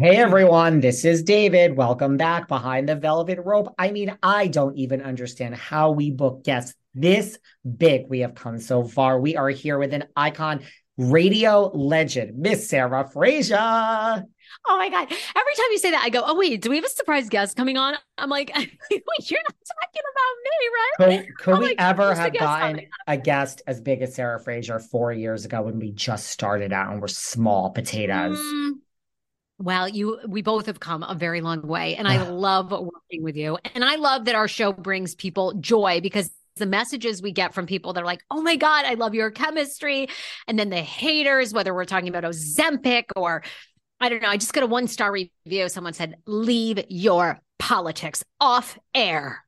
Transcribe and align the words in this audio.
Hey 0.00 0.14
everyone, 0.14 0.78
this 0.78 1.04
is 1.04 1.24
David. 1.24 1.76
Welcome 1.76 2.16
back 2.16 2.46
behind 2.46 2.88
the 2.88 2.94
velvet 2.94 3.40
rope. 3.44 3.74
I 3.76 3.90
mean, 3.90 4.16
I 4.22 4.46
don't 4.46 4.76
even 4.76 5.02
understand 5.02 5.56
how 5.56 5.90
we 5.90 6.12
book 6.12 6.44
guests 6.44 6.76
this 6.94 7.36
big. 7.76 8.06
We 8.08 8.20
have 8.20 8.36
come 8.36 8.60
so 8.60 8.84
far. 8.84 9.18
We 9.18 9.34
are 9.34 9.48
here 9.48 9.76
with 9.76 9.92
an 9.92 10.04
icon, 10.14 10.60
radio 10.98 11.72
legend, 11.74 12.38
Miss 12.38 12.68
Sarah 12.68 13.08
Fraser. 13.12 13.56
Oh 13.58 14.78
my 14.78 14.88
God. 14.88 15.08
Every 15.10 15.54
time 15.56 15.66
you 15.72 15.78
say 15.78 15.90
that, 15.90 16.02
I 16.04 16.10
go, 16.10 16.22
oh, 16.24 16.36
wait, 16.36 16.62
do 16.62 16.70
we 16.70 16.76
have 16.76 16.84
a 16.84 16.88
surprise 16.88 17.28
guest 17.28 17.56
coming 17.56 17.76
on? 17.76 17.96
I'm 18.18 18.30
like, 18.30 18.52
wait, 18.54 18.70
you're 18.92 19.40
not 19.48 19.56
talking 19.66 20.02
about 20.12 21.08
me, 21.08 21.10
right? 21.10 21.26
Could, 21.26 21.38
could 21.38 21.58
we 21.58 21.66
like, 21.70 21.76
ever 21.80 22.14
have 22.14 22.34
gotten 22.34 22.82
a 23.08 23.16
guest 23.16 23.62
as 23.66 23.80
big 23.80 24.00
as 24.02 24.14
Sarah 24.14 24.38
Fraser 24.38 24.78
four 24.78 25.12
years 25.12 25.44
ago 25.44 25.62
when 25.62 25.80
we 25.80 25.90
just 25.90 26.28
started 26.28 26.72
out 26.72 26.92
and 26.92 27.02
were 27.02 27.08
small 27.08 27.70
potatoes? 27.70 28.38
Mm, 28.38 28.74
well, 29.58 29.88
you 29.88 30.20
we 30.26 30.42
both 30.42 30.66
have 30.66 30.78
come 30.78 31.02
a 31.02 31.14
very 31.14 31.40
long 31.40 31.62
way 31.62 31.96
and 31.96 32.06
I 32.06 32.28
love 32.28 32.70
working 32.70 33.22
with 33.22 33.36
you. 33.36 33.58
And 33.74 33.84
I 33.84 33.96
love 33.96 34.26
that 34.26 34.36
our 34.36 34.46
show 34.46 34.72
brings 34.72 35.14
people 35.14 35.54
joy 35.54 36.00
because 36.00 36.30
the 36.56 36.66
messages 36.66 37.22
we 37.22 37.32
get 37.32 37.54
from 37.54 37.66
people 37.66 37.92
that 37.92 38.02
are 38.02 38.06
like, 38.06 38.22
"Oh 38.30 38.40
my 38.40 38.56
god, 38.56 38.84
I 38.84 38.94
love 38.94 39.14
your 39.14 39.30
chemistry." 39.30 40.08
And 40.46 40.58
then 40.58 40.70
the 40.70 40.82
haters 40.82 41.52
whether 41.52 41.74
we're 41.74 41.84
talking 41.84 42.08
about 42.08 42.24
Ozempic 42.24 43.04
or 43.16 43.42
I 44.00 44.08
don't 44.08 44.22
know, 44.22 44.28
I 44.28 44.36
just 44.36 44.52
got 44.52 44.62
a 44.62 44.66
one-star 44.68 45.10
review. 45.10 45.68
Someone 45.68 45.92
said, 45.92 46.16
"Leave 46.26 46.84
your 46.88 47.40
politics 47.58 48.24
off 48.40 48.78
air." 48.94 49.44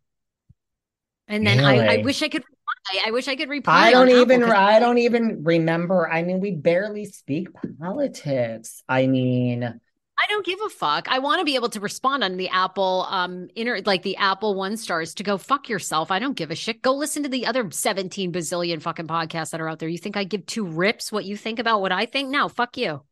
And 1.28 1.46
then 1.46 1.58
really? 1.58 1.80
I, 1.80 1.94
I 1.94 1.96
wish 1.98 2.20
I 2.22 2.28
could 2.28 2.42
reply. 2.42 3.06
I 3.06 3.10
wish 3.12 3.28
I 3.28 3.36
could 3.36 3.48
reply. 3.48 3.86
I 3.86 3.90
don't 3.92 4.08
even. 4.08 4.42
I 4.42 4.80
don't 4.80 4.98
even 4.98 5.44
remember. 5.44 6.10
I 6.10 6.22
mean, 6.24 6.40
we 6.40 6.50
barely 6.50 7.04
speak 7.04 7.48
politics. 7.78 8.82
I 8.88 9.06
mean, 9.06 9.80
I 10.20 10.26
don't 10.28 10.44
give 10.44 10.58
a 10.64 10.68
fuck. 10.68 11.08
I 11.08 11.18
want 11.18 11.38
to 11.38 11.44
be 11.46 11.54
able 11.54 11.70
to 11.70 11.80
respond 11.80 12.22
on 12.22 12.36
the 12.36 12.48
Apple 12.50 13.06
um 13.08 13.48
inner 13.54 13.80
like 13.86 14.02
the 14.02 14.16
Apple 14.16 14.54
one 14.54 14.76
stars 14.76 15.14
to 15.14 15.22
go 15.22 15.38
fuck 15.38 15.68
yourself. 15.68 16.10
I 16.10 16.18
don't 16.18 16.36
give 16.36 16.50
a 16.50 16.54
shit. 16.54 16.82
Go 16.82 16.94
listen 16.94 17.22
to 17.22 17.28
the 17.28 17.46
other 17.46 17.70
17 17.70 18.32
bazillion 18.32 18.82
fucking 18.82 19.06
podcasts 19.06 19.50
that 19.50 19.60
are 19.60 19.68
out 19.68 19.78
there. 19.78 19.88
You 19.88 19.98
think 19.98 20.16
I 20.16 20.24
give 20.24 20.44
two 20.44 20.66
rips 20.66 21.10
what 21.10 21.24
you 21.24 21.36
think 21.36 21.58
about 21.58 21.80
what 21.80 21.92
I 21.92 22.04
think? 22.04 22.28
No, 22.28 22.48
fuck 22.48 22.76
you. 22.76 23.02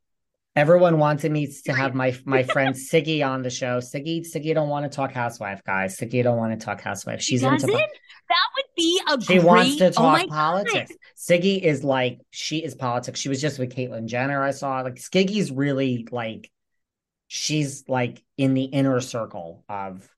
Everyone 0.55 0.99
wanted 0.99 1.31
me 1.33 1.49
to 1.65 1.73
have 1.73 1.95
my 1.95 2.15
my 2.25 2.43
friend 2.53 2.75
Siggy 2.75 3.27
on 3.27 3.43
the 3.43 3.51
show. 3.51 3.79
Siggy, 3.79 4.27
Siggy 4.27 4.53
don't 4.53 4.69
want 4.69 4.91
to 4.91 4.95
talk 4.95 5.13
housewife, 5.13 5.63
guys. 5.65 5.97
Siggy 5.97 6.23
don't 6.23 6.37
want 6.37 6.59
to 6.59 6.65
talk 6.65 6.81
housewife. 6.83 7.23
She's 7.23 7.43
into 7.43 7.67
that 7.69 8.37
would 8.57 8.65
be 8.77 9.01
a 9.09 9.21
she 9.21 9.35
great... 9.35 9.45
wants 9.45 9.77
to 9.77 9.87
oh 9.87 9.91
talk 9.93 10.23
oh 10.25 10.29
politics. 10.29 10.91
God. 10.91 10.99
Siggy 11.17 11.63
is 11.63 11.85
like 11.85 12.21
she 12.31 12.59
is 12.59 12.75
politics. 12.75 13.19
She 13.19 13.29
was 13.29 13.41
just 13.41 13.59
with 13.59 13.75
Caitlyn 13.75 14.07
Jenner. 14.07 14.43
I 14.43 14.51
saw 14.51 14.81
like 14.83 14.97
Siggy's 14.97 15.51
really 15.51 16.07
like 16.11 16.51
she's 17.29 17.85
like 17.89 18.25
in 18.37 18.55
the 18.55 18.65
inner 18.65 19.01
circle 19.01 19.65
of 19.69 20.09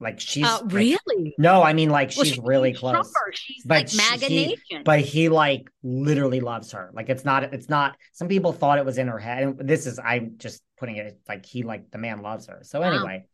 like 0.00 0.18
she's 0.18 0.44
uh, 0.44 0.60
really 0.66 0.98
like, 1.06 1.34
no 1.38 1.62
i 1.62 1.72
mean 1.72 1.88
like 1.88 2.08
well, 2.16 2.24
she's, 2.24 2.34
she's 2.34 2.42
really 2.42 2.74
close 2.74 3.12
she's 3.32 3.64
but 3.64 3.94
like 3.94 3.94
MAGA 3.94 4.26
he, 4.26 4.46
Nation. 4.46 4.82
but 4.84 5.00
he 5.00 5.28
like 5.28 5.70
literally 5.84 6.40
loves 6.40 6.72
her 6.72 6.90
like 6.92 7.08
it's 7.08 7.24
not 7.24 7.44
it's 7.54 7.68
not 7.68 7.96
some 8.10 8.26
people 8.26 8.52
thought 8.52 8.78
it 8.78 8.84
was 8.84 8.98
in 8.98 9.06
her 9.06 9.20
head 9.20 9.44
and 9.44 9.58
this 9.60 9.86
is 9.86 10.00
i'm 10.04 10.34
just 10.36 10.62
putting 10.76 10.96
it 10.96 11.20
like 11.28 11.46
he 11.46 11.62
like 11.62 11.88
the 11.92 11.98
man 11.98 12.20
loves 12.20 12.48
her 12.48 12.58
so 12.62 12.82
anyway 12.82 13.24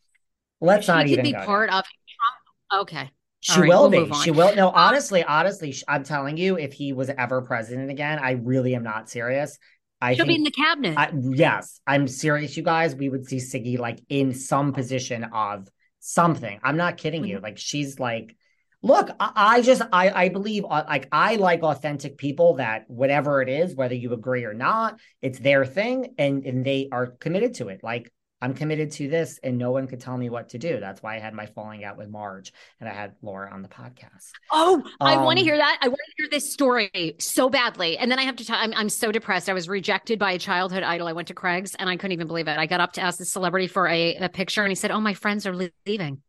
wow. 0.60 0.68
let's 0.74 0.84
she 0.84 0.92
not 0.92 1.06
even 1.06 1.24
be 1.24 1.32
part 1.32 1.70
there. 1.70 1.78
of 1.78 1.84
Trump. 1.84 2.82
okay 2.82 3.10
she 3.40 3.60
right, 3.60 3.68
will 3.68 3.88
we'll 3.88 4.06
be. 4.06 4.14
She 4.16 4.32
will. 4.32 4.52
No, 4.56 4.70
honestly, 4.70 5.22
honestly, 5.22 5.72
I'm 5.86 6.02
telling 6.02 6.36
you, 6.36 6.58
if 6.58 6.72
he 6.72 6.92
was 6.92 7.08
ever 7.08 7.40
president 7.40 7.88
again, 7.88 8.18
I 8.18 8.32
really 8.32 8.74
am 8.74 8.82
not 8.82 9.08
serious. 9.08 9.60
I 10.00 10.14
She'll 10.14 10.26
be 10.26 10.36
in 10.36 10.44
the 10.44 10.50
cabinet. 10.50 10.96
I, 10.96 11.12
yes, 11.32 11.80
I'm 11.86 12.06
serious, 12.06 12.56
you 12.56 12.62
guys. 12.62 12.94
We 12.94 13.08
would 13.08 13.26
see 13.26 13.38
Siggy 13.38 13.78
like 13.78 14.00
in 14.08 14.32
some 14.32 14.72
position 14.72 15.24
of 15.24 15.68
something. 15.98 16.60
I'm 16.62 16.76
not 16.76 16.96
kidding 16.96 17.24
you. 17.24 17.36
Mm-hmm. 17.36 17.44
Like 17.44 17.58
she's 17.58 17.98
like, 17.98 18.36
look, 18.82 19.10
I, 19.18 19.32
I 19.34 19.62
just 19.62 19.82
I 19.92 20.10
I 20.10 20.28
believe 20.28 20.64
uh, 20.64 20.84
like 20.88 21.08
I 21.10 21.36
like 21.36 21.62
authentic 21.62 22.16
people 22.16 22.54
that 22.54 22.84
whatever 22.88 23.42
it 23.42 23.48
is, 23.48 23.74
whether 23.74 23.94
you 23.94 24.12
agree 24.12 24.44
or 24.44 24.54
not, 24.54 25.00
it's 25.20 25.40
their 25.40 25.64
thing, 25.64 26.14
and 26.18 26.44
and 26.44 26.64
they 26.64 26.88
are 26.92 27.06
committed 27.06 27.54
to 27.54 27.68
it. 27.68 27.80
Like 27.82 28.12
I'm 28.40 28.54
committed 28.54 28.92
to 28.92 29.08
this 29.08 29.38
and 29.42 29.58
no 29.58 29.72
one 29.72 29.88
could 29.88 30.00
tell 30.00 30.16
me 30.16 30.30
what 30.30 30.50
to 30.50 30.58
do. 30.58 30.78
That's 30.78 31.02
why 31.02 31.16
I 31.16 31.18
had 31.18 31.34
my 31.34 31.46
falling 31.46 31.84
out 31.84 31.96
with 31.96 32.08
Marge 32.08 32.52
and 32.80 32.88
I 32.88 32.92
had 32.92 33.14
Laura 33.20 33.50
on 33.52 33.62
the 33.62 33.68
podcast. 33.68 34.30
Oh, 34.52 34.82
um, 35.00 35.08
I 35.08 35.16
want 35.16 35.38
to 35.38 35.44
hear 35.44 35.56
that. 35.56 35.78
I 35.82 35.88
want 35.88 35.98
to 35.98 36.22
hear 36.22 36.28
this 36.30 36.52
story 36.52 37.16
so 37.18 37.50
badly. 37.50 37.98
And 37.98 38.10
then 38.10 38.18
I 38.18 38.22
have 38.22 38.36
to 38.36 38.44
tell 38.44 38.56
I'm, 38.56 38.72
I'm 38.74 38.88
so 38.88 39.10
depressed. 39.10 39.48
I 39.48 39.54
was 39.54 39.68
rejected 39.68 40.18
by 40.18 40.32
a 40.32 40.38
childhood 40.38 40.84
idol. 40.84 41.08
I 41.08 41.12
went 41.12 41.28
to 41.28 41.34
Craig's 41.34 41.74
and 41.74 41.88
I 41.88 41.96
couldn't 41.96 42.12
even 42.12 42.28
believe 42.28 42.48
it. 42.48 42.58
I 42.58 42.66
got 42.66 42.80
up 42.80 42.92
to 42.94 43.00
ask 43.00 43.18
the 43.18 43.24
celebrity 43.24 43.66
for 43.66 43.88
a, 43.88 44.14
a 44.16 44.28
picture 44.28 44.62
and 44.62 44.70
he 44.70 44.76
said, 44.76 44.90
Oh, 44.90 45.00
my 45.00 45.14
friends 45.14 45.46
are 45.46 45.70
leaving. 45.86 46.22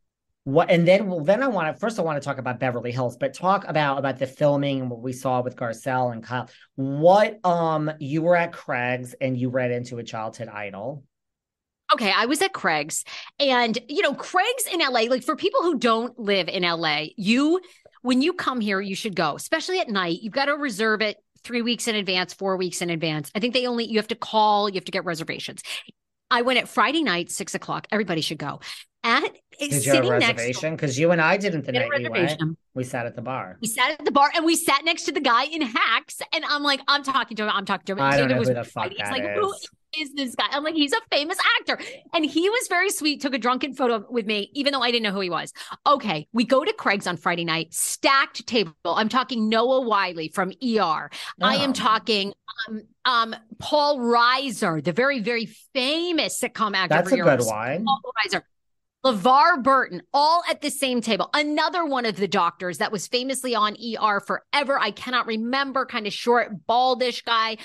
What 0.46 0.72
and 0.72 0.88
then 0.88 1.08
well 1.08 1.24
then 1.24 1.44
I 1.44 1.48
want 1.48 1.76
to 1.76 1.80
first 1.80 2.00
I 2.00 2.02
want 2.02 2.20
to 2.20 2.26
talk 2.26 2.40
about 2.40 2.60
Beverly 2.60 2.92
Hills, 2.92 3.18
but 3.18 3.36
talk 3.36 3.66
about 3.68 4.00
about 4.00 4.18
the 4.18 4.26
filming 4.26 4.80
and 4.80 4.90
what 4.90 5.02
we 5.02 5.14
saw 5.14 5.42
with 5.42 5.56
Garcelle 5.56 6.12
and 6.12 6.24
Kyle. 6.24 6.50
What 6.76 7.46
um 7.46 7.92
you 8.00 8.24
were 8.24 8.36
at 8.36 8.54
Craig's 8.54 9.14
and 9.22 9.38
you 9.38 9.50
read 9.50 9.70
into 9.70 10.00
a 10.00 10.04
childhood 10.04 10.48
idol. 10.48 11.04
Okay, 11.94 12.12
I 12.16 12.26
was 12.26 12.42
at 12.42 12.54
Craig's 12.54 13.04
and 13.40 13.78
you 13.88 14.02
know, 14.02 14.14
Craig's 14.14 14.66
in 14.72 14.80
LA, 14.80 15.02
like 15.10 15.24
for 15.24 15.36
people 15.36 15.62
who 15.62 15.78
don't 15.78 16.18
live 16.20 16.48
in 16.48 16.64
LA, 16.64 17.08
you 17.18 17.60
when 18.02 18.22
you 18.22 18.34
come 18.34 18.62
here, 18.62 18.80
you 18.80 18.96
should 18.96 19.16
go, 19.16 19.36
especially 19.36 19.80
at 19.80 19.90
night. 19.90 20.20
You've 20.22 20.34
got 20.34 20.46
to 20.46 20.54
reserve 20.54 21.02
it 21.02 21.18
three 21.44 21.62
weeks 21.62 21.88
in 21.88 21.96
advance, 21.96 22.34
four 22.34 22.58
weeks 22.58 22.82
in 22.82 22.90
advance. 22.90 23.32
I 23.36 23.40
think 23.40 23.54
they 23.54 23.66
only 23.66 23.86
you 23.86 23.98
have 23.98 24.08
to 24.10 24.16
call, 24.16 24.70
you 24.70 24.76
have 24.76 24.86
to 24.86 24.92
get 24.92 25.06
reservations. 25.06 25.62
I 26.32 26.44
went 26.44 26.60
at 26.60 26.68
Friday 26.68 27.04
night, 27.04 27.32
six 27.32 27.56
o'clock. 27.56 27.88
Everybody 27.92 28.22
should 28.22 28.38
go. 28.38 28.60
At 29.04 29.24
eh, 29.24 29.68
Did 29.70 29.86
you 29.86 29.94
have 29.94 30.06
a 30.06 30.10
reservation? 30.10 30.76
Because 30.76 31.00
you 31.00 31.12
and 31.12 31.22
I 31.22 31.38
didn't 31.38 31.66
the 31.66 31.72
night 31.72 31.90
you 32.00 32.12
went. 32.12 32.40
We 32.74 32.84
sat 32.84 33.06
at 33.06 33.16
the 33.16 33.22
bar. 33.22 33.58
We 33.62 33.68
sat 33.68 33.92
at 33.92 34.06
the 34.06 34.12
bar 34.12 34.30
and 34.36 34.46
we 34.46 34.56
sat 34.56 34.84
next 34.84 35.04
to 35.04 35.12
the 35.12 35.22
guy 35.22 35.46
in 35.46 35.62
hacks. 35.62 36.22
And 36.34 36.44
I'm 36.46 36.64
like, 36.64 36.82
I'm 36.88 37.04
talking 37.04 37.38
to 37.38 37.44
him. 37.44 37.50
I'm 37.50 37.66
talking 37.66 37.86
to 37.86 37.94
him. 37.94 38.02
I 38.02 38.18
don't 38.18 38.30
know 38.30 38.36
who 38.36 38.54
the 38.54 38.64
fuck 38.64 38.92
that 38.98 39.12
like, 39.12 39.24
is. 39.24 39.30
Who 39.38 39.54
is 39.98 40.14
this 40.14 40.36
guy? 40.36 40.46
I'm 40.52 40.64
like, 40.64 40.76
he's 40.76 40.94
a 40.94 41.02
famous 41.12 41.38
actor. 41.60 41.80
And 42.14 42.26
he 42.26 42.50
was 42.50 42.68
very 42.68 42.90
sweet, 42.90 43.22
took 43.22 43.34
a 43.34 43.38
drunken 43.38 43.74
photo 43.74 44.06
with 44.10 44.26
me, 44.26 44.50
even 44.54 44.74
though 44.74 44.82
I 44.82 44.92
didn't 44.92 45.04
know 45.04 45.12
who 45.12 45.22
he 45.22 45.30
was. 45.30 45.54
Okay, 45.86 46.28
we 46.34 46.46
go 46.46 46.64
to 46.64 46.74
Craig's 46.74 47.08
on 47.08 47.18
Friday 47.18 47.46
night, 47.46 47.74
stacked 47.74 48.46
table. 48.48 48.74
I'm 48.86 49.10
talking 49.10 49.50
Noah 49.50 49.82
Wiley 49.82 50.30
from 50.30 50.50
ER. 50.50 50.54
Oh. 50.82 51.10
I 51.42 51.56
am 51.56 51.72
oh. 51.72 51.74
talking 51.74 52.34
um, 52.68 52.82
um, 53.06 53.36
Paul 53.58 54.00
Reiser, 54.00 54.84
the 54.84 54.94
very, 54.94 55.20
very 55.20 55.46
famous 55.74 56.40
sitcom 56.40 56.76
actor. 56.76 56.96
That's 56.96 57.12
a 57.12 57.18
good 57.18 57.42
one. 57.42 57.86
Paul 57.86 58.02
Reiser. 58.26 58.42
LeVar 59.06 59.64
Burton, 59.64 60.02
all 60.14 60.44
at 60.50 60.60
the 60.60 60.70
same 60.70 61.00
table. 61.00 61.30
Another 61.34 61.86
one 61.86 62.06
of 62.06 62.18
the 62.18 62.28
doctors 62.28 62.80
that 62.80 62.92
was 62.92 63.08
famously 63.08 63.56
on 63.56 63.78
ER 63.78 64.20
forever. 64.20 64.78
I 64.78 64.92
cannot 64.92 65.26
remember, 65.26 65.86
kind 65.86 66.06
of 66.06 66.12
short, 66.12 66.68
baldish 66.68 67.24
guy. 67.24 67.58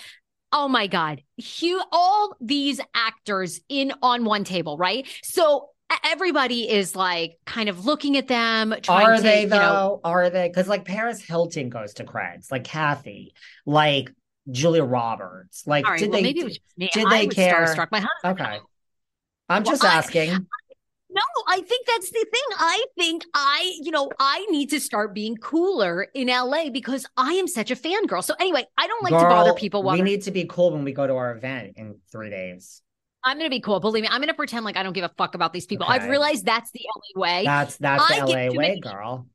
Oh 0.56 0.68
my 0.68 0.86
God. 0.86 1.20
Hugh, 1.36 1.82
all 1.90 2.36
these 2.40 2.80
actors 2.94 3.60
in 3.68 3.92
on 4.02 4.24
one 4.24 4.44
table, 4.44 4.78
right? 4.78 5.04
So 5.24 5.70
everybody 6.04 6.70
is 6.70 6.94
like 6.94 7.38
kind 7.44 7.68
of 7.68 7.84
looking 7.84 8.16
at 8.16 8.28
them. 8.28 8.72
Are 8.88 9.16
to, 9.16 9.22
they 9.22 9.46
though? 9.46 9.58
Know... 9.58 10.00
Are 10.04 10.30
they? 10.30 10.48
Because 10.48 10.68
like 10.68 10.84
Paris 10.84 11.20
Hilton 11.20 11.70
goes 11.70 11.94
to 11.94 12.04
Craig's, 12.04 12.52
like 12.52 12.62
Kathy, 12.62 13.34
like 13.66 14.10
Julia 14.48 14.84
Roberts. 14.84 15.66
Like, 15.66 15.88
right, 15.88 15.98
did 15.98 16.10
well, 16.10 16.18
they? 16.18 16.22
Maybe 16.22 16.40
it 16.40 16.44
was 16.44 16.58
just 16.58 16.78
me. 16.78 16.88
Did 16.92 17.10
they 17.10 17.26
care? 17.26 17.74
My 17.90 18.00
husband. 18.00 18.40
Okay, 18.40 18.60
I'm 19.48 19.64
just 19.64 19.82
asking. 19.84 20.30
I, 20.30 20.38
No, 21.14 21.22
I 21.46 21.60
think 21.60 21.86
that's 21.86 22.10
the 22.10 22.26
thing. 22.30 22.58
I 22.58 22.84
think 22.98 23.24
I, 23.34 23.72
you 23.80 23.92
know, 23.92 24.10
I 24.18 24.44
need 24.50 24.70
to 24.70 24.80
start 24.80 25.14
being 25.14 25.36
cooler 25.36 26.08
in 26.12 26.26
LA 26.26 26.70
because 26.70 27.06
I 27.16 27.34
am 27.34 27.46
such 27.46 27.70
a 27.70 27.76
fangirl. 27.76 28.24
So 28.24 28.34
anyway, 28.40 28.66
I 28.76 28.88
don't 28.88 29.02
like 29.02 29.12
Girl, 29.12 29.20
to 29.20 29.26
bother 29.26 29.54
people 29.54 29.84
while 29.84 29.94
we 29.94 30.02
need 30.02 30.22
to 30.22 30.32
be 30.32 30.44
cool 30.44 30.72
when 30.72 30.82
we 30.82 30.92
go 30.92 31.06
to 31.06 31.14
our 31.14 31.36
event 31.36 31.74
in 31.76 31.96
three 32.10 32.30
days. 32.30 32.82
I'm 33.22 33.38
going 33.38 33.48
to 33.48 33.54
be 33.54 33.60
cool. 33.60 33.78
Believe 33.80 34.02
me, 34.02 34.08
I'm 34.10 34.18
going 34.18 34.28
to 34.28 34.34
pretend 34.34 34.64
like 34.64 34.76
I 34.76 34.82
don't 34.82 34.92
give 34.92 35.04
a 35.04 35.12
fuck 35.16 35.34
about 35.34 35.52
these 35.52 35.66
people. 35.66 35.86
I've 35.88 36.08
realized 36.08 36.44
that's 36.44 36.70
the 36.72 36.82
only 36.94 37.28
way. 37.28 37.44
That's 37.44 37.76
that's 37.76 38.10
I 38.10 38.20
the 38.20 38.26
LA 38.26 38.58
way, 38.58 38.80
girl. 38.80 39.26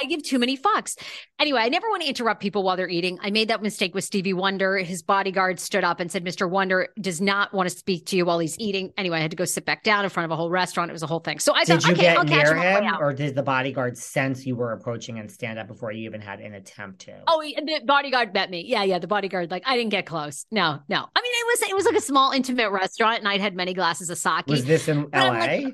I 0.00 0.06
give 0.06 0.22
too 0.22 0.38
many 0.38 0.56
fucks. 0.56 0.98
Anyway, 1.38 1.60
I 1.60 1.68
never 1.68 1.88
want 1.88 2.02
to 2.02 2.08
interrupt 2.08 2.40
people 2.40 2.62
while 2.62 2.76
they're 2.76 2.88
eating. 2.88 3.18
I 3.22 3.30
made 3.30 3.48
that 3.48 3.62
mistake 3.62 3.94
with 3.94 4.04
Stevie 4.04 4.32
Wonder. 4.32 4.78
His 4.78 5.02
bodyguard 5.02 5.58
stood 5.58 5.84
up 5.84 6.00
and 6.00 6.10
said, 6.10 6.24
Mr. 6.24 6.48
Wonder 6.48 6.88
does 7.00 7.20
not 7.20 7.52
want 7.52 7.68
to 7.68 7.76
speak 7.76 8.06
to 8.06 8.16
you 8.16 8.24
while 8.24 8.38
he's 8.38 8.58
eating. 8.58 8.92
Anyway, 8.96 9.18
I 9.18 9.20
had 9.20 9.30
to 9.30 9.36
go 9.36 9.44
sit 9.44 9.64
back 9.64 9.82
down 9.82 10.04
in 10.04 10.10
front 10.10 10.26
of 10.26 10.30
a 10.30 10.36
whole 10.36 10.50
restaurant. 10.50 10.90
It 10.90 10.92
was 10.92 11.02
a 11.02 11.06
whole 11.06 11.20
thing. 11.20 11.38
So 11.38 11.52
I 11.54 11.64
Did 11.64 11.82
thought, 11.82 11.88
you 11.88 11.92
okay, 11.94 12.02
get 12.02 12.18
I'll 12.18 12.24
catch 12.24 12.44
near 12.44 12.56
him 12.56 12.58
on 12.58 12.74
the 12.74 12.80
way 12.80 12.86
him, 12.86 12.94
or 13.00 13.12
did 13.12 13.34
the 13.34 13.42
bodyguard 13.42 13.98
sense 13.98 14.46
you 14.46 14.56
were 14.56 14.72
approaching 14.72 15.18
and 15.18 15.30
stand 15.30 15.58
up 15.58 15.66
before 15.66 15.92
you 15.92 16.04
even 16.04 16.20
had 16.20 16.40
an 16.40 16.54
attempt 16.54 17.00
to? 17.02 17.22
Oh, 17.26 17.42
the 17.42 17.80
bodyguard 17.84 18.32
met 18.32 18.50
me. 18.50 18.64
Yeah, 18.66 18.84
yeah. 18.84 18.98
The 18.98 19.08
bodyguard, 19.08 19.50
like, 19.50 19.64
I 19.66 19.76
didn't 19.76 19.90
get 19.90 20.06
close. 20.06 20.46
No, 20.50 20.80
no. 20.88 20.96
I 20.96 21.20
mean, 21.20 21.32
it 21.32 21.46
was 21.46 21.70
it 21.70 21.74
was 21.74 21.84
like 21.86 21.96
a 21.96 22.00
small, 22.00 22.32
intimate 22.32 22.70
restaurant, 22.70 23.18
and 23.18 23.28
I'd 23.28 23.40
had 23.40 23.54
many 23.54 23.74
glasses 23.74 24.10
of 24.10 24.18
sake. 24.18 24.46
was 24.46 24.64
this 24.64 24.88
in 24.88 25.08
But 25.10 25.32
LA? 25.32 25.70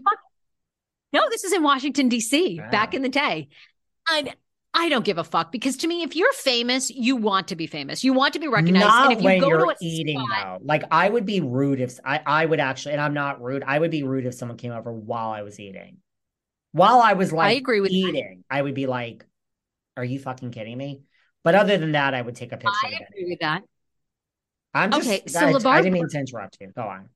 No, 1.12 1.28
this 1.30 1.44
is 1.44 1.52
in 1.52 1.62
Washington, 1.62 2.08
D.C., 2.08 2.60
back 2.70 2.90
ah. 2.92 2.96
in 2.96 3.02
the 3.02 3.08
day. 3.08 3.48
And 4.10 4.34
I 4.74 4.90
don't 4.90 5.04
give 5.04 5.16
a 5.16 5.24
fuck 5.24 5.52
because 5.52 5.76
to 5.78 5.88
me, 5.88 6.02
if 6.02 6.14
you're 6.14 6.32
famous, 6.32 6.90
you 6.90 7.16
want 7.16 7.48
to 7.48 7.56
be 7.56 7.66
famous. 7.66 8.04
You 8.04 8.12
want 8.12 8.34
to 8.34 8.38
be 8.38 8.46
recognized. 8.46 8.86
Not 8.86 9.04
and 9.10 9.12
if 9.12 9.20
you 9.20 9.24
when 9.24 9.40
go 9.40 9.48
you're 9.48 9.72
to 9.72 9.76
eating 9.80 10.20
spot, 10.20 10.60
though. 10.60 10.66
Like 10.66 10.84
I 10.90 11.08
would 11.08 11.24
be 11.24 11.40
rude 11.40 11.80
if 11.80 11.98
I 12.04 12.20
I 12.24 12.44
would 12.44 12.60
actually, 12.60 12.92
and 12.92 13.00
I'm 13.00 13.14
not 13.14 13.42
rude. 13.42 13.64
I 13.66 13.78
would 13.78 13.90
be 13.90 14.02
rude 14.02 14.26
if 14.26 14.34
someone 14.34 14.58
came 14.58 14.72
over 14.72 14.92
while 14.92 15.30
I 15.30 15.42
was 15.42 15.58
eating. 15.58 15.96
While 16.72 17.00
I 17.00 17.14
was 17.14 17.32
like 17.32 17.46
I 17.46 17.52
agree 17.52 17.80
with 17.80 17.90
that. 17.90 17.96
eating, 17.96 18.44
I 18.50 18.60
would 18.60 18.74
be 18.74 18.86
like, 18.86 19.24
"Are 19.96 20.04
you 20.04 20.18
fucking 20.18 20.50
kidding 20.50 20.76
me?" 20.76 21.00
But 21.42 21.54
other 21.54 21.78
than 21.78 21.92
that, 21.92 22.12
I 22.12 22.20
would 22.20 22.36
take 22.36 22.52
a 22.52 22.58
picture. 22.58 22.70
I 22.84 22.88
agree 22.88 23.30
with 23.30 23.40
that. 23.40 23.62
I'm 24.74 24.90
just. 24.90 25.08
Okay, 25.08 25.22
so 25.26 25.38
I, 25.40 25.78
I 25.78 25.80
didn't 25.80 25.94
mean 25.94 26.08
to 26.08 26.18
interrupt 26.18 26.58
you. 26.60 26.70
Go 26.76 26.82
on. 26.82 27.08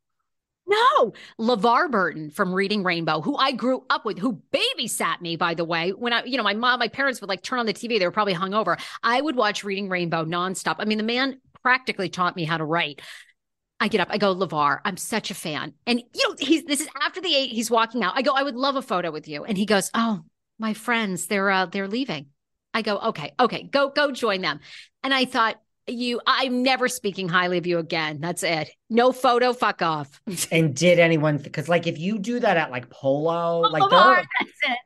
No, 0.67 1.13
LeVar 1.41 1.91
Burton 1.91 2.31
from 2.31 2.55
Reading 2.55 2.85
Rainbow, 2.85 3.21
who 3.21 3.37
I 3.37 3.53
grew 3.53 3.85
up 3.91 4.05
with, 4.05 4.19
who 4.19 4.41
babysat 4.53 5.21
me, 5.21 5.35
by 5.37 5.55
the 5.55 5.65
way. 5.65 5.91
When 5.91 6.13
I, 6.13 6.25
you 6.25 6.37
know, 6.37 6.45
my 6.45 6.55
mom, 6.55 6.79
my 6.79 6.87
parents 6.89 7.21
would 7.21 7.29
like 7.29 7.43
turn 7.43 7.59
on 7.59 7.67
the 7.67 7.73
TV, 7.75 7.99
they 7.99 8.07
were 8.07 8.13
probably 8.13 8.35
hungover. 8.35 8.81
I 9.03 9.21
would 9.21 9.35
watch 9.35 9.65
Reading 9.65 9.89
Rainbow 9.89 10.25
nonstop. 10.25 10.77
I 10.79 10.85
mean, 10.85 10.99
the 10.99 11.05
man 11.05 11.41
practically 11.63 12.09
taught 12.09 12.37
me 12.37 12.45
how 12.45 12.57
to 12.57 12.65
write. 12.65 13.01
I 13.81 13.89
get 13.89 14.01
up, 14.01 14.09
I 14.11 14.19
go, 14.19 14.35
LeVar, 14.35 14.81
I'm 14.85 14.97
such 14.97 15.31
a 15.31 15.35
fan. 15.35 15.73
And, 15.87 16.03
you 16.15 16.29
know, 16.29 16.37
he's, 16.39 16.65
this 16.65 16.81
is 16.81 16.89
after 17.03 17.21
the 17.21 17.35
eight, 17.35 17.51
he's 17.51 17.71
walking 17.71 18.05
out. 18.05 18.13
I 18.15 18.23
go, 18.23 18.33
I 18.35 18.43
would 18.43 18.55
love 18.57 18.77
a 18.77 18.83
photo 18.83 19.11
with 19.11 19.27
you. 19.27 19.45
And 19.45 19.57
he 19.57 19.67
goes, 19.67 19.91
Oh, 19.95 20.21
my 20.59 20.75
friends, 20.75 21.27
they're, 21.27 21.51
uh, 21.51 21.67
they're 21.67 21.89
leaving. 21.89 22.27
I 22.73 22.83
go, 22.83 22.99
okay, 22.99 23.33
okay, 23.41 23.65
go, 23.65 23.91
go 23.91 24.13
join 24.13 24.43
them. 24.43 24.61
And 25.03 25.13
I 25.13 25.25
thought, 25.25 25.61
you, 25.93 26.21
I'm 26.27 26.63
never 26.63 26.89
speaking 26.89 27.29
highly 27.29 27.59
of 27.59 27.67
you 27.67 27.79
again. 27.79 28.19
That's 28.21 28.43
it. 28.43 28.71
No 28.89 29.13
photo, 29.13 29.53
fuck 29.53 29.83
off. 29.83 30.21
And 30.51 30.75
did 30.75 30.99
anyone? 30.99 31.39
Because 31.39 31.69
like, 31.69 31.87
if 31.87 31.99
you 31.99 32.19
do 32.19 32.41
that 32.41 32.57
at 32.57 32.71
like 32.71 32.91
Polo, 32.91 33.61
like, 33.61 33.83
LeVar, 33.83 34.25
that's 34.39 34.53
it. 34.63 34.79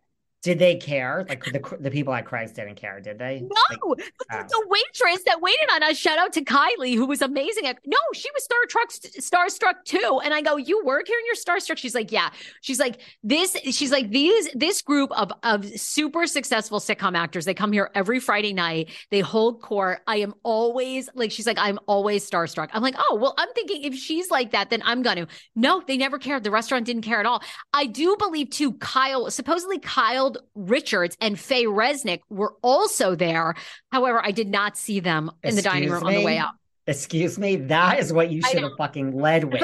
Did 0.45 0.59
they 0.59 0.77
care? 0.77 1.25
Like 1.27 1.43
the 1.43 1.77
the 1.81 1.91
people 1.91 2.13
at 2.13 2.27
Craig's 2.27 2.53
didn't 2.53 2.75
care, 2.75 3.01
did 3.01 3.19
they? 3.19 3.41
Like, 3.41 3.79
No, 3.83 3.95
the, 3.95 4.05
oh. 4.31 4.43
the 4.47 4.67
waitress 4.69 5.25
that 5.25 5.41
waited 5.41 5.71
on 5.73 5.83
us. 5.83 5.97
Shout 5.97 6.19
out 6.19 6.35
to 6.35 6.45
Kylie, 6.45 6.95
who 6.95 7.07
was 7.07 7.23
amazing. 7.23 7.67
At, 7.67 7.79
no, 7.87 7.97
she 8.13 8.29
was 8.31 8.47
starstruck, 8.47 9.21
starstruck 9.23 9.85
too. 9.87 10.21
And 10.23 10.35
I 10.35 10.43
go, 10.43 10.57
"You 10.57 10.85
work 10.85 11.07
here 11.09 11.17
and 11.17 11.25
you're 11.25 11.35
starstruck." 11.35 11.79
She's 11.79 11.95
like, 11.95 12.13
"Yeah." 12.13 12.29
She's 12.61 12.79
like, 12.79 13.01
"This." 13.23 13.57
She's 13.71 13.91
like, 13.91 14.11
"These 14.11 14.51
this 14.55 14.83
group 14.83 15.11
of 15.19 15.33
of 15.45 15.65
super 15.81 16.27
successful 16.27 16.79
sitcom 16.79 17.17
actors. 17.17 17.47
They 17.47 17.55
come 17.55 17.73
here 17.73 17.91
every 17.95 18.21
Friday 18.21 18.53
night. 18.53 18.91
They 19.11 19.21
hold 19.21 19.63
court. 19.63 20.03
I 20.07 20.17
am 20.17 20.35
always 20.43 21.09
like." 21.15 21.33
She's 21.33 21.47
like, 21.47 21.59
"I'm 21.59 21.79
always 21.87 22.29
starstruck." 22.29 22.69
I'm 22.75 22.83
like, 22.83 22.97
"Oh 22.99 23.17
well." 23.19 23.35
I'm 23.39 23.49
thinking 23.55 23.83
if 23.85 23.95
she's 23.95 24.31
like 24.31 24.51
that, 24.51 24.69
then 24.69 24.83
I'm 24.85 25.01
gonna. 25.01 25.27
No, 25.57 25.83
they 25.87 25.97
never 25.97 26.19
cared. 26.19 26.45
The 26.45 26.51
restaurant 26.51 26.85
didn't 26.85 27.03
care 27.03 27.19
at 27.19 27.25
all. 27.25 27.43
I 27.73 27.87
do 27.87 28.15
believe 28.19 28.51
too. 28.51 28.75
Kyle, 28.75 29.31
supposedly 29.31 29.79
Kyle 29.79 30.34
Richards 30.55 31.17
and 31.21 31.39
Faye 31.39 31.67
Resnick 31.67 32.21
were 32.29 32.55
also 32.63 33.15
there. 33.15 33.55
However, 33.93 34.21
I 34.25 34.31
did 34.31 34.49
not 34.49 34.77
see 34.77 35.01
them 35.01 35.31
in 35.43 35.57
the 35.57 35.63
dining 35.63 35.85
Excuse 35.85 36.03
room 36.03 36.07
on 36.09 36.15
the 36.15 36.25
way 36.25 36.35
me? 36.35 36.39
out. 36.39 36.51
Excuse 36.87 37.39
me, 37.39 37.57
that 37.57 37.99
is 38.01 38.13
what 38.13 38.31
you 38.31 38.43
should 38.43 38.63
have 38.63 38.73
fucking 38.77 39.13
led 39.13 39.45
with. 39.53 39.63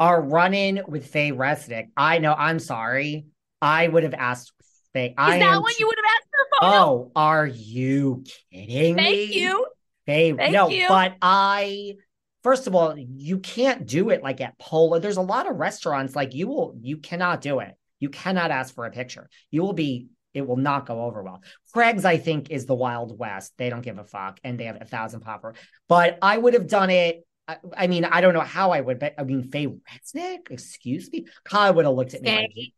Our 0.00 0.22
run-in 0.22 0.82
with 0.86 1.06
Faye 1.08 1.32
Resnick. 1.32 1.88
I 1.96 2.18
know. 2.18 2.32
I'm 2.32 2.58
sorry. 2.60 3.26
I 3.60 3.88
would 3.88 4.04
have 4.04 4.14
asked 4.14 4.52
Faye. 4.92 5.08
Is 5.08 5.14
I 5.18 5.38
that 5.40 5.60
what 5.60 5.78
you 5.78 5.86
would 5.86 5.96
have 5.96 6.16
asked 6.16 6.28
for 6.30 6.60
photo? 6.60 6.76
Oh, 6.76 7.12
are 7.16 7.46
you 7.46 8.24
kidding 8.52 8.94
me? 8.96 9.02
Thank 9.02 9.34
you. 9.34 9.66
Faye, 10.06 10.32
Thank 10.32 10.52
no, 10.52 10.68
you. 10.68 10.86
but 10.88 11.16
I 11.20 11.96
first 12.42 12.66
of 12.66 12.74
all, 12.74 12.96
you 12.96 13.38
can't 13.40 13.86
do 13.86 14.10
it 14.10 14.22
like 14.22 14.40
at 14.40 14.58
Polo. 14.58 14.98
There's 14.98 15.18
a 15.18 15.22
lot 15.22 15.50
of 15.50 15.56
restaurants 15.56 16.16
like 16.16 16.34
you 16.34 16.48
will 16.48 16.74
you 16.80 16.96
cannot 16.98 17.40
do 17.42 17.58
it. 17.58 17.74
You 18.00 18.08
cannot 18.08 18.50
ask 18.50 18.74
for 18.74 18.86
a 18.86 18.90
picture. 18.90 19.28
You 19.50 19.62
will 19.62 19.72
be 19.72 20.08
it 20.34 20.46
will 20.46 20.56
not 20.56 20.86
go 20.86 21.02
over 21.02 21.22
well. 21.22 21.42
Craig's, 21.72 22.04
I 22.04 22.18
think, 22.18 22.50
is 22.50 22.66
the 22.66 22.74
Wild 22.74 23.18
West. 23.18 23.54
They 23.56 23.70
don't 23.70 23.80
give 23.80 23.98
a 23.98 24.04
fuck, 24.04 24.38
and 24.44 24.60
they 24.60 24.64
have 24.64 24.80
a 24.80 24.84
thousand 24.84 25.20
popper. 25.20 25.54
But 25.88 26.18
I 26.22 26.36
would 26.36 26.54
have 26.54 26.68
done 26.68 26.90
it. 26.90 27.26
I, 27.48 27.56
I 27.76 27.86
mean, 27.86 28.04
I 28.04 28.20
don't 28.20 28.34
know 28.34 28.40
how 28.40 28.72
I 28.72 28.80
would, 28.80 28.98
but 28.98 29.14
I 29.18 29.24
mean, 29.24 29.42
Faye 29.42 29.66
Resnick, 29.66 30.50
excuse 30.50 31.10
me, 31.10 31.26
Kyle 31.44 31.74
would 31.74 31.86
have 31.86 31.94
looked 31.94 32.14
at 32.14 32.22
me 32.22 32.30
like, 32.30 32.72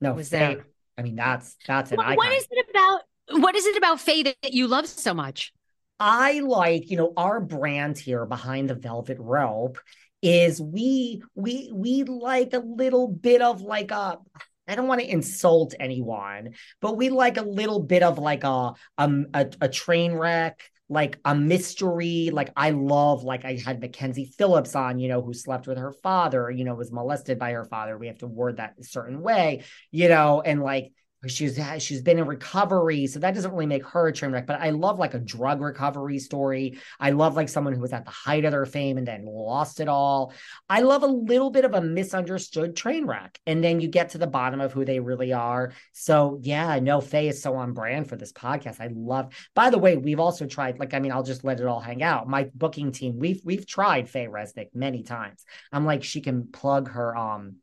no, 0.00 0.12
was 0.12 0.28
Faye. 0.28 0.38
there. 0.38 0.66
I 0.96 1.02
mean, 1.02 1.16
that's 1.16 1.56
that's 1.66 1.90
an 1.90 1.98
what 1.98 2.32
is 2.32 2.46
it 2.50 2.66
about? 2.70 3.00
What 3.30 3.54
is 3.54 3.66
it 3.66 3.76
about 3.76 4.00
Faye 4.00 4.22
that 4.22 4.52
you 4.52 4.68
love 4.68 4.86
so 4.86 5.14
much? 5.14 5.52
I 6.00 6.40
like, 6.40 6.90
you 6.90 6.96
know, 6.96 7.12
our 7.16 7.40
brand 7.40 7.98
here 7.98 8.24
behind 8.24 8.70
the 8.70 8.74
velvet 8.74 9.18
rope 9.18 9.78
is 10.22 10.60
we 10.60 11.22
we 11.34 11.70
we 11.72 12.02
like 12.04 12.52
a 12.52 12.58
little 12.58 13.08
bit 13.08 13.42
of 13.42 13.62
like 13.62 13.90
a 13.90 14.18
I 14.66 14.74
don't 14.74 14.86
want 14.86 15.00
to 15.00 15.10
insult 15.10 15.74
anyone, 15.80 16.54
but 16.80 16.96
we 16.96 17.08
like 17.08 17.38
a 17.38 17.42
little 17.42 17.80
bit 17.80 18.02
of 18.02 18.18
like 18.18 18.44
a 18.44 18.74
um 18.98 19.26
a, 19.32 19.46
a 19.60 19.68
train 19.68 20.12
wreck, 20.12 20.62
like 20.88 21.18
a 21.24 21.34
mystery. 21.34 22.30
Like 22.32 22.50
I 22.56 22.70
love, 22.70 23.22
like 23.22 23.44
I 23.44 23.58
had 23.64 23.80
Mackenzie 23.80 24.30
Phillips 24.36 24.74
on, 24.74 24.98
you 24.98 25.08
know, 25.08 25.22
who 25.22 25.32
slept 25.32 25.66
with 25.66 25.78
her 25.78 25.92
father, 25.92 26.50
you 26.50 26.64
know, 26.64 26.74
was 26.74 26.92
molested 26.92 27.38
by 27.38 27.52
her 27.52 27.64
father. 27.64 27.96
We 27.96 28.08
have 28.08 28.18
to 28.18 28.26
word 28.26 28.58
that 28.58 28.74
a 28.78 28.84
certain 28.84 29.22
way, 29.22 29.64
you 29.90 30.08
know, 30.08 30.42
and 30.42 30.62
like 30.62 30.92
she's 31.26 31.58
she's 31.78 32.02
been 32.02 32.18
in 32.18 32.26
recovery 32.26 33.06
so 33.06 33.18
that 33.18 33.34
doesn't 33.34 33.50
really 33.50 33.66
make 33.66 33.84
her 33.84 34.08
a 34.08 34.12
train 34.12 34.30
wreck 34.30 34.46
but 34.46 34.60
i 34.60 34.70
love 34.70 34.98
like 34.98 35.14
a 35.14 35.18
drug 35.18 35.60
recovery 35.60 36.18
story. 36.18 36.78
I 37.00 37.10
love 37.10 37.36
like 37.36 37.48
someone 37.48 37.74
who 37.74 37.80
was 37.80 37.92
at 37.92 38.04
the 38.04 38.10
height 38.10 38.44
of 38.44 38.52
their 38.52 38.66
fame 38.66 38.98
and 38.98 39.06
then 39.06 39.24
lost 39.24 39.80
it 39.80 39.88
all. 39.88 40.32
I 40.68 40.80
love 40.80 41.02
a 41.02 41.06
little 41.06 41.50
bit 41.50 41.64
of 41.64 41.74
a 41.74 41.80
misunderstood 41.80 42.76
train 42.76 43.06
wreck 43.06 43.38
and 43.46 43.62
then 43.62 43.80
you 43.80 43.88
get 43.88 44.10
to 44.10 44.18
the 44.18 44.26
bottom 44.26 44.60
of 44.60 44.72
who 44.72 44.84
they 44.84 45.00
really 45.00 45.32
are. 45.32 45.72
So 45.92 46.38
yeah 46.42 46.78
no 46.80 47.00
faye 47.00 47.28
is 47.28 47.42
so 47.42 47.54
on 47.56 47.72
brand 47.72 48.08
for 48.08 48.16
this 48.16 48.32
podcast. 48.32 48.80
I 48.80 48.90
love 48.92 49.32
by 49.54 49.70
the 49.70 49.78
way 49.78 49.96
we've 49.96 50.20
also 50.20 50.46
tried 50.46 50.78
like 50.78 50.94
i 50.94 50.98
mean 50.98 51.12
i'll 51.12 51.22
just 51.22 51.44
let 51.44 51.60
it 51.60 51.66
all 51.66 51.80
hang 51.80 52.02
out. 52.02 52.28
My 52.28 52.50
booking 52.54 52.92
team 52.92 53.18
we've 53.18 53.40
we've 53.44 53.66
tried 53.66 54.08
faye 54.08 54.26
resnick 54.26 54.68
many 54.74 55.02
times. 55.02 55.44
I'm 55.72 55.84
like 55.84 56.04
she 56.04 56.20
can 56.20 56.48
plug 56.50 56.90
her 56.90 57.16
um 57.16 57.56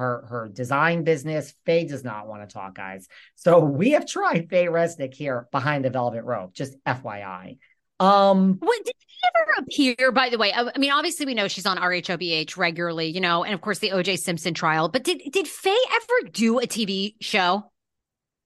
her 0.00 0.24
her 0.28 0.48
design 0.48 1.04
business. 1.04 1.54
Faye 1.66 1.84
does 1.84 2.02
not 2.02 2.26
want 2.26 2.48
to 2.48 2.52
talk, 2.52 2.74
guys. 2.74 3.06
So 3.36 3.60
we 3.60 3.90
have 3.90 4.06
tried 4.06 4.48
Faye 4.48 4.66
Resnick 4.66 5.14
here 5.14 5.46
behind 5.52 5.84
the 5.84 5.90
velvet 5.90 6.24
rope. 6.24 6.54
Just 6.54 6.82
FYI. 6.84 7.58
Um, 8.00 8.56
What 8.60 8.84
did 8.84 8.94
she 8.98 9.18
ever 9.28 9.52
appear? 9.58 10.10
By 10.10 10.30
the 10.30 10.38
way, 10.38 10.52
I, 10.52 10.70
I 10.74 10.78
mean, 10.78 10.90
obviously 10.90 11.26
we 11.26 11.34
know 11.34 11.48
she's 11.48 11.66
on 11.66 11.76
RHOBH 11.76 12.56
regularly, 12.56 13.08
you 13.08 13.20
know, 13.20 13.44
and 13.44 13.52
of 13.52 13.60
course 13.60 13.78
the 13.78 13.92
O.J. 13.92 14.16
Simpson 14.16 14.54
trial. 14.54 14.88
But 14.88 15.04
did 15.04 15.20
did 15.30 15.46
Faye 15.46 15.76
ever 15.94 16.30
do 16.30 16.58
a 16.58 16.66
TV 16.66 17.14
show? 17.20 17.70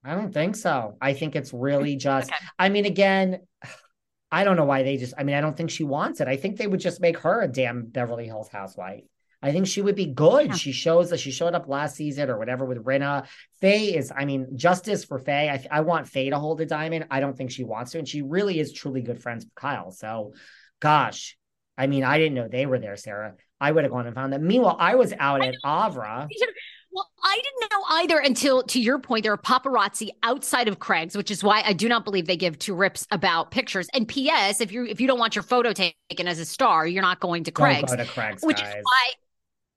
I 0.03 0.13
don't 0.13 0.33
think 0.33 0.57
so. 0.57 0.97
I 1.01 1.13
think 1.13 1.35
it's 1.35 1.53
really 1.53 1.95
just. 1.95 2.29
Okay. 2.29 2.45
I 2.59 2.69
mean, 2.69 2.85
again, 2.85 3.39
I 4.31 4.43
don't 4.43 4.57
know 4.57 4.65
why 4.65 4.83
they 4.83 4.97
just. 4.97 5.13
I 5.17 5.23
mean, 5.23 5.35
I 5.35 5.41
don't 5.41 5.55
think 5.55 5.69
she 5.69 5.85
wants 5.85 6.19
it. 6.19 6.27
I 6.27 6.35
think 6.35 6.57
they 6.57 6.67
would 6.67 6.81
just 6.81 6.99
make 6.99 7.17
her 7.19 7.41
a 7.41 7.47
damn 7.47 7.85
Beverly 7.85 8.25
Hills 8.25 8.49
housewife. 8.49 9.05
I 9.45 9.51
think 9.51 9.67
she 9.67 9.83
would 9.83 9.95
be 9.95 10.07
good. 10.07 10.47
Yeah. 10.47 10.53
She 10.55 10.71
shows 10.71 11.11
that 11.11 11.19
she 11.19 11.29
showed 11.29 11.53
up 11.53 11.67
last 11.67 11.95
season 11.95 12.31
or 12.31 12.39
whatever 12.39 12.65
with 12.65 12.83
Rinna. 12.83 13.27
Faye 13.61 13.95
is, 13.95 14.11
I 14.13 14.25
mean, 14.25 14.57
justice 14.57 15.05
for 15.05 15.19
Faye. 15.19 15.51
I, 15.51 15.63
I 15.69 15.81
want 15.81 16.07
Faye 16.07 16.31
to 16.31 16.39
hold 16.39 16.61
a 16.61 16.65
diamond. 16.65 17.05
I 17.11 17.19
don't 17.19 17.37
think 17.37 17.51
she 17.51 17.63
wants 17.63 17.91
to. 17.91 17.99
And 17.99 18.07
she 18.07 18.23
really 18.23 18.59
is 18.59 18.73
truly 18.73 19.03
good 19.03 19.21
friends 19.21 19.45
with 19.45 19.53
Kyle. 19.53 19.91
So, 19.91 20.33
gosh, 20.79 21.37
I 21.77 21.85
mean, 21.85 22.03
I 22.03 22.17
didn't 22.17 22.33
know 22.33 22.47
they 22.47 22.65
were 22.65 22.79
there, 22.79 22.97
Sarah. 22.97 23.35
I 23.61 23.71
would 23.71 23.83
have 23.83 23.93
gone 23.93 24.07
and 24.07 24.15
found 24.15 24.33
them. 24.33 24.47
Meanwhile, 24.47 24.77
I 24.79 24.95
was 24.95 25.13
out 25.13 25.45
at 25.45 25.53
Avra. 25.63 26.27
Well, 26.91 27.09
I 27.23 27.35
didn't 27.35 27.71
know 27.71 27.83
either 27.89 28.17
until, 28.17 28.63
to 28.63 28.79
your 28.79 28.97
point, 28.97 29.23
there 29.23 29.33
are 29.33 29.37
paparazzi 29.37 30.09
outside 30.23 30.67
of 30.67 30.79
Craig's, 30.79 31.15
which 31.15 31.29
is 31.29 31.43
why 31.43 31.61
I 31.63 31.73
do 31.73 31.87
not 31.87 32.03
believe 32.03 32.25
they 32.25 32.37
give 32.37 32.57
two 32.57 32.73
rips 32.73 33.05
about 33.11 33.51
pictures. 33.51 33.87
And 33.93 34.07
P.S. 34.07 34.59
If 34.59 34.71
you 34.71 34.85
if 34.85 34.99
you 34.99 35.05
don't 35.05 35.19
want 35.19 35.35
your 35.35 35.43
photo 35.43 35.71
taken 35.71 36.27
as 36.27 36.39
a 36.39 36.45
star, 36.45 36.87
you're 36.87 37.03
not 37.03 37.19
going 37.19 37.43
to 37.43 37.51
Craig's, 37.51 37.91
go 37.91 37.97
to 37.97 38.05
Craig's, 38.05 38.41
which 38.43 38.61
guys. 38.61 38.75
is 38.75 38.83
why 38.83 39.11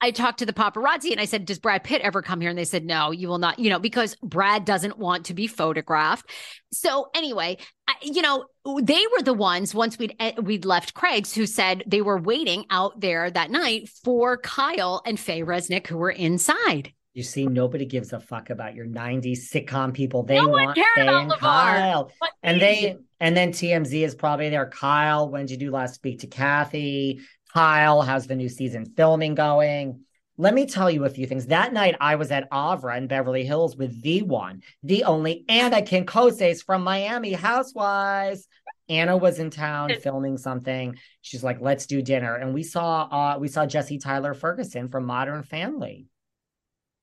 I 0.01 0.11
talked 0.11 0.39
to 0.39 0.47
the 0.47 0.53
paparazzi 0.53 1.11
and 1.11 1.21
I 1.21 1.25
said, 1.25 1.45
Does 1.45 1.59
Brad 1.59 1.83
Pitt 1.83 2.03
ever 2.03 2.23
come 2.23 2.41
here? 2.41 2.51
And 2.51 2.59
they 2.59 2.65
said, 2.65 2.85
No, 2.85 3.11
you 3.11 3.29
will 3.29 3.39
not, 3.39 3.59
you 3.59 3.71
know, 3.71 3.79
because 3.79 4.15
Brad 4.23 4.65
doesn't 4.65 4.99
want 4.99 5.27
to 5.27 5.35
be 5.35 5.47
photographed. 5.47 6.31
So, 6.73 7.09
anyway, 7.15 7.59
I, 7.89 7.95
you 8.03 8.23
know, 8.23 8.45
they 8.81 9.05
were 9.17 9.23
the 9.23 9.35
ones 9.35 9.75
once 9.75 9.99
we'd 9.99 10.15
eh, 10.21 10.33
we'd 10.41 10.65
left 10.65 10.95
Craig's 10.95 11.35
who 11.35 11.47
said 11.47 11.83
they 11.87 12.03
were 12.03 12.19
waiting 12.19 12.65
out 12.71 13.01
there 13.01 13.31
that 13.31 13.51
night 13.51 13.89
for 13.89 14.37
Kyle 14.37 15.03
and 15.05 15.19
Faye 15.19 15.43
Resnick 15.43 15.87
who 15.87 15.99
were 15.99 16.11
inside. 16.11 16.93
You 17.15 17.25
see, 17.25 17.47
nobody 17.47 17.85
gives 17.85 18.13
a 18.13 18.21
fuck 18.21 18.51
about 18.51 18.77
your 18.77 18.87
90s 18.87 19.51
sitcom 19.51 19.93
people. 19.93 20.23
They 20.23 20.41
No 20.41 20.49
want 20.49 20.77
Faye 20.77 21.09
and 21.09 21.31
LeVar. 21.31 21.39
Kyle. 21.39 22.13
And 22.45 22.61
they 22.61 22.97
and 23.19 23.37
then 23.37 23.51
TMZ 23.51 24.05
is 24.05 24.15
probably 24.15 24.51
there. 24.51 24.71
Kyle, 24.71 25.29
when 25.29 25.47
did 25.47 25.61
you 25.61 25.67
do 25.67 25.73
last 25.73 25.95
speak 25.95 26.21
to 26.21 26.29
Kathy? 26.29 27.21
Kyle, 27.53 28.03
how's 28.03 28.27
the 28.27 28.37
new 28.37 28.49
season 28.49 28.85
filming 28.85 29.35
going? 29.35 30.05
Let 30.37 30.55
me 30.55 30.67
tell 30.67 30.91
you 30.91 31.05
a 31.05 31.11
few 31.11 31.27
things. 31.27 31.47
That 31.47 31.73
night 31.73 31.97
I 32.01 32.15
was 32.15 32.31
at 32.31 32.49
Avra 32.51 32.97
in 32.97 33.09
Beverly 33.09 33.45
Hills 33.45 33.77
with 33.77 34.01
the 34.03 34.23
one, 34.23 34.63
the 34.83 35.05
only 35.05 35.45
Anna 35.49 35.83
Quincoces 35.83 36.63
from 36.63 36.85
Miami 36.85 37.33
Housewives. 37.33 38.47
Anna 38.89 39.17
was 39.17 39.39
in 39.39 39.51
town 39.51 39.91
filming 40.01 40.39
something. 40.39 40.97
She's 41.23 41.43
like, 41.43 41.61
let's 41.61 41.87
do 41.87 42.03
dinner. 42.03 42.37
And 42.37 42.55
we 42.55 42.63
saw 42.63 43.03
uh 43.03 43.39
we 43.39 43.49
saw 43.49 43.67
Jesse 43.67 43.99
Tyler 43.99 44.33
Ferguson 44.35 44.89
from 44.89 45.05
Modern 45.05 45.43
Family. 45.43 46.07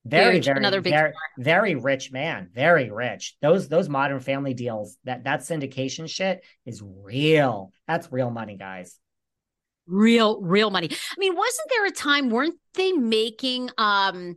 Very, 0.06 0.34
Huge. 0.34 0.44
very, 0.44 0.58
Another 0.58 0.80
big 0.80 0.92
very, 0.92 1.12
very 1.36 1.74
rich 1.74 2.12
man. 2.12 2.48
Very 2.52 2.90
rich. 2.90 3.36
Those 3.42 3.68
those 3.68 3.88
modern 3.88 4.20
family 4.20 4.54
deals, 4.54 4.96
that 5.04 5.24
that 5.24 5.40
syndication 5.40 6.08
shit 6.08 6.44
is 6.64 6.80
real. 6.82 7.72
That's 7.88 8.10
real 8.12 8.30
money, 8.30 8.56
guys. 8.56 8.98
Real 9.86 10.40
real 10.42 10.70
money 10.70 10.88
i 10.90 11.14
mean 11.18 11.34
wasn't 11.34 11.68
there 11.70 11.86
a 11.86 11.90
time 11.90 12.30
weren't 12.30 12.58
they 12.74 12.92
making 12.92 13.70
um 13.78 14.36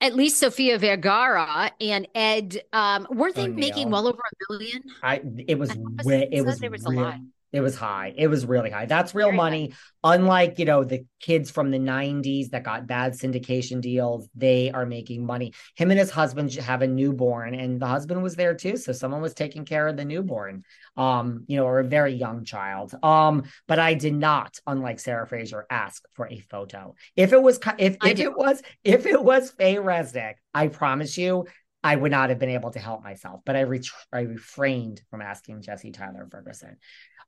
at 0.00 0.14
least 0.14 0.38
Sofia 0.38 0.78
Vergara 0.78 1.72
and 1.80 2.06
Ed 2.14 2.60
um 2.72 3.06
weren't 3.10 3.34
they 3.34 3.44
O'Neill. 3.44 3.56
making 3.56 3.90
well 3.90 4.06
over 4.06 4.18
a 4.18 4.52
million? 4.52 4.82
I 5.02 5.22
it 5.48 5.58
was 5.58 5.70
I 5.70 5.74
thought 5.74 6.04
way, 6.04 6.22
it 6.24 6.28
it 6.38 6.44
was 6.44 6.58
there 6.58 6.70
was 6.70 6.84
a 6.84 6.90
lot. 6.90 7.16
It 7.56 7.62
was 7.62 7.74
high. 7.74 8.12
It 8.16 8.26
was 8.26 8.44
really 8.44 8.70
high. 8.70 8.84
That's 8.84 9.14
real 9.14 9.28
Very 9.28 9.36
money. 9.36 9.72
Unlike, 10.04 10.58
you 10.58 10.66
know, 10.66 10.84
the 10.84 11.06
kids 11.20 11.50
from 11.50 11.70
the 11.70 11.78
90s 11.78 12.50
that 12.50 12.64
got 12.64 12.86
bad 12.86 13.14
syndication 13.14 13.80
deals, 13.80 14.28
they 14.34 14.70
are 14.70 14.84
making 14.84 15.24
money. 15.24 15.54
Him 15.74 15.90
and 15.90 15.98
his 15.98 16.10
husband 16.10 16.52
have 16.52 16.82
a 16.82 16.86
newborn, 16.86 17.54
and 17.54 17.80
the 17.80 17.86
husband 17.86 18.22
was 18.22 18.36
there 18.36 18.54
too. 18.54 18.76
So 18.76 18.92
someone 18.92 19.22
was 19.22 19.32
taking 19.32 19.64
care 19.64 19.88
of 19.88 19.96
the 19.96 20.04
newborn, 20.04 20.64
um, 20.98 21.44
you 21.46 21.56
know, 21.56 21.64
or 21.64 21.78
a 21.78 21.84
very 21.84 22.12
young 22.12 22.44
child. 22.44 22.94
Um, 23.02 23.44
but 23.66 23.78
I 23.78 23.94
did 23.94 24.14
not, 24.14 24.60
unlike 24.66 25.00
Sarah 25.00 25.26
Fraser, 25.26 25.66
ask 25.70 26.04
for 26.12 26.28
a 26.28 26.38
photo. 26.40 26.94
If 27.16 27.32
it 27.32 27.42
was 27.42 27.58
if 27.78 27.96
if 28.04 28.20
it 28.20 28.36
was 28.36 28.62
if 28.84 29.06
it 29.06 29.22
was 29.22 29.50
Faye 29.50 29.76
Resnick, 29.76 30.34
I 30.52 30.68
promise 30.68 31.16
you, 31.16 31.46
I 31.86 31.94
would 31.94 32.10
not 32.10 32.30
have 32.30 32.40
been 32.40 32.50
able 32.50 32.72
to 32.72 32.80
help 32.80 33.04
myself, 33.04 33.42
but 33.46 33.54
I 33.54 33.60
re- 33.60 33.80
I 34.12 34.20
refrained 34.22 35.02
from 35.08 35.22
asking 35.22 35.62
Jesse 35.62 35.92
Tyler 35.92 36.26
Ferguson. 36.28 36.78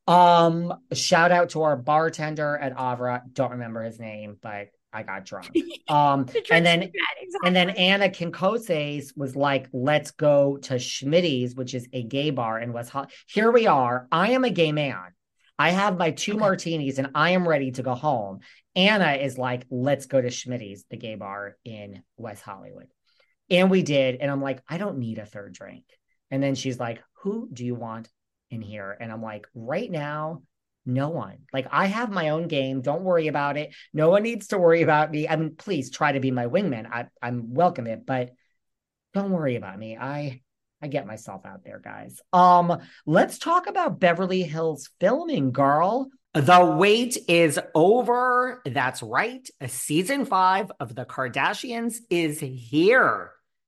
Um, 0.08 0.72
shout 0.92 1.30
out 1.32 1.50
to 1.50 1.62
our 1.62 1.76
bartender 1.76 2.56
at 2.56 2.74
Avra. 2.76 3.22
Don't 3.32 3.52
remember 3.52 3.82
his 3.82 4.00
name, 4.00 4.38
but 4.40 4.68
I 4.92 5.02
got 5.02 5.24
drunk. 5.24 5.50
Um, 5.88 6.26
and 6.50 6.66
then 6.66 6.92
and 7.46 7.56
then 7.56 7.70
Anna 7.70 8.10
Quincoces 8.10 9.16
was 9.16 9.34
like, 9.34 9.68
"Let's 9.72 10.10
go 10.10 10.58
to 10.58 10.74
Schmitty's, 10.74 11.54
which 11.54 11.72
is 11.72 11.88
a 11.94 12.02
gay 12.02 12.28
bar 12.28 12.58
in 12.60 12.74
West 12.74 12.90
Hollywood." 12.90 13.12
Here 13.26 13.50
we 13.50 13.66
are. 13.66 14.06
I 14.12 14.32
am 14.32 14.44
a 14.44 14.50
gay 14.50 14.70
man. 14.70 14.98
I 15.58 15.70
have 15.70 15.96
my 15.96 16.10
two 16.10 16.32
Okay. 16.32 16.40
martinis 16.40 16.98
and 16.98 17.08
I 17.14 17.30
am 17.30 17.48
ready 17.48 17.70
to 17.72 17.82
go 17.82 17.94
home. 17.94 18.40
Anna 18.76 19.12
is 19.12 19.38
like, 19.38 19.64
"Let's 19.70 20.04
go 20.04 20.20
to 20.20 20.28
Schmitty's, 20.28 20.84
the 20.90 20.98
gay 20.98 21.14
bar 21.14 21.56
in 21.64 22.02
West 22.18 22.42
Hollywood." 22.42 22.88
And 23.48 23.70
we 23.70 23.82
did. 23.82 24.16
And 24.16 24.30
I'm 24.30 24.42
like, 24.42 24.62
I 24.68 24.76
don't 24.76 24.98
need 24.98 25.18
a 25.18 25.24
third 25.24 25.54
drink. 25.54 25.84
And 26.30 26.42
then 26.42 26.54
she's 26.54 26.78
like, 26.78 27.02
Who 27.22 27.48
do 27.50 27.64
you 27.64 27.74
want 27.74 28.10
in 28.50 28.62
here? 28.62 28.96
And 28.98 29.12
I'm 29.12 29.22
like, 29.22 29.46
Right 29.54 29.90
now, 29.90 30.42
no 30.86 31.10
one. 31.10 31.38
Like, 31.52 31.68
I 31.70 31.86
have 31.86 32.10
my 32.10 32.30
own 32.30 32.48
game. 32.48 32.80
Don't 32.80 33.02
worry 33.02 33.28
about 33.28 33.58
it. 33.58 33.74
No 33.92 34.08
one 34.08 34.22
needs 34.22 34.48
to 34.48 34.58
worry 34.58 34.82
about 34.82 35.10
me. 35.10 35.28
I 35.28 35.36
mean, 35.36 35.54
please 35.54 35.90
try 35.90 36.12
to 36.12 36.20
be 36.20 36.30
my 36.30 36.46
wingman. 36.46 36.86
I, 36.90 37.08
I'm 37.22 37.52
welcome 37.52 37.86
it, 37.86 38.06
but 38.06 38.30
don't 39.12 39.30
worry 39.30 39.56
about 39.56 39.78
me. 39.78 39.96
I 39.96 40.40
I 40.80 40.86
get 40.86 41.06
myself 41.06 41.44
out 41.44 41.64
there, 41.64 41.80
guys. 41.82 42.20
Um, 42.32 42.78
let's 43.04 43.38
talk 43.38 43.66
about 43.66 43.98
Beverly 43.98 44.42
Hills 44.44 44.90
filming, 45.00 45.50
girl. 45.50 46.08
The 46.34 46.76
wait 46.78 47.18
is 47.26 47.58
over. 47.74 48.62
That's 48.64 49.02
right. 49.02 49.48
Season 49.66 50.24
five 50.24 50.70
of 50.78 50.94
The 50.94 51.04
Kardashians 51.04 51.96
is 52.10 52.38
here. 52.38 53.32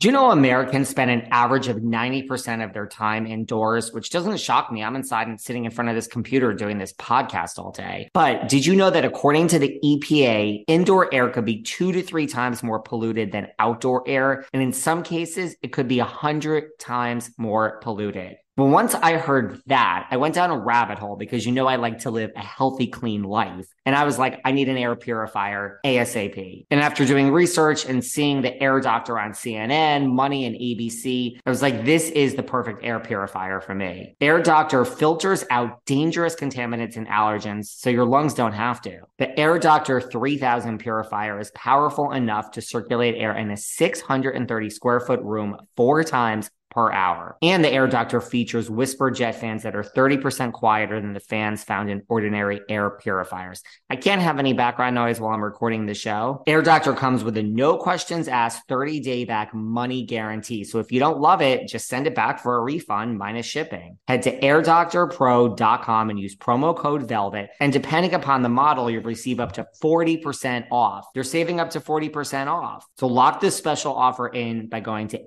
Do 0.00 0.08
you 0.08 0.12
know 0.12 0.30
Americans 0.30 0.88
spend 0.88 1.10
an 1.10 1.28
average 1.30 1.68
of 1.68 1.76
90% 1.76 2.64
of 2.64 2.72
their 2.72 2.86
time 2.86 3.26
indoors, 3.26 3.92
which 3.92 4.08
doesn't 4.08 4.38
shock 4.38 4.72
me. 4.72 4.82
I'm 4.82 4.96
inside 4.96 5.28
and 5.28 5.38
sitting 5.38 5.66
in 5.66 5.70
front 5.70 5.90
of 5.90 5.94
this 5.94 6.06
computer 6.06 6.54
doing 6.54 6.78
this 6.78 6.94
podcast 6.94 7.58
all 7.58 7.70
day. 7.70 8.08
But 8.14 8.48
did 8.48 8.64
you 8.64 8.74
know 8.74 8.88
that 8.88 9.04
according 9.04 9.48
to 9.48 9.58
the 9.58 9.78
EPA, 9.84 10.64
indoor 10.68 11.12
air 11.12 11.28
could 11.28 11.44
be 11.44 11.60
two 11.60 11.92
to 11.92 12.00
three 12.00 12.26
times 12.26 12.62
more 12.62 12.80
polluted 12.80 13.30
than 13.30 13.48
outdoor 13.58 14.02
air? 14.08 14.46
And 14.54 14.62
in 14.62 14.72
some 14.72 15.02
cases, 15.02 15.54
it 15.60 15.74
could 15.74 15.86
be 15.86 15.98
a 15.98 16.06
hundred 16.06 16.78
times 16.78 17.30
more 17.36 17.78
polluted. 17.80 18.36
Well, 18.56 18.68
once 18.68 18.94
I 18.94 19.16
heard 19.16 19.62
that, 19.66 20.08
I 20.10 20.16
went 20.16 20.34
down 20.34 20.50
a 20.50 20.58
rabbit 20.58 20.98
hole 20.98 21.16
because 21.16 21.46
you 21.46 21.52
know 21.52 21.66
I 21.66 21.76
like 21.76 22.00
to 22.00 22.10
live 22.10 22.32
a 22.36 22.44
healthy, 22.44 22.88
clean 22.88 23.22
life. 23.22 23.66
And 23.86 23.94
I 23.94 24.04
was 24.04 24.18
like, 24.18 24.40
I 24.44 24.52
need 24.52 24.68
an 24.68 24.76
air 24.76 24.94
purifier 24.96 25.80
ASAP. 25.84 26.66
And 26.70 26.80
after 26.80 27.06
doing 27.06 27.30
research 27.30 27.86
and 27.86 28.04
seeing 28.04 28.42
the 28.42 28.60
air 28.62 28.80
doctor 28.80 29.18
on 29.18 29.32
CNN, 29.32 30.10
Money, 30.10 30.44
and 30.44 30.56
ABC, 30.56 31.38
I 31.46 31.48
was 31.48 31.62
like, 31.62 31.84
this 31.84 32.10
is 32.10 32.34
the 32.34 32.42
perfect 32.42 32.84
air 32.84 33.00
purifier 33.00 33.60
for 33.60 33.74
me. 33.74 34.16
Air 34.20 34.42
Doctor 34.42 34.84
filters 34.84 35.44
out 35.50 35.84
dangerous 35.86 36.34
contaminants 36.34 36.96
and 36.96 37.08
allergens 37.08 37.66
so 37.66 37.88
your 37.88 38.04
lungs 38.04 38.34
don't 38.34 38.52
have 38.52 38.82
to. 38.82 39.00
The 39.18 39.38
Air 39.38 39.58
Doctor 39.58 40.00
3000 40.00 40.78
purifier 40.78 41.38
is 41.40 41.50
powerful 41.54 42.12
enough 42.12 42.50
to 42.52 42.60
circulate 42.60 43.14
air 43.16 43.36
in 43.36 43.50
a 43.50 43.56
630 43.56 44.70
square 44.70 45.00
foot 45.00 45.20
room 45.22 45.56
four 45.76 46.04
times 46.04 46.50
per 46.70 46.92
hour. 46.92 47.36
And 47.42 47.64
the 47.64 47.70
Air 47.70 47.86
Doctor 47.86 48.20
features 48.20 48.70
whisper 48.70 49.10
jet 49.10 49.32
fans 49.32 49.64
that 49.64 49.76
are 49.76 49.82
30% 49.82 50.52
quieter 50.52 51.00
than 51.00 51.12
the 51.12 51.20
fans 51.20 51.64
found 51.64 51.90
in 51.90 52.02
ordinary 52.08 52.60
air 52.68 52.90
purifiers. 52.90 53.62
I 53.88 53.96
can't 53.96 54.22
have 54.22 54.38
any 54.38 54.52
background 54.52 54.94
noise 54.94 55.20
while 55.20 55.34
I'm 55.34 55.42
recording 55.42 55.86
the 55.86 55.94
show. 55.94 56.42
Air 56.46 56.62
Doctor 56.62 56.92
comes 56.94 57.24
with 57.24 57.36
a 57.36 57.42
no 57.42 57.76
questions 57.76 58.28
asked 58.28 58.68
30 58.68 59.00
day 59.00 59.24
back 59.24 59.54
money 59.54 60.04
guarantee. 60.04 60.64
So 60.64 60.78
if 60.78 60.92
you 60.92 61.00
don't 61.00 61.20
love 61.20 61.42
it, 61.42 61.68
just 61.68 61.88
send 61.88 62.06
it 62.06 62.14
back 62.14 62.40
for 62.40 62.56
a 62.56 62.60
refund 62.60 63.18
minus 63.18 63.46
shipping. 63.46 63.98
Head 64.06 64.22
to 64.22 64.38
airdoctorpro.com 64.40 66.10
and 66.10 66.18
use 66.18 66.36
promo 66.36 66.76
code 66.76 67.08
VELVET. 67.08 67.50
And 67.60 67.72
depending 67.72 68.14
upon 68.14 68.42
the 68.42 68.48
model, 68.48 68.90
you'll 68.90 69.02
receive 69.02 69.40
up 69.40 69.52
to 69.52 69.66
40% 69.82 70.66
off. 70.70 71.06
You're 71.14 71.24
saving 71.24 71.60
up 71.60 71.70
to 71.70 71.80
40% 71.80 72.46
off. 72.46 72.86
So 72.98 73.06
lock 73.06 73.40
this 73.40 73.56
special 73.56 73.94
offer 73.94 74.28
in 74.28 74.68
by 74.68 74.80
going 74.80 75.08
to 75.08 75.18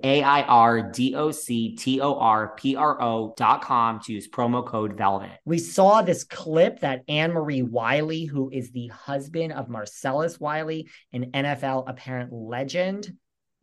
A-I-R-D-O-C-T-O-R-P-R-O 1.34 3.34
dot 3.36 3.62
com 3.62 4.00
to 4.00 4.12
use 4.12 4.28
promo 4.28 4.66
code 4.66 4.96
VELVET. 4.96 5.38
We 5.44 5.58
saw 5.58 6.02
this 6.02 6.24
clip 6.24 6.80
that 6.80 7.06
Annemarie 7.06 7.68
Wiley, 7.68 8.24
who 8.24 8.50
is 8.50 8.70
the 8.70 8.88
husband 8.88 9.52
of 9.52 9.68
Marcellus 9.68 10.40
Wiley, 10.40 10.88
an 11.12 11.30
NFL 11.32 11.88
apparent 11.88 12.32
legend, 12.32 13.12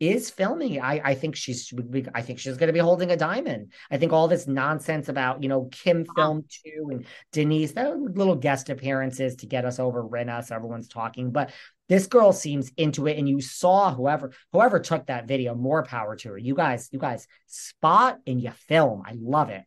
is 0.02 0.30
filming. 0.30 0.80
I, 0.80 1.00
I 1.04 1.14
think 1.14 1.36
she's 1.36 1.72
I 2.12 2.22
think 2.22 2.40
she's 2.40 2.56
going 2.56 2.66
to 2.66 2.72
be 2.72 2.80
holding 2.80 3.12
a 3.12 3.16
diamond. 3.16 3.72
I 3.88 3.98
think 3.98 4.12
all 4.12 4.26
this 4.26 4.48
nonsense 4.48 5.08
about 5.08 5.44
you 5.44 5.48
know 5.48 5.68
Kim 5.70 6.02
uh-huh. 6.02 6.12
filmed 6.16 6.50
too 6.64 6.88
and 6.90 7.06
Denise, 7.30 7.70
that 7.72 7.96
little 7.96 8.34
guest 8.34 8.68
appearances 8.68 9.36
to 9.36 9.46
get 9.46 9.64
us 9.64 9.78
over 9.78 10.02
Rinna, 10.02 10.44
so 10.44 10.56
everyone's 10.56 10.88
talking. 10.88 11.30
But 11.30 11.52
this 11.92 12.06
girl 12.06 12.32
seems 12.32 12.72
into 12.78 13.06
it, 13.06 13.18
and 13.18 13.28
you 13.28 13.42
saw 13.42 13.94
whoever 13.94 14.32
whoever 14.50 14.80
took 14.80 15.06
that 15.06 15.28
video, 15.28 15.54
more 15.54 15.84
power 15.84 16.16
to 16.16 16.30
her. 16.30 16.38
You 16.38 16.54
guys, 16.54 16.88
you 16.90 16.98
guys 16.98 17.26
spot 17.46 18.18
and 18.26 18.40
you 18.40 18.50
film. 18.50 19.02
I 19.04 19.12
love 19.20 19.50
it. 19.50 19.64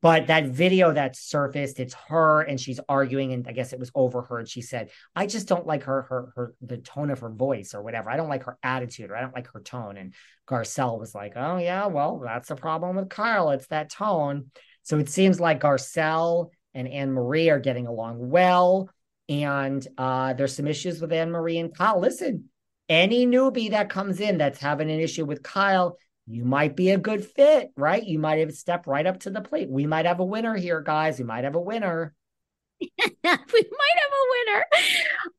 But 0.00 0.28
that 0.28 0.44
video 0.44 0.92
that 0.92 1.16
surfaced, 1.16 1.80
it's 1.80 1.94
her 2.08 2.42
and 2.42 2.60
she's 2.60 2.78
arguing, 2.88 3.32
and 3.32 3.48
I 3.48 3.52
guess 3.52 3.72
it 3.72 3.80
was 3.80 3.90
overheard. 3.92 4.48
She 4.48 4.60
said, 4.60 4.90
"I 5.16 5.26
just 5.26 5.48
don't 5.48 5.66
like 5.66 5.82
her, 5.82 6.02
her, 6.02 6.32
her, 6.36 6.54
the 6.60 6.76
tone 6.76 7.10
of 7.10 7.18
her 7.18 7.30
voice 7.30 7.74
or 7.74 7.82
whatever. 7.82 8.08
I 8.08 8.16
don't 8.16 8.28
like 8.28 8.44
her 8.44 8.56
attitude 8.62 9.10
or 9.10 9.16
I 9.16 9.22
don't 9.22 9.34
like 9.34 9.50
her 9.52 9.60
tone." 9.60 9.96
And 9.96 10.14
Garcelle 10.46 11.00
was 11.00 11.12
like, 11.12 11.32
"Oh 11.34 11.56
yeah, 11.56 11.86
well 11.86 12.20
that's 12.24 12.48
the 12.50 12.54
problem 12.54 12.94
with 12.94 13.08
Kyle. 13.08 13.50
It's 13.50 13.66
that 13.68 13.90
tone." 13.90 14.52
So 14.82 14.98
it 14.98 15.08
seems 15.08 15.40
like 15.40 15.58
Garcelle 15.58 16.50
and 16.74 16.86
Annemarie 16.86 17.50
are 17.50 17.58
getting 17.58 17.88
along 17.88 18.30
well, 18.30 18.90
and 19.28 19.86
uh, 19.96 20.34
there's 20.34 20.56
some 20.56 20.66
issues 20.66 21.00
with 21.00 21.10
Annemarie 21.10 21.60
and 21.60 21.76
Kyle. 21.76 22.00
Listen, 22.00 22.48
any 22.88 23.26
newbie 23.26 23.70
that 23.70 23.88
comes 23.88 24.20
in 24.20 24.38
that's 24.38 24.60
having 24.60 24.90
an 24.90 25.00
issue 25.00 25.24
with 25.24 25.42
Kyle, 25.42 25.96
you 26.26 26.44
might 26.44 26.76
be 26.76 26.90
a 26.90 26.98
good 26.98 27.24
fit, 27.24 27.70
right? 27.76 28.02
You 28.02 28.18
might 28.18 28.38
have 28.38 28.52
stepped 28.52 28.86
right 28.86 29.06
up 29.06 29.20
to 29.20 29.30
the 29.30 29.40
plate. 29.40 29.70
We 29.70 29.86
might 29.86 30.06
have 30.06 30.20
a 30.20 30.24
winner 30.24 30.54
here, 30.56 30.80
guys. 30.80 31.18
We 31.18 31.24
might 31.24 31.44
have 31.44 31.54
a 31.54 31.60
winner. 31.60 32.14
we 32.80 32.90
might 32.98 33.18
have 33.22 34.12
a 34.12 34.26
winner. 34.30 34.64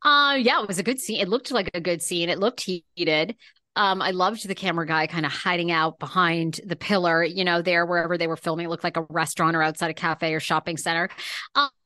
Uh, 0.03 0.35
yeah, 0.35 0.61
it 0.61 0.67
was 0.67 0.79
a 0.79 0.83
good 0.83 0.99
scene. 0.99 1.19
It 1.19 1.29
looked 1.29 1.51
like 1.51 1.69
a 1.73 1.81
good 1.81 2.01
scene. 2.01 2.29
It 2.29 2.39
looked 2.39 2.61
heated. 2.61 3.35
Um, 3.75 4.01
I 4.01 4.11
loved 4.11 4.47
the 4.47 4.55
camera 4.55 4.85
guy 4.85 5.05
kind 5.07 5.25
of 5.25 5.31
hiding 5.31 5.69
out 5.69 5.99
behind 5.99 6.61
the 6.65 6.77
pillar, 6.77 7.23
you 7.23 7.43
know, 7.43 7.61
there 7.61 7.85
wherever 7.85 8.17
they 8.17 8.27
were 8.27 8.37
filming. 8.37 8.67
It 8.67 8.69
looked 8.69 8.85
like 8.85 8.95
a 8.95 9.05
restaurant 9.09 9.55
or 9.55 9.61
outside 9.61 9.91
a 9.91 9.93
cafe 9.93 10.33
or 10.33 10.39
shopping 10.39 10.77
center. 10.77 11.09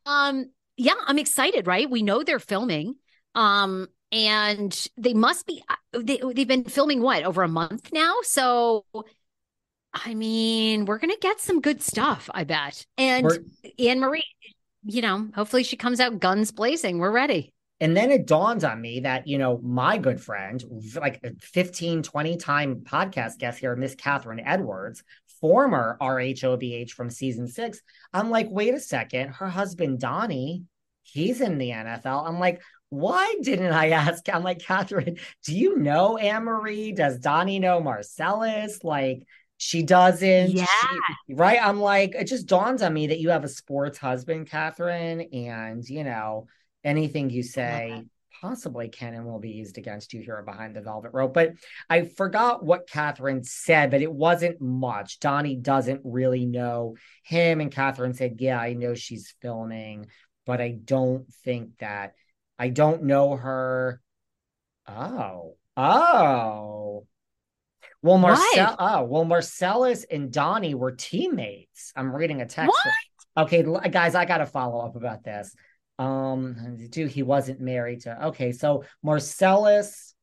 Um, 0.06 0.52
yeah, 0.80 0.94
I'm 1.06 1.20
excited, 1.20 1.68
right? 1.68 1.90
We 1.90 2.02
know 2.02 2.24
they're 2.24 2.40
filming. 2.40 2.96
Um, 3.36 3.88
and 4.12 4.88
they 4.98 5.14
must 5.14 5.46
be 5.46 5.64
uh, 5.70 6.00
they, 6.02 6.20
they've 6.34 6.48
been 6.48 6.64
filming 6.64 7.02
what 7.02 7.24
over 7.24 7.44
a 7.44 7.48
month 7.48 7.90
now 7.94 8.16
so 8.24 8.84
i 9.94 10.14
mean 10.14 10.86
we're 10.86 10.98
gonna 10.98 11.14
get 11.22 11.40
some 11.40 11.62
good 11.62 11.82
stuff 11.82 12.30
i 12.34 12.44
bet 12.44 12.86
and 12.98 13.26
we're, 13.26 13.38
annemarie 13.80 14.22
you 14.84 15.02
know 15.02 15.28
hopefully 15.36 15.64
she 15.64 15.78
comes 15.78 16.00
out 16.00 16.20
guns 16.20 16.52
blazing 16.52 16.98
we're 16.98 17.12
ready 17.12 17.54
and 17.80 17.96
then 17.96 18.12
it 18.12 18.26
dawned 18.26 18.64
on 18.64 18.82
me 18.82 19.02
that 19.02 19.28
you 19.28 19.38
know 19.38 19.60
my 19.62 19.98
good 19.98 20.20
friend 20.20 20.64
like 20.96 21.24
15 21.42 22.02
20 22.02 22.38
time 22.38 22.78
podcast 22.78 23.38
guest 23.38 23.60
here 23.60 23.76
miss 23.76 23.96
kathryn 23.96 24.42
edwards 24.44 25.04
former 25.40 25.98
rhobh 26.02 26.92
from 26.92 27.10
season 27.10 27.48
six 27.48 27.82
i'm 28.14 28.30
like 28.30 28.48
wait 28.50 28.74
a 28.74 28.80
second 28.80 29.30
her 29.30 29.50
husband 29.50 30.00
donnie 30.00 30.64
he's 31.04 31.42
in 31.42 31.58
the 31.58 31.70
nfl 31.70 32.28
i'm 32.28 32.40
like 32.40 32.62
why 32.90 33.36
didn't 33.42 33.72
I 33.72 33.90
ask? 33.92 34.28
I'm 34.34 34.44
like, 34.44 34.60
Kathryn, 34.60 35.20
do 35.46 35.56
you 35.56 35.78
know 35.78 36.18
Annemarie? 36.20 36.96
Does 36.96 37.20
Donnie 37.20 37.60
know 37.60 37.80
Marcellus? 37.80 38.84
Like, 38.84 39.28
she 39.58 39.84
doesn't. 39.84 40.52
Yeah. 40.52 40.66
She, 40.66 41.34
right. 41.34 41.60
I'm 41.62 41.80
like, 41.80 42.16
it 42.16 42.26
just 42.26 42.48
dawns 42.48 42.82
on 42.82 42.94
me 42.94 43.08
that 43.08 43.20
you 43.20 43.30
have 43.30 43.44
a 43.44 43.50
sports 43.50 43.98
husband, 43.98 44.50
Kathryn. 44.50 45.28
And, 45.34 45.88
you 45.88 46.04
know, 46.04 46.48
anything 46.84 47.30
you 47.30 47.44
say 47.44 48.06
possibly 48.42 48.90
can 48.90 49.14
and 49.14 49.26
will 49.26 49.40
be 49.40 49.52
used 49.52 49.78
against 49.78 50.14
you 50.14 50.22
here 50.22 50.42
behind 50.44 50.76
the 50.76 50.82
velvet 50.82 51.12
rope. 51.14 51.34
But 51.34 51.54
I 51.90 52.06
forgot 52.06 52.64
what 52.64 52.88
Kathryn 52.88 53.46
said, 53.46 53.92
but 53.92 54.02
it 54.02 54.12
wasn't 54.12 54.62
much. 54.62 55.20
Donnie 55.20 55.56
doesn't 55.56 56.02
really 56.04 56.46
know 56.46 56.96
him. 57.24 57.62
And 57.62 57.74
Kathryn 57.74 58.16
said, 58.16 58.36
Yeah, 58.40 58.60
I 58.60 58.74
know 58.74 58.96
she's 58.96 59.34
filming, 59.42 60.08
but 60.46 60.62
I 60.62 60.72
don't 60.72 61.32
think 61.44 61.78
that 61.80 62.14
I 62.58 62.70
don't 62.70 63.04
know 63.04 63.36
her. 63.36 64.02
Oh, 64.88 65.56
oh. 65.78 67.06
Well, 68.02 68.18
Marcel. 68.18 68.76
Oh, 68.80 69.04
well, 69.04 69.26
Marcellus 69.26 70.06
and 70.10 70.32
Donnie 70.32 70.74
were 70.74 70.92
teammates. 70.92 71.92
I'm 71.96 72.16
reading 72.16 72.42
a 72.42 72.46
text. 72.46 72.70
What? 72.70 73.46
Okay, 73.46 73.66
guys, 73.90 74.16
I 74.16 74.26
got 74.26 74.40
to 74.40 74.46
follow 74.46 74.86
up 74.86 74.96
about 74.96 75.24
this. 75.24 75.54
Um, 76.00 76.78
dude, 76.90 77.12
he 77.12 77.24
wasn't 77.24 77.60
married 77.60 78.02
to. 78.02 78.28
Okay, 78.28 78.54
so 78.54 78.86
Marcellus 79.04 80.16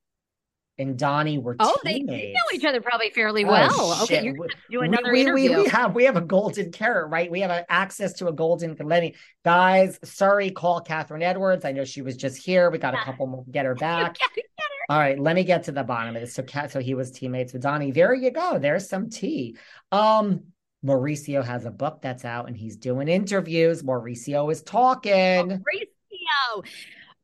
and 0.79 0.99
Donnie 0.99 1.39
were 1.39 1.57
oh, 1.59 1.77
teammates. 1.85 2.09
they 2.09 2.33
know 2.33 2.41
each 2.55 2.65
other 2.65 2.81
probably 2.81 3.11
fairly 3.11 3.45
oh, 3.45 3.49
well. 3.49 3.69
Oh, 3.73 4.01
okay, 4.05 4.25
you're 4.25 4.35
gonna 4.35 4.49
do 4.71 4.81
another 4.81 5.13
we, 5.13 5.21
interview. 5.21 5.57
We, 5.57 5.63
we, 5.63 5.69
have 5.69 5.95
we 5.95 6.05
have 6.05 6.17
a 6.17 6.23
golden 6.23 6.73
carrot, 6.73 7.11
right? 7.11 7.31
We 7.31 7.41
have 7.41 7.51
a, 7.51 7.71
access 7.71 8.15
to 8.15 8.29
a 8.29 8.33
golden 8.33 8.75
Lenny. 8.83 9.15
Guys, 9.45 9.99
sorry, 10.03 10.51
call 10.51 10.83
Kathryn 10.83 11.23
Edwards. 11.23 11.65
I 11.65 11.73
know 11.73 11.85
she 11.85 12.03
was 12.03 12.17
just 12.17 12.43
here. 12.43 12.71
We 12.71 12.79
got 12.79 12.95
a 12.95 12.99
couple 12.99 13.27
more. 13.27 13.45
Get 13.51 13.67
her 13.67 13.75
back. 13.75 14.17
Get 14.35 14.45
her. 14.59 14.65
All 14.89 14.99
right, 14.99 15.19
let 15.19 15.35
me 15.35 15.43
get 15.43 15.65
to 15.65 15.73
the 15.73 15.83
bottom 15.83 16.15
of 16.15 16.23
this. 16.23 16.35
So, 16.35 16.45
Cat, 16.45 16.71
so 16.71 16.79
he 16.79 16.95
was 16.95 17.11
teammates 17.11 17.53
with 17.53 17.63
Donnie. 17.63 17.91
There 17.91 18.15
you 18.15 18.31
go. 18.31 18.59
There's 18.59 18.89
some 18.89 19.11
tea. 19.11 19.57
Um, 19.91 20.45
Mauricio 20.87 21.45
has 21.45 21.65
a 21.65 21.71
book 21.71 22.01
that's 22.01 22.25
out, 22.25 22.47
and 22.47 22.57
he's 22.57 22.77
doing 22.77 23.09
interviews. 23.09 23.83
Mauricio 23.83 24.51
is 24.53 24.63
talking. 24.63 25.13
Mauricio. 25.13 26.65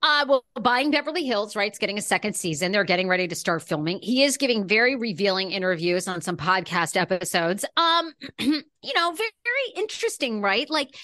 Uh, 0.05 0.25
well, 0.29 0.45
buying 0.61 0.91
Beverly 0.91 1.25
Hills, 1.25 1.55
right? 1.55 1.69
It's 1.69 1.79
getting 1.79 1.97
a 1.97 2.03
second 2.03 2.35
season. 2.35 2.73
They're 2.73 2.83
getting 2.83 3.07
ready 3.07 3.29
to 3.29 3.37
start 3.37 3.63
filming. 3.63 4.01
He 4.03 4.25
is 4.25 4.37
giving 4.37 4.67
very 4.67 4.97
revealing 4.97 5.53
interviews 5.53 6.09
on 6.09 6.21
some 6.21 6.37
podcast 6.37 6.97
episodes. 6.97 7.65
Um, 7.77 8.13
you 8.41 8.95
know, 8.97 9.13
very, 9.13 9.31
very 9.45 9.73
interesting, 9.77 10.43
right? 10.43 10.69
Like, 10.69 10.97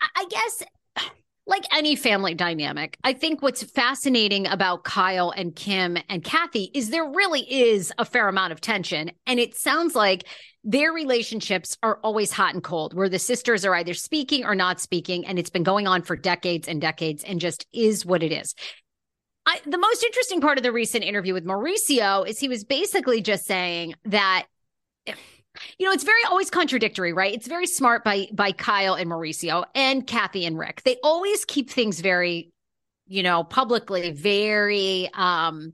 I 0.00 0.24
guess 0.30 0.62
like 1.48 1.64
any 1.74 1.96
family 1.96 2.34
dynamic, 2.34 2.98
I 3.02 3.14
think 3.14 3.40
what's 3.40 3.62
fascinating 3.62 4.46
about 4.46 4.84
Kyle 4.84 5.30
and 5.30 5.56
Kim 5.56 5.96
and 6.10 6.22
Kathy 6.22 6.70
is 6.74 6.90
there 6.90 7.08
really 7.08 7.40
is 7.40 7.90
a 7.96 8.04
fair 8.04 8.28
amount 8.28 8.52
of 8.52 8.60
tension. 8.60 9.10
And 9.26 9.40
it 9.40 9.56
sounds 9.56 9.94
like 9.94 10.24
their 10.62 10.92
relationships 10.92 11.78
are 11.82 11.98
always 12.04 12.30
hot 12.30 12.52
and 12.52 12.62
cold, 12.62 12.92
where 12.92 13.08
the 13.08 13.18
sisters 13.18 13.64
are 13.64 13.74
either 13.74 13.94
speaking 13.94 14.44
or 14.44 14.54
not 14.54 14.78
speaking. 14.78 15.26
And 15.26 15.38
it's 15.38 15.48
been 15.48 15.62
going 15.62 15.86
on 15.86 16.02
for 16.02 16.16
decades 16.16 16.68
and 16.68 16.82
decades 16.82 17.24
and 17.24 17.40
just 17.40 17.66
is 17.72 18.04
what 18.04 18.22
it 18.22 18.30
is. 18.30 18.54
I, 19.46 19.58
the 19.64 19.78
most 19.78 20.04
interesting 20.04 20.42
part 20.42 20.58
of 20.58 20.64
the 20.64 20.72
recent 20.72 21.02
interview 21.02 21.32
with 21.32 21.46
Mauricio 21.46 22.28
is 22.28 22.38
he 22.38 22.48
was 22.48 22.64
basically 22.64 23.22
just 23.22 23.46
saying 23.46 23.94
that 24.04 24.44
you 25.78 25.86
know 25.86 25.92
it's 25.92 26.04
very 26.04 26.22
always 26.28 26.50
contradictory 26.50 27.12
right 27.12 27.34
it's 27.34 27.46
very 27.46 27.66
smart 27.66 28.04
by 28.04 28.28
by 28.32 28.52
kyle 28.52 28.94
and 28.94 29.10
mauricio 29.10 29.64
and 29.74 30.06
kathy 30.06 30.44
and 30.44 30.58
rick 30.58 30.82
they 30.84 30.96
always 31.02 31.44
keep 31.44 31.70
things 31.70 32.00
very 32.00 32.50
you 33.06 33.22
know 33.22 33.44
publicly 33.44 34.12
very 34.12 35.08
um 35.14 35.72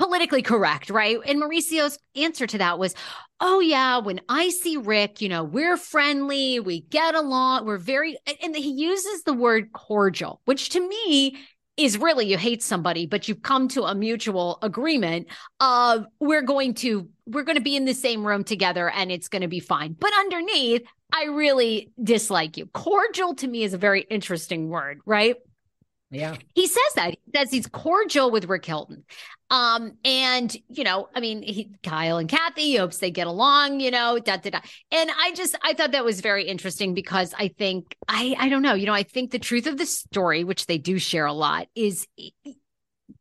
politically 0.00 0.40
correct, 0.42 0.88
right? 0.88 1.18
And 1.26 1.40
Mauricio's 1.40 1.98
answer 2.16 2.46
to 2.46 2.58
that 2.58 2.78
was, 2.78 2.94
oh, 3.38 3.60
yeah, 3.60 3.98
when 3.98 4.20
I 4.28 4.48
see 4.48 4.78
Rick, 4.78 5.20
you 5.20 5.28
know, 5.28 5.44
we're 5.44 5.76
friendly, 5.76 6.58
we 6.58 6.80
get 6.80 7.14
along, 7.14 7.66
we're 7.66 7.76
very, 7.76 8.16
and 8.42 8.56
he 8.56 8.72
uses 8.72 9.24
the 9.24 9.34
word 9.34 9.72
cordial, 9.72 10.40
which 10.46 10.70
to 10.70 10.80
me 10.80 11.36
is 11.84 11.98
really 11.98 12.26
you 12.26 12.38
hate 12.38 12.62
somebody, 12.62 13.06
but 13.06 13.28
you've 13.28 13.42
come 13.42 13.68
to 13.68 13.84
a 13.84 13.94
mutual 13.94 14.58
agreement 14.62 15.28
of 15.60 16.06
we're 16.18 16.42
going 16.42 16.74
to, 16.74 17.08
we're 17.26 17.44
going 17.44 17.56
to 17.56 17.62
be 17.62 17.76
in 17.76 17.84
the 17.84 17.94
same 17.94 18.26
room 18.26 18.44
together 18.44 18.90
and 18.90 19.10
it's 19.10 19.28
going 19.28 19.42
to 19.42 19.48
be 19.48 19.60
fine. 19.60 19.96
But 19.98 20.10
underneath, 20.18 20.82
I 21.12 21.24
really 21.24 21.90
dislike 22.02 22.56
you. 22.56 22.66
Cordial 22.66 23.34
to 23.36 23.48
me 23.48 23.64
is 23.64 23.74
a 23.74 23.78
very 23.78 24.02
interesting 24.02 24.68
word, 24.68 25.00
right? 25.06 25.36
Yeah. 26.10 26.36
He 26.54 26.66
says 26.66 26.92
that. 26.96 27.10
He 27.10 27.38
says 27.38 27.50
he's 27.50 27.66
cordial 27.68 28.30
with 28.30 28.46
Rick 28.46 28.66
Hilton. 28.66 29.04
Um, 29.48 29.92
and 30.04 30.54
you 30.68 30.84
know, 30.84 31.08
I 31.14 31.20
mean, 31.20 31.42
he, 31.42 31.70
Kyle 31.82 32.18
and 32.18 32.28
Kathy 32.28 32.76
hopes 32.76 32.98
they 32.98 33.10
get 33.10 33.26
along, 33.26 33.80
you 33.80 33.90
know, 33.90 34.18
da 34.18 34.36
da 34.36 34.50
da. 34.50 34.60
And 34.90 35.10
I 35.10 35.32
just 35.34 35.56
I 35.62 35.72
thought 35.74 35.92
that 35.92 36.04
was 36.04 36.20
very 36.20 36.46
interesting 36.46 36.94
because 36.94 37.32
I 37.38 37.48
think 37.48 37.96
I 38.08 38.34
I 38.38 38.48
don't 38.48 38.62
know, 38.62 38.74
you 38.74 38.86
know, 38.86 38.94
I 38.94 39.04
think 39.04 39.30
the 39.30 39.38
truth 39.38 39.66
of 39.66 39.78
the 39.78 39.86
story, 39.86 40.42
which 40.42 40.66
they 40.66 40.78
do 40.78 40.98
share 40.98 41.26
a 41.26 41.32
lot, 41.32 41.68
is 41.74 42.06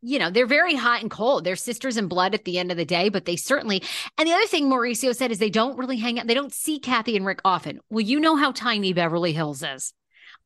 you 0.02 0.20
know, 0.20 0.30
they're 0.30 0.46
very 0.46 0.76
hot 0.76 1.02
and 1.02 1.12
cold. 1.12 1.44
They're 1.44 1.56
sisters 1.56 1.98
in 1.98 2.08
blood 2.08 2.34
at 2.34 2.46
the 2.46 2.58
end 2.58 2.72
of 2.72 2.78
the 2.78 2.86
day, 2.86 3.10
but 3.10 3.26
they 3.26 3.36
certainly. 3.36 3.84
And 4.18 4.28
the 4.28 4.34
other 4.34 4.46
thing 4.46 4.70
Mauricio 4.70 5.16
said 5.16 5.32
is 5.32 5.40
they 5.40 5.50
don't 5.50 5.78
really 5.78 5.98
hang 5.98 6.20
out. 6.20 6.28
They 6.28 6.34
don't 6.34 6.54
see 6.54 6.80
Kathy 6.80 7.18
and 7.18 7.26
Rick 7.26 7.42
often. 7.44 7.80
Well, 7.90 8.02
you 8.02 8.20
know 8.20 8.36
how 8.36 8.52
tiny 8.52 8.94
Beverly 8.94 9.34
Hills 9.34 9.64
is. 9.64 9.94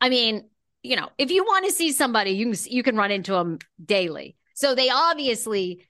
I 0.02 0.10
mean, 0.10 0.50
you 0.84 0.98
know, 0.98 1.10
if 1.18 1.32
you 1.32 1.44
want 1.44 1.66
to 1.66 1.72
see 1.72 1.92
somebody, 1.92 2.32
you 2.32 2.52
can 2.52 2.60
you 2.68 2.84
can 2.84 2.96
run 2.96 3.12
into 3.12 3.32
them 3.32 3.60
daily. 3.84 4.36
So 4.54 4.76
they 4.76 4.90
obviously 4.90 5.86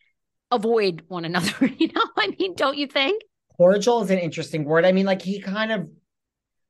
avoid 0.51 1.03
one 1.07 1.25
another. 1.25 1.65
You 1.65 1.87
know, 1.93 2.05
I 2.17 2.33
mean, 2.39 2.55
don't 2.55 2.77
you 2.77 2.87
think? 2.87 3.21
Cordial 3.57 4.03
is 4.03 4.11
an 4.11 4.19
interesting 4.19 4.63
word. 4.63 4.85
I 4.85 4.91
mean, 4.91 5.05
like 5.05 5.21
he 5.21 5.39
kind 5.39 5.71
of 5.71 5.89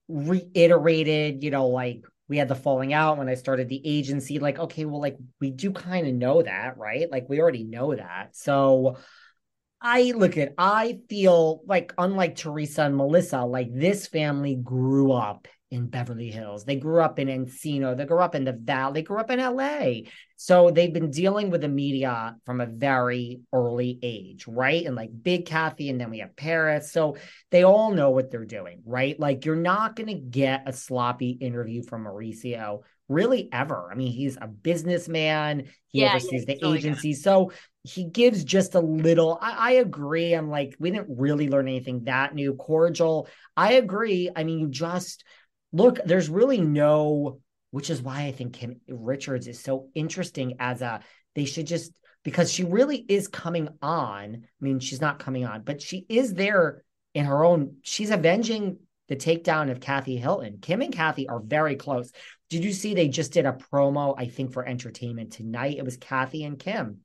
reiterated, 0.08 1.44
you 1.44 1.52
know, 1.52 1.68
like 1.68 2.04
we 2.28 2.38
had 2.38 2.48
the 2.48 2.56
falling 2.56 2.94
out 2.94 3.18
when 3.18 3.30
I 3.30 3.36
started 3.36 3.70
the 3.70 3.82
agency. 3.86 4.40
Like, 4.40 4.60
okay, 4.60 4.86
well, 4.86 5.02
like 5.02 5.18
we 5.40 5.52
do 5.52 5.72
kind 5.72 6.08
of 6.08 6.14
know 6.14 6.42
that, 6.42 6.78
right? 6.78 7.10
Like 7.12 7.28
we 7.30 7.40
already 7.40 7.64
know 7.64 7.96
that. 7.96 8.36
So 8.36 8.98
I 9.82 10.14
look 10.16 10.38
at, 10.38 10.54
I 10.58 11.00
feel 11.10 11.62
like 11.66 11.94
unlike 11.98 12.36
Teresa 12.36 12.84
and 12.84 12.96
Melissa, 12.96 13.44
like 13.44 13.74
this 13.74 14.08
family 14.08 14.56
grew 14.56 15.12
up 15.12 15.48
in 15.74 15.88
Beverly 15.88 16.30
Hills. 16.32 16.64
They 16.66 16.76
grew 16.78 17.02
up 17.02 17.20
in 17.20 17.28
Encino. 17.28 17.98
They 17.98 18.06
grew 18.06 18.20
up 18.20 18.36
in 18.36 18.46
the 18.46 18.54
Valley. 18.54 19.02
They 19.02 19.04
grew 19.04 19.20
up 19.20 19.32
in 19.32 19.40
LA. 19.40 20.04
So 20.38 20.72
they've 20.72 20.94
been 20.94 21.12
dealing 21.12 21.50
with 21.50 21.62
the 21.62 21.68
media 21.68 22.36
from 22.46 22.62
a 22.62 22.66
very 22.66 23.42
early 23.52 24.00
age, 24.02 24.46
right? 24.48 24.86
And 24.86 24.96
like 24.96 25.10
Big 25.24 25.46
Kathy, 25.46 25.90
and 25.90 26.00
then 26.00 26.10
we 26.10 26.20
have 26.20 26.36
Paris. 26.36 26.92
So 26.92 27.18
they 27.52 27.64
all 27.64 27.92
know 27.92 28.12
what 28.12 28.32
they're 28.32 28.46
doing, 28.46 28.82
right? 28.86 29.20
Like 29.20 29.46
you're 29.46 29.56
not 29.56 29.96
going 29.96 30.08
to 30.08 30.14
get 30.14 30.64
a 30.68 30.74
sloppy 30.74 31.32
interview 31.32 31.84
from 31.84 32.06
Mauricio 32.06 32.82
really 33.10 33.50
ever. 33.52 33.90
I 33.92 33.96
mean, 33.96 34.12
he's 34.12 34.38
a 34.42 34.48
businessman. 34.48 35.66
He 35.88 36.02
Yeah, 36.02 36.06
oversees 36.06 36.46
yeah, 36.48 36.48
the 36.48 36.60
he's 36.60 36.62
really 36.62 36.80
good. 36.82 37.02
agency. 37.02 37.14
So 37.14 37.52
he 37.84 38.06
gives 38.06 38.44
just 38.44 38.76
a 38.76 38.80
little. 38.80 39.38
I, 39.42 39.52
I 39.52 39.72
agree. 39.74 40.34
I'm 40.34 40.50
like, 40.50 40.76
we 40.80 40.92
didn't 40.92 41.18
really 41.18 41.50
learn 41.50 41.68
anything 41.68 42.06
that 42.06 42.34
new. 42.34 42.54
Cordial. 42.56 43.28
I 43.58 43.74
agree. 43.74 44.30
I 44.36 44.44
mean, 44.44 44.60
you 44.60 44.68
just 44.70 45.24
look, 45.74 46.00
there's 46.06 46.30
really 46.30 46.62
no, 46.62 47.40
which 47.72 47.90
is 47.90 48.02
why 48.02 48.26
I 48.26 48.32
think 48.32 48.54
Kim 48.54 48.80
Richards 48.88 49.48
is 49.48 49.60
so 49.60 49.90
interesting 49.94 50.56
as 50.60 50.82
a, 50.82 51.02
they 51.36 51.46
should 51.46 51.68
just, 51.68 51.92
because 52.24 52.52
she 52.54 52.64
really 52.64 52.98
is 52.98 53.28
coming 53.28 53.68
on. 53.82 54.36
I 54.46 54.64
mean, 54.64 54.80
she's 54.80 55.02
not 55.02 55.20
coming 55.20 55.46
on, 55.46 55.64
but 55.64 55.82
she 55.82 56.06
is 56.08 56.34
there 56.34 56.84
in 57.14 57.26
her 57.26 57.44
own, 57.44 57.78
she's 57.82 58.12
avenging 58.12 58.78
the 59.10 59.16
takedown 59.16 59.70
of 59.70 59.82
Kathy 59.82 60.16
Hilton. 60.16 60.60
Kim 60.62 60.82
and 60.82 60.94
Kathy 60.94 61.28
are 61.28 61.42
very 61.42 61.76
close. 61.76 62.12
Did 62.50 62.64
you 62.64 62.72
see 62.72 62.94
they 62.94 63.10
just 63.10 63.34
did 63.34 63.46
a 63.46 63.52
promo, 63.54 64.16
I 64.18 64.28
think, 64.28 64.54
for 64.54 64.66
entertainment 64.66 65.34
tonight? 65.34 65.78
It 65.78 65.84
was 65.84 65.98
Kathy 65.98 66.44
and 66.46 66.58
Kim. 66.58 67.00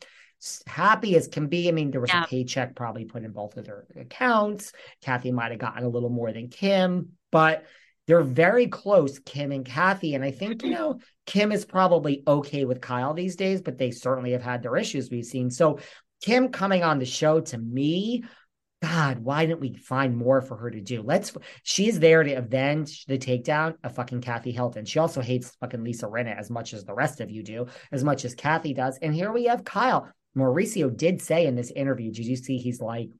Happy 0.66 1.16
as 1.16 1.26
can 1.26 1.48
be. 1.48 1.68
I 1.68 1.72
mean, 1.72 1.90
there 1.90 2.00
was 2.00 2.10
Yeah. 2.10 2.22
a 2.22 2.26
paycheck 2.28 2.76
probably 2.76 3.06
put 3.06 3.24
in 3.24 3.32
both 3.32 3.56
of 3.56 3.64
their 3.64 3.86
accounts. 3.96 4.72
Kathy 5.02 5.32
might 5.32 5.50
have 5.50 5.58
gotten 5.58 5.82
a 5.82 5.88
little 5.88 6.10
more 6.10 6.32
than 6.32 6.48
Kim, 6.48 7.12
but 7.32 7.64
they're 8.08 8.22
very 8.22 8.66
close, 8.66 9.18
Kim 9.18 9.52
and 9.52 9.64
Kathy. 9.64 10.14
And 10.14 10.24
I 10.24 10.30
think, 10.30 10.62
you 10.62 10.70
mm-hmm. 10.70 10.78
know, 10.78 10.98
Kim 11.26 11.52
is 11.52 11.66
probably 11.66 12.22
okay 12.26 12.64
with 12.64 12.80
Kyle 12.80 13.12
these 13.12 13.36
days, 13.36 13.60
but 13.60 13.76
they 13.76 13.90
certainly 13.90 14.32
have 14.32 14.42
had 14.42 14.62
their 14.62 14.76
issues 14.76 15.10
we've 15.10 15.26
seen. 15.26 15.50
So 15.50 15.78
Kim 16.22 16.48
coming 16.48 16.82
on 16.82 16.98
the 16.98 17.04
show 17.04 17.40
to 17.40 17.58
me, 17.58 18.24
God, 18.80 19.18
why 19.18 19.44
didn't 19.44 19.60
we 19.60 19.74
find 19.74 20.16
more 20.16 20.40
for 20.40 20.56
her 20.56 20.70
to 20.70 20.80
do? 20.80 21.02
Let's 21.02 21.34
she's 21.64 22.00
there 22.00 22.22
to 22.22 22.32
avenge 22.32 23.04
the 23.04 23.18
takedown 23.18 23.74
of 23.84 23.94
fucking 23.94 24.22
Kathy 24.22 24.52
Hilton. 24.52 24.86
She 24.86 25.00
also 25.00 25.20
hates 25.20 25.54
fucking 25.60 25.84
Lisa 25.84 26.06
Rinna 26.06 26.34
as 26.34 26.48
much 26.48 26.72
as 26.72 26.84
the 26.84 26.94
rest 26.94 27.20
of 27.20 27.30
you 27.30 27.42
do, 27.42 27.66
as 27.92 28.04
much 28.04 28.24
as 28.24 28.34
Kathy 28.34 28.72
does. 28.72 28.98
And 29.02 29.14
here 29.14 29.32
we 29.32 29.44
have 29.44 29.64
Kyle. 29.64 30.10
Mauricio 30.36 30.96
did 30.96 31.20
say 31.20 31.44
in 31.46 31.56
this 31.56 31.72
interview, 31.72 32.10
did 32.10 32.24
you 32.24 32.36
see 32.36 32.56
he's 32.56 32.80
like, 32.80 33.10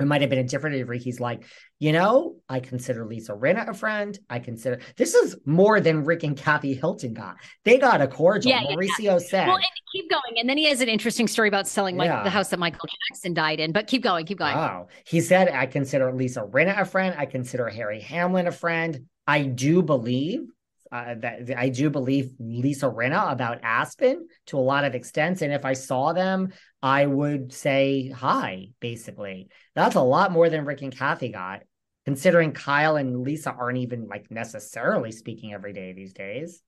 it 0.00 0.06
might 0.06 0.20
have 0.20 0.30
been 0.30 0.38
a 0.38 0.44
different 0.44 0.76
interview. 0.76 1.00
He's 1.00 1.18
like, 1.18 1.42
you 1.80 1.92
know, 1.92 2.36
I 2.48 2.60
consider 2.60 3.04
Lisa 3.04 3.32
Rinna 3.32 3.68
a 3.68 3.74
friend. 3.74 4.16
I 4.30 4.38
consider 4.38 4.80
this 4.96 5.14
is 5.14 5.36
more 5.44 5.80
than 5.80 6.04
Rick 6.04 6.22
and 6.22 6.36
Kathy 6.36 6.74
Hilton 6.74 7.14
got. 7.14 7.36
They 7.64 7.78
got 7.78 8.00
a 8.00 8.06
cordial. 8.06 8.50
Yeah, 8.52 8.62
yeah, 8.68 8.76
Mauricio 8.76 9.20
said. 9.20 9.48
Well, 9.48 9.56
and 9.56 9.64
keep 9.92 10.08
going. 10.08 10.38
And 10.38 10.48
then 10.48 10.56
he 10.56 10.66
has 10.66 10.80
an 10.80 10.88
interesting 10.88 11.26
story 11.26 11.48
about 11.48 11.66
selling 11.66 11.98
Yeah. 11.98 12.22
the 12.22 12.30
house 12.30 12.48
that 12.50 12.60
Michael 12.60 12.88
Jackson 13.10 13.34
died 13.34 13.58
in. 13.58 13.72
But 13.72 13.88
keep 13.88 14.02
going, 14.02 14.24
keep 14.24 14.38
going. 14.38 14.54
Wow. 14.54 14.86
He 15.04 15.20
said, 15.20 15.48
I 15.48 15.66
consider 15.66 16.12
Lisa 16.12 16.42
Rinna 16.42 16.80
a 16.80 16.84
friend. 16.84 17.14
I 17.18 17.26
consider 17.26 17.68
Harry 17.68 18.00
Hamlin 18.00 18.46
a 18.46 18.52
friend. 18.52 19.06
I 19.26 19.42
do 19.42 19.82
believe 19.82 20.42
uh, 20.90 21.14
that 21.18 21.54
I 21.56 21.68
do 21.68 21.90
believe 21.90 22.32
Lisa 22.38 22.86
Rinna 22.86 23.32
about 23.32 23.60
Aspen 23.62 24.26
to 24.46 24.58
a 24.58 24.60
lot 24.60 24.84
of 24.84 24.94
extents. 24.94 25.42
And 25.42 25.52
if 25.52 25.64
I 25.64 25.74
saw 25.74 26.12
them, 26.12 26.52
I 26.82 27.06
would 27.06 27.52
say 27.52 28.08
hi, 28.08 28.68
basically. 28.80 29.48
That's 29.74 29.96
a 29.96 30.02
lot 30.02 30.32
more 30.32 30.48
than 30.48 30.64
Rick 30.64 30.82
and 30.82 30.96
Kathy 30.96 31.30
got, 31.30 31.62
considering 32.04 32.52
Kyle 32.52 32.96
and 32.96 33.20
Lisa 33.22 33.52
aren't 33.52 33.78
even 33.78 34.08
like 34.08 34.30
necessarily 34.30 35.12
speaking 35.12 35.52
every 35.52 35.72
day 35.72 35.92
these 35.92 36.12
days. 36.12 36.62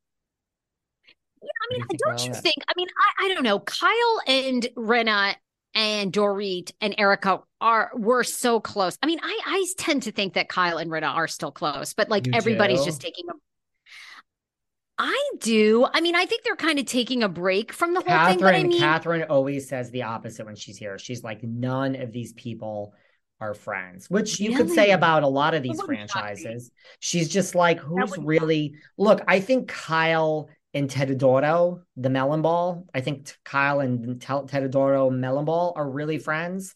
Yeah, 1.43 1.49
I 1.71 1.75
mean, 1.75 1.87
don't 2.07 2.27
you 2.27 2.35
think? 2.35 2.57
I 2.69 2.73
mean, 2.77 2.89
I, 3.19 3.25
I 3.25 3.35
don't 3.35 3.45
know. 3.45 3.61
Kyle 3.61 4.21
and 4.27 4.69
Rinna 4.77 5.35
and 5.75 6.13
Dorit 6.13 6.73
and 6.81 6.95
Erika 6.99 7.41
are 7.61 7.91
were 7.95 8.25
so 8.25 8.61
close. 8.61 8.99
I 9.03 9.07
mean, 9.07 9.21
I 9.23 9.41
I 9.47 9.67
tend 9.79 10.03
to 10.03 10.13
think 10.13 10.35
that 10.35 10.49
Kyle 10.49 10.79
and 10.79 10.91
Rinna 10.91 11.15
are 11.15 11.29
still 11.29 11.53
close, 11.53 11.95
but 11.95 12.11
like 12.11 12.27
You 12.27 12.33
everybody's 12.35 12.81
do? 12.81 12.87
just 12.87 13.01
taking 13.01 13.25
a. 13.31 13.33
I 15.03 15.31
do. 15.39 15.87
I 15.91 16.03
mean, 16.03 16.15
I 16.15 16.27
think 16.27 16.45
they're 16.45 16.57
kind 16.57 16.79
of 16.79 16.85
taking 16.85 17.23
a 17.23 17.29
break 17.29 17.73
from 17.73 17.95
the 17.95 18.03
whole 18.03 18.27
thing. 18.27 18.39
But 18.39 18.55
I 18.55 18.63
mean, 18.63 18.79
Kathryn 18.79 19.25
always 19.31 19.67
says 19.67 19.91
the 19.91 20.03
opposite 20.03 20.45
when 20.45 20.57
she's 20.57 20.77
here. 20.77 20.99
She's 20.99 21.25
like, 21.25 21.43
none 21.43 21.97
of 21.97 22.13
these 22.13 22.35
people 22.35 22.93
are 23.41 23.55
friends, 23.55 24.11
which 24.11 24.39
you 24.39 24.55
could 24.55 24.69
say 24.69 24.91
about 24.91 25.23
a 25.23 25.27
lot 25.27 25.55
of 25.55 25.63
these 25.63 25.79
wouldn't 25.79 26.11
shock 26.11 26.25
me. 26.25 26.37
franchises. 26.37 26.71
She's 26.99 27.31
just 27.31 27.55
like, 27.55 27.81
who's 27.81 28.19
really 28.19 28.75
look? 28.99 29.23
I 29.27 29.41
think 29.41 29.69
Kyle 29.69 30.51
and 30.75 30.91
Tedadoro, 30.91 31.81
the 31.97 32.11
melon 32.11 32.43
ball. 32.43 32.87
I 32.95 33.01
think 33.01 33.35
Kyle 33.43 33.81
and 33.81 34.21
Tedadoro 34.21 35.11
melon 35.11 35.47
ball 35.47 35.73
are 35.77 35.91
really 35.91 36.19
friends. 36.19 36.75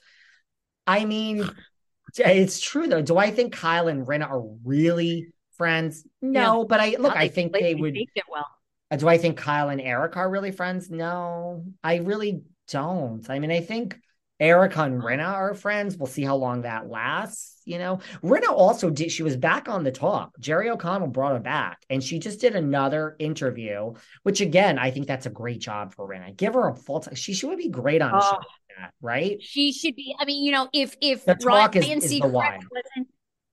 I 0.87 1.05
mean, 1.05 1.47
it's 2.17 2.59
true 2.59 2.87
though. 2.87 3.03
Do 3.03 3.19
I 3.19 3.31
think 3.31 3.53
Kyle 3.53 3.89
and 3.89 4.07
Rinna 4.07 4.31
are 4.31 4.43
really 4.65 5.29
friends? 5.57 6.05
No, 6.23 6.65
but 6.65 6.81
I 6.81 6.97
look. 6.99 7.15
I 7.17 7.29
think 7.29 7.53
they 7.53 7.75
would. 7.75 7.97
it 7.97 8.09
well. 8.31 8.47
Uh, 8.91 8.97
Do 8.97 9.09
I 9.09 9.19
think 9.19 9.37
Kyle 9.39 9.69
and 9.71 9.81
Eric 9.81 10.17
are 10.17 10.29
really 10.31 10.53
friends? 10.53 10.91
No, 10.91 11.65
I 11.83 11.97
really 11.97 12.43
don't. 12.69 13.29
I 13.31 13.39
mean, 13.39 13.51
I 13.51 13.61
think 13.61 13.99
Erika 14.41 14.83
and 14.83 15.01
Rinna 15.03 15.27
are 15.33 15.55
friends. 15.55 15.97
We'll 15.97 16.07
see 16.07 16.23
how 16.25 16.37
long 16.37 16.63
that 16.63 16.89
lasts. 16.89 17.53
You 17.67 17.79
know, 17.79 18.01
Rinna 18.23 18.51
also 18.51 18.91
did, 18.91 19.11
she 19.11 19.23
was 19.23 19.39
back 19.39 19.71
on 19.71 19.85
the 19.85 19.91
talk. 19.91 20.39
Jerry 20.39 20.69
O'Connell 20.69 21.07
brought 21.09 21.33
her 21.33 21.41
back 21.41 21.79
and 21.89 22.05
she 22.05 22.19
just 22.19 22.39
did 22.43 22.55
another 22.55 23.17
interview, 23.19 23.95
which 24.23 24.43
again, 24.43 24.79
I 24.79 24.91
think 24.91 25.07
that's 25.07 25.25
a 25.25 25.31
great 25.31 25.61
job 25.61 25.95
for 25.95 26.07
Rinna. 26.07 26.37
Give 26.37 26.53
her 26.53 26.69
a 26.69 26.75
full 26.77 27.01
time. 27.01 27.15
She, 27.15 27.33
she 27.33 27.47
would 27.47 27.57
be 27.57 27.71
great 27.71 28.03
on 28.03 28.15
a 28.15 28.21
show 28.21 28.33
Oh. 28.33 28.37
like 28.37 28.77
that, 28.79 28.93
right? 29.01 29.39
She 29.43 29.73
should 29.73 29.97
be. 29.97 30.15
I 30.19 30.27
mean, 30.27 30.45
you 30.45 30.53
know, 30.53 30.69
if 30.75 30.95
if 31.01 31.25
The 31.25 31.37
talk 31.37 31.75
is- 31.77 31.85
Ryan 31.87 31.99
is 31.99 32.11
the 32.11 32.21
Seacrest 32.21 32.31
wine. 32.33 32.61
wasn't, 32.71 33.09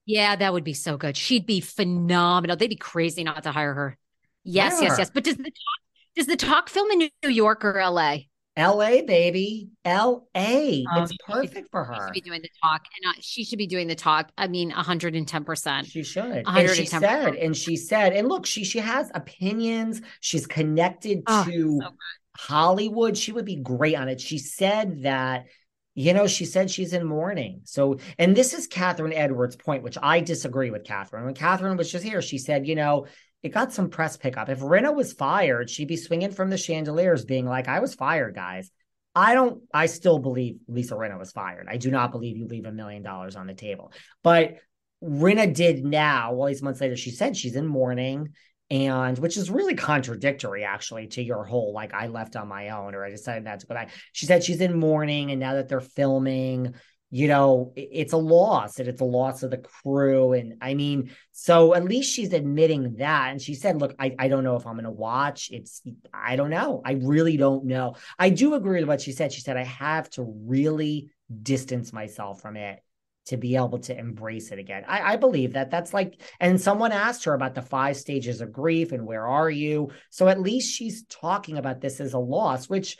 yeah, 0.06 0.36
that 0.36 0.52
would 0.52 0.64
be 0.64 0.74
so 0.74 0.96
good. 0.96 1.16
She'd 1.16 1.46
be 1.46 1.60
phenomenal. 1.60 2.56
They'd 2.56 2.68
be 2.68 2.76
crazy 2.76 3.24
not 3.24 3.42
to 3.44 3.52
hire 3.52 3.74
her. 3.74 3.98
Yes, 4.44 4.74
Hire 4.74 4.82
yes, 4.82 4.92
her. 4.92 4.98
yes. 4.98 5.10
But 5.10 5.24
does 5.24 5.36
the 5.36 5.44
talk 5.44 5.80
does 6.16 6.26
the 6.26 6.36
talk 6.36 6.68
film 6.68 6.90
in 6.90 7.08
New 7.22 7.30
York 7.30 7.64
or 7.64 7.80
LA? 7.82 8.16
LA, 8.56 9.00
baby. 9.00 9.70
LA. 9.86 10.20
Oh, 10.34 11.02
it's 11.02 11.16
perfect 11.26 11.70
for 11.70 11.84
her. 11.84 11.94
She 11.94 12.02
should 12.02 12.12
be 12.12 12.20
doing 12.20 12.42
the 12.42 12.50
talk, 12.62 12.82
and 13.02 13.10
uh, 13.10 13.18
she 13.20 13.44
should 13.44 13.58
be 13.58 13.66
doing 13.66 13.86
the 13.88 13.94
talk. 13.94 14.30
I 14.36 14.46
mean, 14.48 14.68
hundred 14.70 15.14
and 15.14 15.26
ten 15.26 15.44
percent. 15.44 15.86
She 15.86 16.02
should. 16.02 16.44
And 16.46 16.68
she 16.70 16.84
110%. 16.84 17.00
said, 17.00 17.34
and 17.36 17.56
she 17.56 17.76
said, 17.76 18.12
and 18.12 18.28
look, 18.28 18.44
she 18.44 18.64
she 18.64 18.78
has 18.80 19.10
opinions. 19.14 20.02
She's 20.20 20.46
connected 20.46 21.22
Oh, 21.26 21.44
to 21.46 21.80
so. 21.82 21.88
Hollywood. 22.36 23.16
She 23.16 23.32
would 23.32 23.46
be 23.46 23.56
great 23.56 23.96
on 23.96 24.08
it. 24.08 24.20
She 24.20 24.36
said 24.38 25.02
that, 25.04 25.46
you 25.94 26.14
know, 26.14 26.26
she 26.26 26.44
said 26.44 26.70
she's 26.70 26.92
in 26.92 27.04
mourning. 27.04 27.60
So, 27.64 27.98
and 28.18 28.36
this 28.36 28.54
is 28.54 28.68
Kathryn 28.68 29.12
Edwards' 29.14 29.56
point, 29.56 29.82
which 29.82 29.98
I 30.02 30.20
disagree 30.20 30.70
with 30.70 30.84
Kathryn. 30.84 31.24
When 31.24 31.34
Kathryn 31.34 31.76
was 31.76 31.92
just 31.92 32.04
here, 32.04 32.22
she 32.22 32.38
said, 32.38 32.66
you 32.66 32.74
know, 32.74 33.06
it 33.42 33.50
got 33.50 33.72
some 33.72 33.90
press 33.90 34.16
pickup. 34.16 34.48
If 34.48 34.60
Rinna 34.60 34.94
was 34.94 35.12
fired, 35.12 35.68
she'd 35.68 35.88
be 35.88 35.96
swinging 35.96 36.30
from 36.30 36.48
the 36.48 36.56
chandeliers, 36.56 37.24
being 37.24 37.46
like, 37.46 37.68
I 37.68 37.80
was 37.80 37.94
fired, 37.94 38.34
guys. 38.34 38.70
I 39.14 39.34
don't, 39.34 39.62
I 39.74 39.86
still 39.86 40.18
believe 40.18 40.60
Lisa 40.68 40.94
Rinna 40.94 41.18
was 41.18 41.32
fired. 41.32 41.66
I 41.68 41.76
do 41.76 41.90
not 41.90 42.12
believe 42.12 42.38
you 42.38 42.46
leave 42.46 42.64
a 42.64 42.72
million 42.72 43.02
dollars 43.02 43.36
on 43.36 43.46
the 43.46 43.54
table. 43.54 43.92
But 44.22 44.56
Rinna 45.04 45.52
did 45.52 45.84
now, 45.84 46.34
all 46.34 46.46
these 46.46 46.62
months 46.62 46.80
later, 46.80 46.96
she 46.96 47.10
said 47.10 47.36
she's 47.36 47.56
in 47.56 47.66
mourning 47.66 48.30
and 48.72 49.18
which 49.18 49.36
is 49.36 49.50
really 49.50 49.74
contradictory 49.74 50.64
actually 50.64 51.06
to 51.06 51.22
your 51.22 51.44
whole 51.44 51.74
like 51.74 51.92
I 51.92 52.06
left 52.06 52.36
on 52.36 52.48
my 52.48 52.70
own 52.70 52.94
or 52.94 53.04
I 53.04 53.10
decided 53.10 53.44
not 53.44 53.60
to 53.60 53.66
go 53.66 53.74
back. 53.74 53.90
She 54.12 54.24
said 54.24 54.42
she's 54.42 54.62
in 54.62 54.80
mourning 54.80 55.30
and 55.30 55.38
now 55.38 55.52
that 55.54 55.68
they're 55.68 55.82
filming, 55.82 56.74
you 57.10 57.28
know, 57.28 57.74
it's 57.76 58.14
a 58.14 58.16
loss 58.16 58.78
and 58.78 58.88
it's 58.88 59.02
a 59.02 59.04
loss 59.04 59.42
of 59.42 59.50
the 59.50 59.58
crew. 59.58 60.32
And 60.32 60.54
I 60.62 60.72
mean, 60.72 61.10
so 61.32 61.74
at 61.74 61.84
least 61.84 62.14
she's 62.14 62.32
admitting 62.32 62.94
that. 62.96 63.32
And 63.32 63.42
she 63.42 63.54
said, 63.54 63.78
look, 63.78 63.94
I, 63.98 64.14
I 64.18 64.28
don't 64.28 64.42
know 64.42 64.56
if 64.56 64.66
I'm 64.66 64.72
going 64.72 64.84
to 64.84 64.90
watch. 64.90 65.50
It's, 65.52 65.82
I 66.14 66.36
don't 66.36 66.48
know. 66.48 66.80
I 66.82 66.92
really 66.92 67.36
don't 67.36 67.66
know. 67.66 67.96
I 68.18 68.30
do 68.30 68.54
agree 68.54 68.80
with 68.80 68.88
what 68.88 69.02
she 69.02 69.12
said. 69.12 69.34
She 69.34 69.42
said, 69.42 69.58
I 69.58 69.64
have 69.64 70.08
to 70.10 70.22
really 70.46 71.10
distance 71.42 71.92
myself 71.92 72.40
from 72.40 72.56
it 72.56 72.82
to 73.26 73.36
be 73.36 73.56
able 73.56 73.78
to 73.78 73.96
embrace 73.96 74.50
it 74.50 74.58
again. 74.58 74.84
I, 74.86 75.12
I, 75.12 75.16
believe 75.16 75.52
that 75.52 75.70
that's 75.70 75.94
like, 75.94 76.20
and 76.40 76.60
someone 76.60 76.90
asked 76.90 77.24
her 77.24 77.34
about 77.34 77.54
the 77.54 77.62
five 77.62 77.96
stages 77.96 78.40
of 78.40 78.52
grief 78.52 78.90
and 78.92 79.06
where 79.06 79.26
are 79.26 79.50
you? 79.50 79.90
So 80.10 80.28
at 80.28 80.40
least 80.40 80.74
she's 80.74 81.04
talking 81.04 81.56
about 81.56 81.80
this 81.80 82.00
as 82.00 82.14
a 82.14 82.18
loss, 82.18 82.68
which 82.68 82.96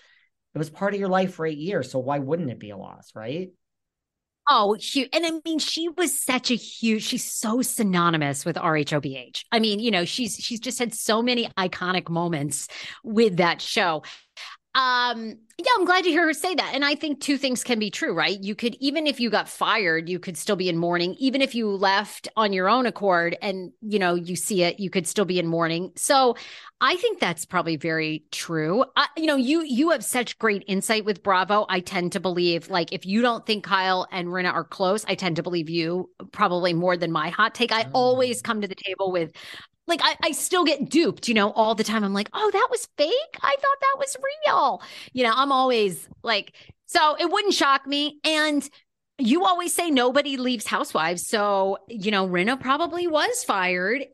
it 0.54 0.58
was 0.58 0.70
part 0.70 0.94
of 0.94 1.00
your 1.00 1.08
life 1.08 1.34
for 1.34 1.46
eight 1.46 1.58
years. 1.58 1.90
So 1.90 1.98
why 1.98 2.18
wouldn't 2.18 2.50
it 2.50 2.60
be 2.60 2.70
a 2.70 2.76
loss, 2.76 3.12
right? 3.14 3.50
Oh, 4.48 4.74
huge. 4.74 5.08
And 5.12 5.24
I 5.24 5.30
mean, 5.44 5.58
she 5.58 5.88
was 5.88 6.18
such 6.18 6.50
a 6.50 6.56
huge, 6.56 7.04
she's 7.04 7.24
so 7.24 7.62
synonymous 7.62 8.44
with 8.44 8.56
RHOBH. 8.56 9.44
I 9.52 9.60
mean, 9.60 9.78
you 9.78 9.90
know, 9.90 10.04
she's 10.04 10.36
she's 10.36 10.60
just 10.60 10.78
had 10.78 10.94
so 10.94 11.22
many 11.22 11.48
iconic 11.56 12.08
moments 12.08 12.68
with 13.04 13.36
that 13.36 13.60
show. 13.62 14.02
Um, 14.74 15.38
yeah, 15.58 15.70
I'm 15.76 15.84
glad 15.84 16.04
to 16.04 16.10
hear 16.10 16.26
her 16.26 16.32
say 16.32 16.54
that. 16.54 16.72
And 16.74 16.84
I 16.84 16.94
think 16.94 17.20
two 17.20 17.36
things 17.36 17.62
can 17.62 17.78
be 17.78 17.90
true, 17.90 18.14
right? 18.14 18.38
You 18.40 18.54
could, 18.54 18.74
even 18.80 19.06
if 19.06 19.20
you 19.20 19.30
got 19.30 19.48
fired, 19.48 20.08
you 20.08 20.18
could 20.18 20.36
still 20.36 20.56
be 20.56 20.68
in 20.68 20.76
mourning. 20.76 21.14
Even 21.18 21.42
if 21.42 21.54
you 21.54 21.68
left 21.68 22.28
on 22.36 22.52
your 22.52 22.68
own 22.68 22.86
accord 22.86 23.36
and, 23.42 23.72
you 23.80 23.98
know, 23.98 24.14
you 24.14 24.36
see 24.36 24.62
it, 24.62 24.80
you 24.80 24.90
could 24.90 25.06
still 25.06 25.24
be 25.24 25.38
in 25.38 25.46
mourning. 25.46 25.92
So 25.96 26.36
I 26.80 26.96
think 26.96 27.20
that's 27.20 27.44
probably 27.44 27.76
very 27.76 28.24
true. 28.32 28.84
I, 28.96 29.06
you 29.16 29.26
know, 29.26 29.36
you, 29.36 29.62
you 29.62 29.90
have 29.90 30.04
such 30.04 30.38
great 30.38 30.64
insight 30.66 31.04
with 31.04 31.22
Bravo. 31.22 31.66
I 31.68 31.80
tend 31.80 32.12
to 32.12 32.20
believe, 32.20 32.70
like, 32.70 32.92
if 32.92 33.06
you 33.06 33.22
don't 33.22 33.46
think 33.46 33.64
Kyle 33.64 34.06
and 34.10 34.28
Rinna 34.28 34.52
are 34.52 34.64
close, 34.64 35.04
I 35.06 35.14
tend 35.14 35.36
to 35.36 35.42
believe 35.42 35.70
you 35.70 36.10
probably 36.32 36.72
more 36.72 36.96
than 36.96 37.12
my 37.12 37.28
hot 37.28 37.54
take. 37.54 37.72
I 37.72 37.86
always 37.92 38.40
mm. 38.40 38.44
come 38.44 38.60
to 38.62 38.68
the 38.68 38.74
table 38.74 39.12
with, 39.12 39.32
like 39.88 40.00
I, 40.02 40.16
I 40.22 40.30
still 40.30 40.64
get 40.64 40.88
duped, 40.88 41.26
you 41.26 41.34
know, 41.34 41.50
all 41.50 41.74
the 41.74 41.82
time. 41.82 42.04
I'm 42.04 42.14
like, 42.14 42.30
oh, 42.32 42.50
that 42.52 42.68
was 42.70 42.88
fake. 42.96 43.10
I 43.42 43.50
thought 43.50 43.80
that 43.80 43.96
was 43.98 44.16
real. 44.46 44.82
You 45.12 45.24
know, 45.24 45.34
I'm 45.42 45.52
always 45.52 46.08
like, 46.22 46.54
so 46.86 47.16
it 47.18 47.30
wouldn't 47.30 47.54
shock 47.54 47.86
me. 47.86 48.20
And 48.24 48.68
you 49.18 49.44
always 49.44 49.74
say 49.74 49.90
nobody 49.90 50.36
leaves 50.36 50.66
housewives. 50.66 51.26
So, 51.26 51.78
you 51.88 52.10
know, 52.10 52.28
Rinna 52.28 52.60
probably 52.60 53.08
was 53.08 53.42
fired. 53.44 54.04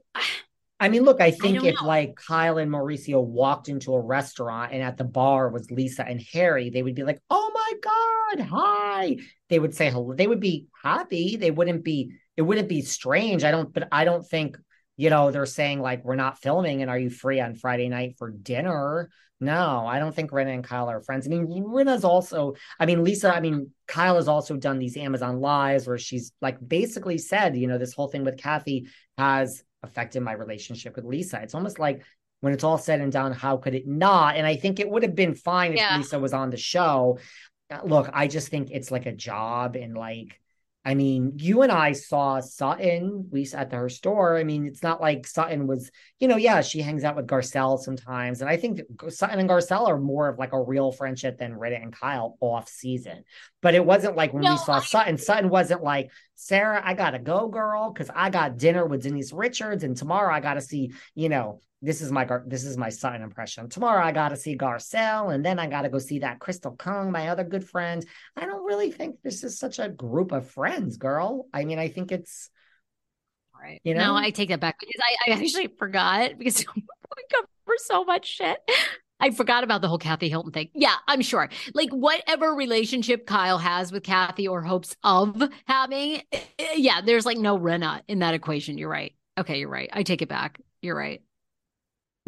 I 0.81 0.89
mean, 0.89 1.03
look, 1.03 1.21
I 1.21 1.33
think 1.33 1.63
I 1.63 1.69
if 1.69 1.75
know. 1.81 1.87
like 1.87 2.15
Kyle 2.15 2.57
and 2.59 2.71
Mauricio 2.71 3.23
walked 3.23 3.69
into 3.69 3.95
a 3.95 4.01
restaurant 4.01 4.73
and 4.73 4.83
at 4.83 4.97
the 4.97 5.05
bar 5.05 5.51
was 5.51 5.71
Lisa 5.71 6.07
and 6.07 6.23
Harry, 6.33 6.71
they 6.71 6.83
would 6.83 6.95
be 6.95 7.03
like, 7.03 7.21
oh 7.31 7.51
my 7.53 8.37
God, 8.39 8.47
hi. 8.47 9.17
They 9.49 9.59
would 9.59 9.75
say 9.75 9.91
hello. 9.91 10.15
They 10.15 10.27
would 10.27 10.41
be 10.41 10.69
happy. 10.83 11.37
They 11.37 11.51
wouldn't 11.51 11.85
be, 11.85 12.13
it 12.37 12.43
wouldn't 12.43 12.69
be 12.69 12.83
strange. 12.83 13.45
I 13.45 13.51
don't, 13.51 13.73
but 13.73 13.89
I 13.91 14.05
don't 14.05 14.27
think 14.27 14.57
you 14.99 15.09
know, 15.09 15.31
they're 15.31 15.47
saying 15.47 15.81
like, 15.81 16.05
we're 16.05 16.17
not 16.17 16.43
filming 16.43 16.83
and 16.83 16.91
are 16.91 16.99
you 16.99 17.09
free 17.09 17.41
on 17.41 17.55
Friday 17.55 17.89
night 17.89 18.17
for 18.19 18.31
dinner? 18.31 19.09
No, 19.41 19.87
I 19.87 20.01
don't 20.01 20.13
think 20.13 20.33
Rinna 20.33 20.53
and 20.53 20.65
Kyle 20.65 20.91
are 20.91 21.01
friends. 21.01 21.25
I 21.25 21.31
mean, 21.31 21.47
Rinna's 21.47 22.03
also, 22.03 22.55
I 22.81 22.87
mean, 22.87 23.05
Lisa, 23.05 23.33
I 23.33 23.39
mean, 23.39 23.71
Kyle 23.87 24.17
has 24.17 24.27
also 24.27 24.57
done 24.57 24.81
these 24.81 24.97
Amazon 24.97 25.41
lives 25.41 25.87
where 25.87 25.99
she's 25.99 26.33
like 26.43 26.59
basically 26.67 27.17
said, 27.17 27.57
you 27.57 27.69
know, 27.69 27.79
this 27.79 27.95
whole 27.95 28.09
thing 28.09 28.25
with 28.25 28.37
Kathy 28.37 28.89
has 29.17 29.63
affected 29.85 30.21
my 30.23 30.33
relationship 30.33 30.97
with 30.97 31.05
Lisa. 31.05 31.41
It's 31.41 31.55
almost 31.55 31.79
like 31.79 32.03
when 32.41 32.53
it's 32.53 32.65
all 32.65 32.79
said 32.79 33.01
and 33.01 33.13
done, 33.13 33.33
how 33.33 33.57
could 33.57 33.77
it 33.77 33.87
not? 33.87 34.35
And 34.35 34.45
I 34.45 34.57
think 34.57 34.81
it 34.81 34.91
would 34.91 35.05
have 35.05 35.15
been 35.15 35.37
fine 35.37 35.75
if 35.75 35.79
yeah. 35.79 35.97
Lisa 35.97 36.19
was 36.19 36.33
on 36.33 36.51
the 36.51 36.57
show. 36.57 37.21
Look, 37.85 38.11
I 38.13 38.27
just 38.27 38.49
think 38.49 38.73
it's 38.73 38.91
like 38.91 39.07
a 39.07 39.13
job 39.13 39.77
and 39.77 39.97
like, 39.97 40.41
I 40.89 40.95
mean, 40.95 41.35
you 41.37 41.61
and 41.61 41.71
I 41.71 41.93
saw 41.93 42.41
Sutton. 42.41 43.29
We 43.31 43.47
at 43.53 43.71
her 43.75 43.91
store. 43.91 44.39
I 44.39 44.45
mean, 44.45 44.67
it's 44.67 44.83
not 44.83 45.03
like 45.03 45.27
Sutton 45.27 45.67
was, 45.67 45.91
you 46.19 46.29
know, 46.29 46.39
yeah, 46.39 46.63
she 46.63 46.81
hangs 46.81 47.05
out 47.05 47.15
with 47.15 47.27
Garcelle 47.27 47.79
sometimes, 47.79 48.41
and 48.41 48.49
I 48.49 48.57
think 48.57 48.81
Sutton 49.11 49.39
and 49.39 49.51
Garcelle 49.51 49.87
are 49.87 50.01
more 50.01 50.31
of 50.31 50.39
like 50.39 50.55
a 50.55 50.63
real 50.63 50.91
friendship 50.91 51.37
than 51.37 51.53
Rinna 51.53 51.83
and 51.83 51.93
Kyle 51.93 52.39
off 52.41 52.71
season. 52.71 53.25
But 53.61 53.75
it 53.75 53.85
wasn't 53.85 54.17
like 54.17 54.33
when 54.33 54.45
no, 54.45 54.53
we 54.53 54.57
saw 54.57 54.77
I... 54.77 54.81
Sutton. 54.81 55.19
Sutton 55.19 55.51
wasn't 55.51 55.83
like 55.83 56.11
Sarah. 56.37 56.81
I 56.83 56.95
gotta 56.95 57.19
go, 57.19 57.49
girl, 57.49 57.93
because 57.93 58.09
I 58.15 58.31
got 58.31 58.57
dinner 58.57 58.87
with 58.87 59.03
Denise 59.03 59.35
Richards, 59.35 59.85
and 59.85 59.95
tomorrow 59.95 60.33
I 60.33 60.41
gotta 60.41 60.63
see, 60.63 60.95
you 61.15 61.29
know, 61.29 61.61
this 61.81 62.01
is 62.01 62.11
my 62.11 62.27
this 62.47 62.65
is 62.65 62.77
my 62.77 62.89
Sutton 62.89 63.23
impression. 63.23 63.69
Tomorrow 63.69 64.05
I 64.05 64.13
got 64.13 64.31
to 64.31 64.37
see 64.37 64.57
Garcelle, 64.57 65.33
and 65.33 65.45
then 65.45 65.59
I 65.59 65.67
got 65.69 65.83
to 65.83 65.89
go 65.89 65.99
see 65.99 66.21
that 66.21 66.41
Crystal 66.41 66.73
Kung, 66.73 67.13
my 67.13 67.29
other 67.29 67.45
good 67.45 67.69
friend. 67.69 68.05
I 68.37 68.47
don't 68.47 68.65
really 68.65 68.91
think 68.91 69.17
this 69.23 69.45
is 69.45 69.59
such 69.59 69.79
a 69.79 69.89
group 69.89 70.33
of 70.33 70.51
friends, 70.51 70.97
girl. 70.97 71.47
I 71.53 71.65
mean, 71.65 71.79
I 71.79 71.89
think 71.89 72.11
it's 72.11 72.51
right. 73.61 73.81
You 73.85 73.95
know, 73.95 74.07
no, 74.07 74.17
I 74.17 74.31
take 74.31 74.49
that 74.49 74.61
back 74.61 74.79
because 74.81 75.01
I, 75.01 75.31
I 75.31 75.35
actually 75.35 75.69
forgot 75.79 76.33
because 76.37 76.65
we 76.77 76.85
cover 77.31 77.47
so 77.77 78.05
much 78.05 78.27
shit. 78.27 78.59
I 79.21 79.31
forgot 79.31 79.65
about 79.65 79.81
the 79.81 79.89
whole 79.89 79.99
Kathy 79.99 80.29
Hilton 80.29 80.53
thing. 80.53 80.71
Yeah, 80.75 80.95
I'm 81.07 81.23
sure. 81.23 81.49
Like 81.75 81.91
whatever 81.91 82.55
relationship 82.55 83.27
Kyle 83.27 83.59
has 83.59 83.91
with 83.91 84.05
Kathy 84.05 84.47
or 84.47 84.63
hopes 84.63 84.97
of 85.03 85.43
having, 85.67 86.23
eh, 86.33 86.41
yeah, 86.77 87.01
there's 87.01 87.27
like 87.27 87.39
no 87.39 87.59
Rinna 87.59 88.03
in 88.07 88.21
that 88.21 88.35
equation. 88.35 88.79
You're 88.79 88.91
right. 88.91 89.15
Okay, 89.37 89.59
you're 89.59 89.69
right. 89.69 89.91
I 89.93 90.03
take 90.05 90.23
it 90.23 90.29
back. 90.29 90.61
You're 90.83 90.97
right. 90.97 91.21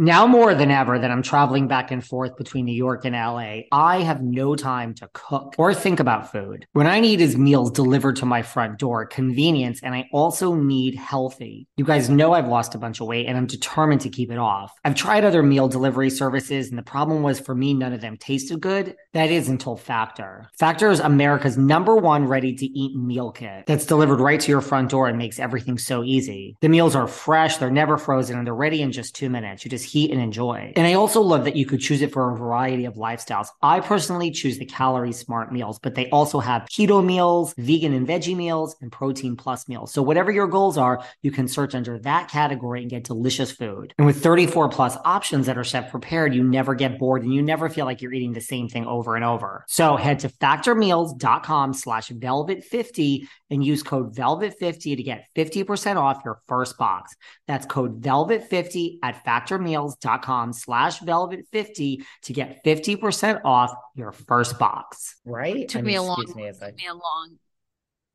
Now 0.00 0.26
more 0.26 0.54
than 0.54 0.70
ever 0.70 0.98
that 0.98 1.10
I'm 1.10 1.20
traveling 1.20 1.68
back 1.68 1.90
and 1.90 2.02
forth 2.02 2.34
between 2.38 2.64
New 2.64 2.72
York 2.72 3.04
and 3.04 3.14
LA, 3.14 3.64
I 3.70 3.98
have 3.98 4.22
no 4.22 4.56
time 4.56 4.94
to 4.94 5.10
cook 5.12 5.54
or 5.58 5.74
think 5.74 6.00
about 6.00 6.32
food. 6.32 6.66
What 6.72 6.86
I 6.86 7.00
need 7.00 7.20
is 7.20 7.36
meals 7.36 7.70
delivered 7.70 8.16
to 8.16 8.24
my 8.24 8.40
front 8.40 8.78
door, 8.78 9.04
convenience, 9.04 9.82
and 9.82 9.94
I 9.94 10.08
also 10.10 10.54
need 10.54 10.94
healthy. 10.94 11.68
You 11.76 11.84
guys 11.84 12.08
know 12.08 12.32
I've 12.32 12.48
lost 12.48 12.74
a 12.74 12.78
bunch 12.78 13.02
of 13.02 13.08
weight 13.08 13.26
and 13.26 13.36
I'm 13.36 13.44
determined 13.44 14.00
to 14.00 14.08
keep 14.08 14.32
it 14.32 14.38
off. 14.38 14.72
I've 14.86 14.94
tried 14.94 15.22
other 15.22 15.42
meal 15.42 15.68
delivery 15.68 16.08
services 16.08 16.70
and 16.70 16.78
the 16.78 16.82
problem 16.82 17.22
was 17.22 17.38
for 17.38 17.54
me, 17.54 17.74
none 17.74 17.92
of 17.92 18.00
them 18.00 18.16
tasted 18.16 18.58
good. 18.58 18.96
That 19.12 19.30
is 19.30 19.50
until 19.50 19.76
Factor. 19.76 20.48
Factor 20.58 20.90
is 20.90 21.00
America's 21.00 21.58
number 21.58 21.94
one 21.96 22.24
ready 22.24 22.54
to 22.54 22.64
eat 22.64 22.96
meal 22.96 23.32
kit 23.32 23.64
that's 23.66 23.84
delivered 23.84 24.20
right 24.20 24.40
to 24.40 24.50
your 24.50 24.62
front 24.62 24.88
door 24.88 25.08
and 25.08 25.18
makes 25.18 25.38
everything 25.38 25.76
so 25.76 26.02
easy. 26.02 26.56
The 26.62 26.70
meals 26.70 26.96
are 26.96 27.06
fresh, 27.06 27.58
they're 27.58 27.70
never 27.70 27.98
frozen, 27.98 28.38
and 28.38 28.46
they're 28.46 28.54
ready 28.54 28.80
in 28.80 28.92
just 28.92 29.14
two 29.14 29.28
minutes. 29.28 29.62
You 29.62 29.70
just 29.70 29.89
heat 29.90 30.10
and 30.10 30.20
enjoy. 30.20 30.72
And 30.76 30.86
I 30.86 30.94
also 30.94 31.20
love 31.20 31.44
that 31.44 31.56
you 31.56 31.66
could 31.66 31.80
choose 31.80 32.02
it 32.02 32.12
for 32.12 32.30
a 32.30 32.36
variety 32.36 32.84
of 32.84 32.94
lifestyles. 32.94 33.48
I 33.62 33.80
personally 33.80 34.30
choose 34.30 34.58
the 34.58 34.66
calorie 34.66 35.12
smart 35.12 35.52
meals, 35.52 35.78
but 35.78 35.94
they 35.94 36.08
also 36.10 36.40
have 36.40 36.62
keto 36.62 37.04
meals, 37.04 37.54
vegan 37.58 37.92
and 37.92 38.06
veggie 38.06 38.36
meals, 38.36 38.76
and 38.80 38.92
protein 38.92 39.36
plus 39.36 39.68
meals. 39.68 39.92
So 39.92 40.02
whatever 40.02 40.30
your 40.30 40.46
goals 40.46 40.78
are, 40.78 41.02
you 41.22 41.30
can 41.30 41.48
search 41.48 41.74
under 41.74 41.98
that 42.00 42.30
category 42.30 42.82
and 42.82 42.90
get 42.90 43.04
delicious 43.04 43.50
food. 43.50 43.94
And 43.98 44.06
with 44.06 44.22
34 44.22 44.68
plus 44.68 44.96
options 45.04 45.46
that 45.46 45.58
are 45.58 45.64
chef 45.64 45.90
prepared, 45.90 46.34
you 46.34 46.44
never 46.44 46.74
get 46.74 46.98
bored 46.98 47.22
and 47.22 47.34
you 47.34 47.42
never 47.42 47.68
feel 47.68 47.86
like 47.86 48.02
you're 48.02 48.12
eating 48.12 48.32
the 48.32 48.40
same 48.40 48.68
thing 48.68 48.86
over 48.86 49.16
and 49.16 49.24
over. 49.24 49.64
So 49.68 49.96
head 49.96 50.20
to 50.20 50.28
factormeals.com 50.28 51.74
slash 51.74 52.10
velvet50 52.10 53.26
and 53.50 53.64
use 53.64 53.82
code 53.82 54.14
velvet50 54.14 54.96
to 54.96 55.02
get 55.02 55.26
50% 55.34 55.96
off 55.96 56.22
your 56.24 56.40
first 56.46 56.78
box. 56.78 57.14
That's 57.46 57.66
code 57.66 58.00
velvet50 58.00 58.98
at 59.02 59.24
factormeals 59.24 59.79
com 60.22 60.52
slash 60.52 61.00
velvet50 61.00 62.04
to 62.22 62.32
get 62.32 62.64
50% 62.64 63.40
off 63.44 63.72
your 63.94 64.12
first 64.12 64.58
box. 64.58 65.16
Right? 65.24 65.56
It 65.56 65.68
Took 65.70 65.80
I 65.80 65.82
mean, 65.82 65.86
me 65.86 65.94
a 65.96 66.02
long 66.02 66.24
me, 66.36 66.52
took 66.52 66.76
me 66.76 66.86
a 66.86 66.94
long 66.94 67.38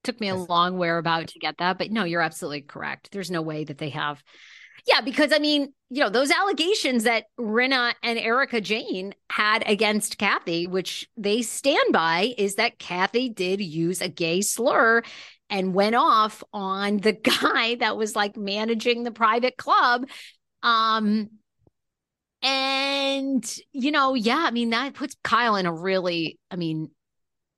took 0.04 0.22
me 0.22 0.30
a 0.30 0.36
long 0.36 0.78
whereabout 0.78 1.30
to 1.30 1.40
get 1.40 1.58
that. 1.58 1.80
But 1.80 1.90
no, 1.92 2.04
you're 2.04 2.22
absolutely 2.22 2.62
correct. 2.62 3.12
There's 3.12 3.32
no 3.32 3.42
way 3.42 3.64
that 3.64 3.80
they 3.80 3.90
have 3.90 4.24
yeah, 4.88 5.02
because 5.02 5.34
I 5.34 5.40
mean, 5.40 5.74
you 5.90 6.02
know, 6.02 6.10
those 6.10 6.30
allegations 6.30 7.06
that 7.06 7.26
Rinna 7.40 7.94
and 8.04 8.20
Erika 8.20 8.62
Jayne 8.62 9.16
had 9.32 9.64
against 9.68 10.18
Kathy, 10.18 10.68
which 10.68 11.10
they 11.18 11.42
stand 11.42 11.92
by, 11.92 12.36
is 12.38 12.56
that 12.56 12.78
Kathy 12.78 13.30
did 13.30 13.62
use 13.62 14.02
a 14.02 14.10
gay 14.10 14.42
slur 14.42 15.02
and 15.50 15.74
went 15.74 15.96
off 15.96 16.44
on 16.54 16.98
the 16.98 17.14
guy 17.42 17.76
that 17.76 17.98
was 17.98 18.16
like 18.16 18.38
managing 18.38 19.04
the 19.04 19.12
private 19.12 19.58
club. 19.58 20.08
Um, 20.62 21.30
and, 22.46 23.58
you 23.72 23.92
know, 23.92 24.14
yeah, 24.14 24.44
I 24.48 24.52
mean, 24.52 24.70
that 24.70 24.94
puts 24.94 25.16
Kyle 25.24 25.56
in 25.56 25.66
a 25.66 25.74
really, 25.74 26.38
I 26.52 26.56
mean, 26.56 26.92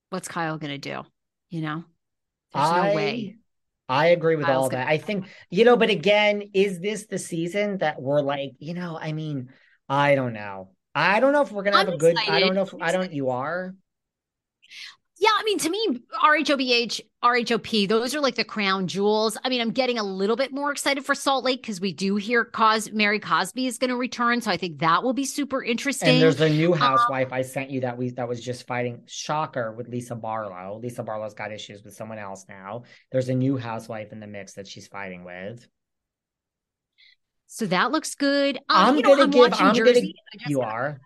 what's 0.09 0.29
Kyle 0.29 0.57
going 0.57 0.71
to 0.71 0.77
do? 0.77 1.03
You 1.49 1.61
know, 1.61 1.83
there's 2.53 2.69
I, 2.69 2.89
no 2.89 2.95
way. 2.95 3.35
I 3.89 4.07
agree 4.07 4.37
with 4.37 4.45
Kyle's 4.45 4.63
all 4.63 4.69
that. 4.69 4.87
I 4.87 4.97
think, 4.97 5.27
you 5.49 5.65
know, 5.65 5.75
but 5.75 5.89
again, 5.89 6.41
is 6.53 6.79
this 6.79 7.05
the 7.05 7.17
season 7.17 7.79
that 7.79 8.01
we're 8.01 8.21
like, 8.21 8.51
you 8.59 8.73
know, 8.73 8.97
I 8.99 9.11
mean, 9.11 9.49
I 9.89 10.15
don't 10.15 10.33
know. 10.33 10.71
I 10.95 11.19
don't 11.19 11.33
know 11.33 11.41
if 11.41 11.51
we're 11.51 11.63
going 11.63 11.73
to 11.73 11.79
have 11.79 11.89
a 11.89 11.97
good, 11.97 12.17
I 12.27 12.39
don't 12.39 12.55
know 12.55 12.63
if, 12.63 12.73
I 12.81 12.91
don't, 12.91 13.11
you 13.11 13.29
are. 13.29 13.75
Yeah, 15.19 15.29
I 15.35 15.43
mean, 15.43 15.57
to 15.59 15.69
me, 15.69 15.99
RHOBH, 16.23 17.01
RHOP, 17.23 17.89
those 17.89 18.13
are 18.13 18.21
like 18.21 18.35
the 18.35 18.43
crown 18.43 18.87
jewels. 18.87 19.35
I 19.43 19.49
mean, 19.49 19.61
I'm 19.61 19.71
getting 19.71 19.97
a 19.97 20.03
little 20.03 20.35
bit 20.35 20.53
more 20.53 20.71
excited 20.71 21.03
for 21.05 21.15
Salt 21.15 21.43
Lake 21.43 21.61
because 21.61 21.81
we 21.81 21.91
do 21.91 22.17
hear 22.17 22.45
Cos 22.45 22.91
Mary 22.91 23.19
Cosby 23.19 23.65
is 23.65 23.79
going 23.79 23.89
to 23.89 23.95
return. 23.95 24.41
So 24.41 24.51
I 24.51 24.57
think 24.57 24.79
that 24.79 25.01
will 25.01 25.13
be 25.13 25.25
super 25.25 25.63
interesting. 25.63 26.09
And 26.09 26.21
there's 26.21 26.39
a 26.39 26.49
new 26.49 26.71
housewife 26.71 27.27
um, 27.27 27.33
I 27.33 27.41
sent 27.41 27.71
you 27.71 27.81
that 27.81 27.97
we 27.97 28.11
that 28.11 28.27
was 28.27 28.43
just 28.43 28.67
fighting 28.67 29.01
shocker 29.07 29.71
with 29.71 29.87
Lisa 29.87 30.13
Barlow. 30.13 30.79
Lisa 30.79 31.01
Barlow's 31.01 31.33
got 31.33 31.51
issues 31.51 31.83
with 31.83 31.95
someone 31.95 32.19
else 32.19 32.45
now. 32.47 32.83
There's 33.11 33.29
a 33.29 33.35
new 33.35 33.57
housewife 33.57 34.11
in 34.11 34.19
the 34.19 34.27
mix 34.27 34.53
that 34.53 34.67
she's 34.67 34.87
fighting 34.87 35.23
with. 35.23 35.67
So 37.47 37.65
that 37.67 37.91
looks 37.91 38.13
good. 38.13 38.57
Um, 38.57 38.61
I'm 38.69 38.95
you 38.97 39.01
know, 39.01 39.15
gonna 39.15 39.23
I'm 39.23 39.31
give. 39.31 39.53
I'm 39.53 39.73
Jersey. 39.73 40.13
gonna. 40.33 40.49
You 40.49 40.61
are. 40.61 40.99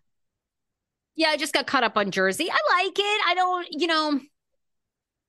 Yeah, 1.16 1.30
I 1.30 1.38
just 1.38 1.54
got 1.54 1.68
caught 1.68 1.84
up 1.84 1.98
on 1.98 2.12
Jersey. 2.12 2.50
I 2.50 2.84
like 2.84 2.98
it. 2.98 3.22
I 3.28 3.34
don't. 3.36 3.68
You 3.72 3.88
know. 3.88 4.20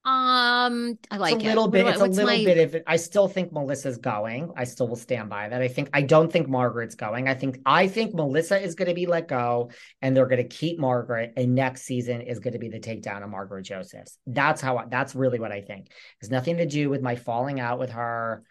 Um, 0.05 0.99
I 1.13 1.17
like 1.19 1.37
it's 1.37 1.45
a 1.45 1.47
little 1.47 1.67
it. 1.67 1.71
bit. 1.71 1.87
It's 1.87 2.01
a 2.01 2.07
little 2.07 2.27
my... 2.27 2.45
bit 2.45 2.59
of 2.59 2.75
it. 2.75 2.83
I 2.89 2.97
still 2.97 3.29
think 3.29 3.53
Melissa's 3.53 3.99
going. 3.99 4.53
I 4.57 4.65
still 4.65 4.89
will 4.89 4.97
stand 4.97 5.31
by 5.31 5.49
that. 5.49 5.63
I 5.63 5.69
think 5.69 5.91
I 5.93 6.03
don't 6.03 6.33
think 6.33 6.49
Margaret's 6.49 6.97
going. 6.97 7.29
I 7.29 7.35
think 7.35 7.61
I 7.65 7.87
think 7.87 8.13
Melissa 8.13 8.61
is 8.61 8.75
going 8.75 8.89
to 8.89 8.95
be 8.95 9.07
let 9.07 9.29
go, 9.29 9.71
and 10.01 10.17
they're 10.17 10.27
going 10.27 10.43
to 10.43 10.57
keep 10.57 10.81
Margaret. 10.81 11.35
And 11.37 11.55
next 11.55 11.83
season 11.83 12.21
is 12.23 12.41
going 12.41 12.55
to 12.55 12.59
be 12.59 12.69
the 12.69 12.81
takedown 12.81 13.23
of 13.23 13.31
Margaret 13.31 13.63
Josephs. 13.63 14.19
That's 14.27 14.61
how. 14.61 14.85
That's 14.91 15.15
really 15.15 15.39
what 15.39 15.53
I 15.53 15.61
think. 15.61 15.93
It's 16.21 16.31
nothing 16.31 16.57
to 16.57 16.67
do 16.67 16.91
with 16.91 17.01
my 17.01 17.15
falling 17.15 17.61
out 17.61 17.79
with 17.79 17.91
her. 17.91 18.43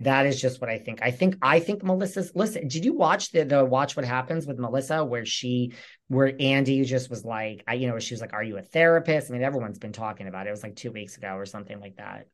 That 0.00 0.24
is 0.24 0.40
just 0.40 0.60
what 0.62 0.70
I 0.70 0.78
think. 0.78 1.00
I 1.02 1.10
think 1.10 1.36
I 1.42 1.60
think 1.60 1.82
Melissa's 1.82 2.32
listen, 2.34 2.68
did 2.68 2.84
you 2.84 2.94
watch 2.94 3.32
the 3.32 3.44
the 3.44 3.64
watch 3.64 3.96
what 3.96 4.04
happens 4.04 4.46
with 4.46 4.58
Melissa 4.58 5.04
where 5.04 5.26
she 5.26 5.72
where 6.08 6.34
Andy 6.40 6.82
just 6.84 7.10
was 7.10 7.24
like, 7.24 7.62
I 7.66 7.74
you 7.74 7.86
know, 7.86 7.98
she 7.98 8.14
was 8.14 8.20
like, 8.20 8.32
Are 8.32 8.42
you 8.42 8.56
a 8.56 8.62
therapist? 8.62 9.30
I 9.30 9.34
mean, 9.34 9.42
everyone's 9.42 9.78
been 9.78 9.92
talking 9.92 10.26
about 10.26 10.46
it. 10.46 10.48
It 10.48 10.52
was 10.52 10.62
like 10.62 10.76
two 10.76 10.90
weeks 10.90 11.18
ago 11.18 11.34
or 11.34 11.44
something 11.44 11.78
like 11.80 11.96
that. 11.96 12.26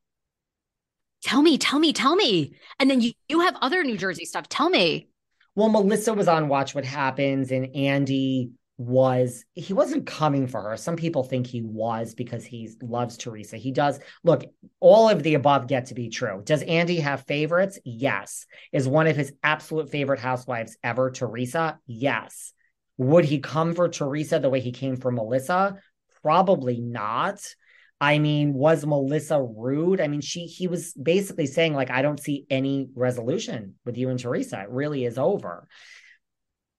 Tell 1.24 1.42
me, 1.42 1.58
tell 1.58 1.80
me, 1.80 1.92
tell 1.92 2.14
me. 2.14 2.54
And 2.78 2.88
then 2.88 3.00
you, 3.00 3.12
you 3.28 3.40
have 3.40 3.56
other 3.60 3.82
New 3.82 3.96
Jersey 3.96 4.24
stuff. 4.24 4.48
Tell 4.48 4.70
me. 4.70 5.08
Well, 5.56 5.68
Melissa 5.68 6.14
was 6.14 6.28
on 6.28 6.48
Watch 6.48 6.74
What 6.74 6.84
Happens, 6.84 7.50
and 7.50 7.74
Andy 7.74 8.50
was 8.78 9.44
he 9.54 9.72
wasn't 9.72 10.06
coming 10.06 10.46
for 10.46 10.60
her. 10.62 10.76
Some 10.76 10.96
people 10.96 11.24
think 11.24 11.46
he 11.46 11.62
was 11.62 12.14
because 12.14 12.44
he 12.44 12.70
loves 12.82 13.16
Teresa. 13.16 13.56
He 13.56 13.72
does. 13.72 13.98
Look, 14.22 14.44
all 14.80 15.08
of 15.08 15.22
the 15.22 15.34
above 15.34 15.66
get 15.66 15.86
to 15.86 15.94
be 15.94 16.10
true. 16.10 16.42
Does 16.44 16.62
Andy 16.62 17.00
have 17.00 17.24
favorites? 17.26 17.78
Yes. 17.84 18.46
Is 18.72 18.86
one 18.86 19.06
of 19.06 19.16
his 19.16 19.32
absolute 19.42 19.90
favorite 19.90 20.20
housewives 20.20 20.76
ever 20.84 21.10
Teresa? 21.10 21.78
Yes. 21.86 22.52
Would 22.98 23.24
he 23.24 23.38
come 23.38 23.74
for 23.74 23.88
Teresa 23.88 24.38
the 24.38 24.50
way 24.50 24.60
he 24.60 24.72
came 24.72 24.96
for 24.96 25.10
Melissa? 25.10 25.76
Probably 26.22 26.80
not. 26.80 27.40
I 27.98 28.18
mean, 28.18 28.52
was 28.52 28.84
Melissa 28.84 29.42
rude? 29.42 30.02
I 30.02 30.08
mean, 30.08 30.20
she 30.20 30.40
he 30.40 30.68
was 30.68 30.92
basically 30.92 31.46
saying 31.46 31.72
like 31.72 31.90
I 31.90 32.02
don't 32.02 32.20
see 32.20 32.44
any 32.50 32.90
resolution 32.94 33.76
with 33.86 33.96
you 33.96 34.10
and 34.10 34.18
Teresa. 34.18 34.60
It 34.60 34.68
really 34.68 35.06
is 35.06 35.16
over 35.16 35.66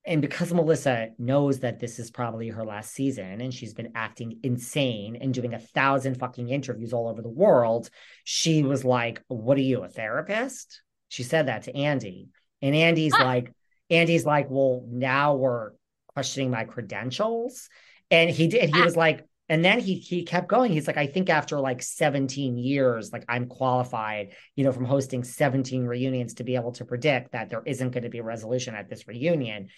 and 0.08 0.22
because 0.22 0.54
Melissa 0.54 1.10
knows 1.18 1.60
that 1.60 1.80
this 1.80 1.98
is 1.98 2.10
probably 2.10 2.48
her 2.48 2.64
last 2.64 2.94
season 2.94 3.42
and 3.42 3.52
she's 3.52 3.74
been 3.74 3.92
acting 3.94 4.40
insane 4.42 5.16
and 5.20 5.34
doing 5.34 5.52
a 5.52 5.58
thousand 5.58 6.18
fucking 6.18 6.48
interviews 6.48 6.94
all 6.94 7.08
over 7.08 7.20
the 7.20 7.28
world, 7.28 7.90
she 8.24 8.62
was 8.62 8.86
like, 8.86 9.22
What 9.28 9.58
are 9.58 9.62
you, 9.62 9.84
a 9.84 9.88
therapist? 9.88 10.80
She 11.08 11.22
said 11.22 11.48
that 11.48 11.64
to 11.64 11.76
Andy. 11.76 12.30
And 12.62 12.74
Andy's 12.74 13.12
ah. 13.14 13.22
like, 13.22 13.52
Andy's 13.90 14.24
like, 14.24 14.46
Well, 14.48 14.82
now 14.88 15.34
we're 15.34 15.72
questioning 16.06 16.50
my 16.50 16.64
credentials. 16.64 17.68
And 18.10 18.30
he 18.30 18.46
did, 18.48 18.74
he 18.74 18.80
ah. 18.80 18.84
was 18.84 18.96
like, 18.96 19.26
and 19.50 19.62
then 19.62 19.78
he 19.78 19.94
he 19.94 20.24
kept 20.24 20.48
going. 20.48 20.72
He's 20.72 20.86
like, 20.86 20.98
I 20.98 21.06
think 21.06 21.30
after 21.30 21.60
like 21.60 21.82
17 21.82 22.58
years, 22.58 23.12
like 23.12 23.24
I'm 23.28 23.46
qualified, 23.46 24.34
you 24.56 24.64
know, 24.64 24.72
from 24.72 24.84
hosting 24.84 25.24
17 25.24 25.84
reunions 25.84 26.34
to 26.34 26.44
be 26.44 26.54
able 26.54 26.72
to 26.72 26.84
predict 26.84 27.32
that 27.32 27.48
there 27.48 27.62
isn't 27.64 27.90
going 27.90 28.02
to 28.02 28.10
be 28.10 28.18
a 28.18 28.22
resolution 28.22 28.74
at 28.74 28.88
this 28.88 29.06
reunion. 29.08 29.68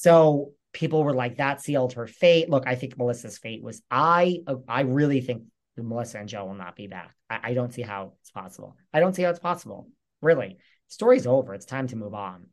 So 0.00 0.52
people 0.72 1.04
were 1.04 1.12
like, 1.12 1.36
that 1.36 1.60
sealed 1.60 1.92
her 1.92 2.06
fate. 2.06 2.48
Look, 2.48 2.66
I 2.66 2.74
think 2.74 2.96
Melissa's 2.96 3.36
fate 3.36 3.62
was 3.62 3.82
I 3.90 4.38
I 4.66 4.80
really 4.80 5.20
think 5.20 5.42
Melissa 5.76 6.20
and 6.20 6.28
Joe 6.28 6.46
will 6.46 6.54
not 6.54 6.74
be 6.74 6.86
back. 6.86 7.14
I, 7.28 7.40
I 7.42 7.54
don't 7.54 7.74
see 7.74 7.82
how 7.82 8.14
it's 8.22 8.30
possible. 8.30 8.76
I 8.94 9.00
don't 9.00 9.14
see 9.14 9.24
how 9.24 9.30
it's 9.30 9.38
possible. 9.38 9.88
Really. 10.22 10.56
Story's 10.88 11.26
over. 11.26 11.52
It's 11.52 11.66
time 11.66 11.86
to 11.88 11.96
move 11.96 12.14
on. 12.14 12.46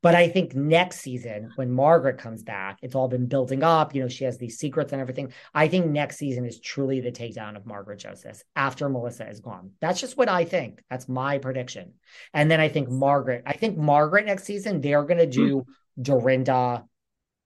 But 0.00 0.14
I 0.14 0.28
think 0.28 0.54
next 0.54 1.00
season, 1.00 1.50
when 1.56 1.70
Margaret 1.70 2.16
comes 2.16 2.42
back, 2.42 2.78
it's 2.80 2.94
all 2.94 3.08
been 3.08 3.26
building 3.26 3.62
up. 3.62 3.94
You 3.94 4.00
know, 4.00 4.08
she 4.08 4.24
has 4.24 4.38
these 4.38 4.56
secrets 4.56 4.92
and 4.92 5.00
everything. 5.02 5.30
I 5.52 5.68
think 5.68 5.84
next 5.86 6.16
season 6.16 6.46
is 6.46 6.58
truly 6.58 7.00
the 7.00 7.12
takedown 7.12 7.54
of 7.54 7.66
Margaret 7.66 7.98
Joseph 7.98 8.42
after 8.56 8.88
Melissa 8.88 9.28
is 9.28 9.40
gone. 9.40 9.72
That's 9.82 10.00
just 10.00 10.16
what 10.16 10.30
I 10.30 10.46
think. 10.46 10.82
That's 10.88 11.06
my 11.06 11.36
prediction. 11.36 11.94
And 12.32 12.50
then 12.50 12.60
I 12.60 12.68
think 12.70 12.88
Margaret, 12.88 13.42
I 13.44 13.52
think 13.52 13.76
Margaret 13.76 14.24
next 14.24 14.44
season, 14.44 14.80
they're 14.80 15.04
going 15.04 15.18
to 15.18 15.26
do 15.26 15.60
hmm. 15.60 16.02
Dorinda 16.02 16.84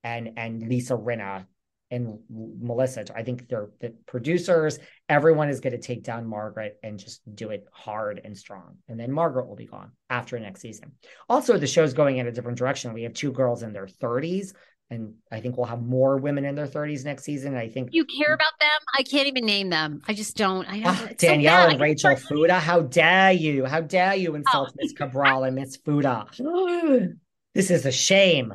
and 0.03 0.31
and 0.37 0.69
Lisa 0.69 0.95
Rinna 0.95 1.47
and 1.91 2.19
Melissa. 2.31 3.05
I 3.15 3.23
think 3.23 3.49
they're 3.49 3.71
the 3.81 3.95
producers. 4.07 4.79
Everyone 5.09 5.49
is 5.49 5.61
going 5.61 5.73
to 5.73 5.81
take 5.81 6.05
down 6.05 6.27
Margaret 6.27 6.79
and 6.83 6.99
just 6.99 7.23
do 7.35 7.51
it 7.51 7.67
hard 7.73 8.21
and 8.25 8.37
strong. 8.37 8.77
And 8.89 9.01
then 9.01 9.11
Margaret 9.11 9.49
will 9.49 9.57
be 9.57 9.67
gone 9.67 9.93
after 10.11 10.39
next 10.39 10.61
season. 10.61 10.93
Also, 11.29 11.57
the 11.57 11.67
show's 11.67 11.95
going 11.95 12.19
in 12.19 12.27
a 12.27 12.33
different 12.33 12.59
direction. 12.59 12.93
We 12.93 13.05
have 13.05 13.15
two 13.15 13.33
girls 13.33 13.63
in 13.63 13.73
their 13.73 13.87
30s. 13.87 14.53
And 14.91 15.15
I 15.31 15.41
think 15.41 15.59
we'll 15.59 15.67
have 15.67 15.83
more 15.83 16.17
women 16.17 16.47
in 16.47 16.55
their 16.55 16.67
30s 16.67 17.05
next 17.05 17.25
season. 17.25 17.55
I 17.55 17.69
think 17.69 17.91
you 17.93 18.07
care 18.07 18.33
about 18.33 18.59
them. 18.59 18.81
I 18.97 19.03
can't 19.03 19.29
even 19.29 19.45
name 19.45 19.69
them. 19.69 20.01
I 20.09 20.15
just 20.15 20.35
don't. 20.35 20.67
I 20.67 20.83
ah, 20.83 21.09
Danielle 21.19 21.67
so 21.67 21.73
and 21.73 21.81
Rachel 21.81 22.17
Fuda. 22.17 22.59
How 22.59 22.81
dare 22.81 23.33
you? 23.33 23.67
How 23.67 23.83
dare 23.83 24.15
you 24.15 24.35
insult 24.35 24.71
oh. 24.71 24.77
Miss 24.79 24.95
Cabral 24.95 25.45
and 25.45 25.57
Miss 25.57 25.77
Fuda? 25.77 26.25
this 27.55 27.71
is 27.71 27.85
a 27.85 27.93
shame. 27.93 28.55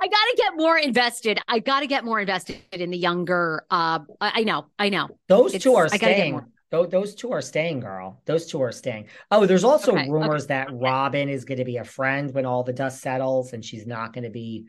I 0.00 0.06
got 0.06 0.24
to 0.30 0.34
get 0.36 0.56
more 0.56 0.78
invested. 0.78 1.38
I 1.48 1.58
got 1.58 1.80
to 1.80 1.86
get 1.86 2.04
more 2.04 2.20
invested 2.20 2.62
in 2.72 2.90
the 2.90 2.98
younger. 2.98 3.64
Uh, 3.70 4.00
I 4.20 4.44
know, 4.44 4.66
I 4.78 4.88
know. 4.88 5.08
Those 5.28 5.54
it's, 5.54 5.64
two 5.64 5.74
are 5.74 5.88
staying. 5.88 6.40
Those, 6.70 6.88
those 6.88 7.14
two 7.14 7.30
are 7.32 7.42
staying, 7.42 7.80
girl. 7.80 8.20
Those 8.26 8.46
two 8.46 8.60
are 8.60 8.72
staying. 8.72 9.06
Oh, 9.30 9.46
there's 9.46 9.64
also 9.64 9.92
okay, 9.92 10.08
rumors 10.08 10.44
okay, 10.44 10.54
that 10.54 10.68
okay. 10.68 10.76
Robin 10.76 11.28
is 11.28 11.44
going 11.44 11.58
to 11.58 11.64
be 11.64 11.76
a 11.76 11.84
friend 11.84 12.32
when 12.34 12.46
all 12.46 12.64
the 12.64 12.72
dust 12.72 13.00
settles, 13.00 13.52
and 13.52 13.64
she's 13.64 13.86
not 13.86 14.12
going 14.12 14.24
to 14.24 14.30
be 14.30 14.66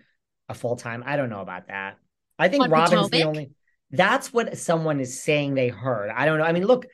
a 0.48 0.54
full 0.54 0.76
time. 0.76 1.04
I 1.06 1.16
don't 1.16 1.30
know 1.30 1.42
about 1.42 1.68
that. 1.68 1.98
I 2.38 2.48
think 2.50 2.64
On 2.64 2.70
Robin's 2.70 3.10
Potomac? 3.10 3.12
the 3.12 3.24
only. 3.24 3.52
That's 3.92 4.34
what 4.34 4.58
someone 4.58 5.00
is 5.00 5.22
saying 5.22 5.56
they 5.56 5.70
heard. 5.70 6.10
I 6.10 6.26
don't 6.26 6.38
know. 6.38 6.46
I 6.46 6.52
mean, 6.52 6.66
look, 6.66 6.86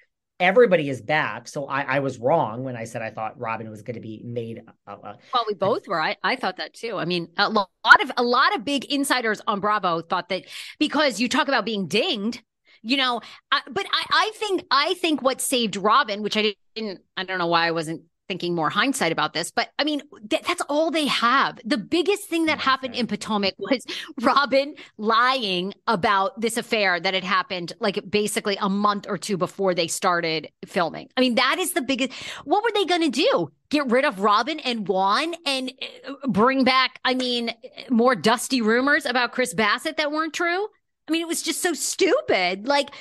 everybody 0.42 0.90
is 0.90 1.02
back. 1.02 1.48
So 1.48 1.66
I, 1.68 1.82
I 1.84 2.00
was 2.00 2.18
wrong 2.18 2.64
when 2.64 2.76
I 2.76 2.84
said 2.84 3.02
I 3.02 3.12
thought 3.12 3.40
Robin 3.40 3.70
was 3.70 3.82
going 3.82 3.96
to 3.96 4.02
be 4.02 4.22
made. 4.26 4.64
Uh, 4.88 4.96
well, 5.34 5.46
we 5.48 5.54
both 5.54 5.88
were. 5.88 6.02
I, 6.02 6.18
I 6.24 6.36
thought 6.36 6.58
that 6.58 6.74
too. 6.74 6.98
I 6.98 7.06
mean, 7.06 7.30
a 7.38 7.50
lot 7.50 7.70
of 8.02 8.12
a 8.18 8.24
lot 8.24 8.56
of 8.56 8.66
big 8.66 8.86
insiders 8.86 9.42
on 9.48 9.60
Bravo 9.60 10.02
thought 10.02 10.30
that 10.30 10.44
because 10.80 11.20
you 11.20 11.30
talk 11.30 11.48
about 11.48 11.64
being 11.64 11.88
dinged, 11.88 12.42
you 12.82 12.98
know. 12.98 13.22
I, 13.52 13.62
but 13.70 13.86
I, 13.92 14.04
I 14.10 14.32
think 14.36 14.66
I 14.72 14.96
think 14.96 15.22
what 15.22 15.40
saved 15.40 15.76
Robin, 15.76 16.24
which 16.24 16.36
I 16.36 16.56
didn't. 16.76 17.02
I 17.16 17.24
don't 17.24 17.38
know 17.38 17.48
why 17.48 17.68
I 17.68 17.72
wasn't 17.72 18.02
thinking 18.32 18.56
more 18.56 18.70
hindsight 18.70 19.12
about 19.12 19.34
this, 19.34 19.52
but 19.52 19.72
I 19.78 19.84
mean, 19.84 20.02
th- 20.30 20.42
that's 20.44 20.62
all 20.70 20.90
they 20.90 21.06
have. 21.08 21.60
The 21.66 21.78
biggest 21.78 22.30
thing 22.30 22.46
that 22.46 22.60
happened 22.60 22.96
in 22.96 23.06
Potomac 23.06 23.56
was 23.58 23.86
Robin 24.22 24.74
lying 24.98 25.74
about 25.86 26.40
this 26.40 26.56
affair 26.56 26.98
that 26.98 27.14
had 27.14 27.26
happened 27.26 27.74
like 27.82 28.00
basically 28.10 28.58
a 28.62 28.70
month 28.70 29.06
or 29.10 29.18
two 29.18 29.36
before 29.36 29.76
they 29.76 29.88
started 29.88 30.48
filming. 30.66 31.10
I 31.18 31.20
mean, 31.20 31.36
that 31.36 31.58
is 31.60 31.74
the 31.74 31.82
biggest. 31.82 32.14
What 32.46 32.64
were 32.64 32.72
they 32.74 32.86
going 32.86 33.02
to 33.02 33.10
do? 33.10 33.52
Get 33.70 33.88
rid 33.88 34.06
of 34.06 34.22
Robin 34.22 34.62
and 34.62 34.88
Juan 34.88 35.36
and 35.46 35.74
uh, 36.08 36.14
bring 36.30 36.64
back, 36.64 37.02
I 37.04 37.14
mean, 37.14 37.54
more 37.90 38.16
dusty 38.16 38.62
rumors 38.62 39.06
about 39.06 39.34
Chris 39.34 39.54
Bassett 39.54 39.98
that 39.98 40.10
weren't 40.10 40.34
true? 40.34 40.68
I 41.10 41.12
mean, 41.12 41.22
it 41.22 41.28
was 41.28 41.42
just 41.42 41.62
so 41.62 41.74
stupid. 41.74 42.66
Like, 42.66 42.92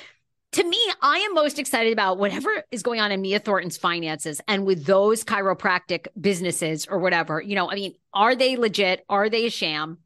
to 0.53 0.63
me, 0.63 0.79
I 1.01 1.19
am 1.19 1.33
most 1.33 1.59
excited 1.59 1.93
about 1.93 2.17
whatever 2.17 2.63
is 2.71 2.83
going 2.83 2.99
on 2.99 3.11
in 3.11 3.21
Mia 3.21 3.39
Thornton's 3.39 3.77
finances 3.77 4.41
and 4.47 4.65
with 4.65 4.85
those 4.85 5.23
chiropractic 5.23 6.07
businesses 6.19 6.87
or 6.87 6.99
whatever. 6.99 7.41
You 7.41 7.55
know, 7.55 7.71
I 7.71 7.75
mean, 7.75 7.95
are 8.13 8.35
they 8.35 8.57
legit? 8.57 9.05
Are 9.07 9.29
they 9.29 9.45
a 9.45 9.49
sham? 9.49 9.99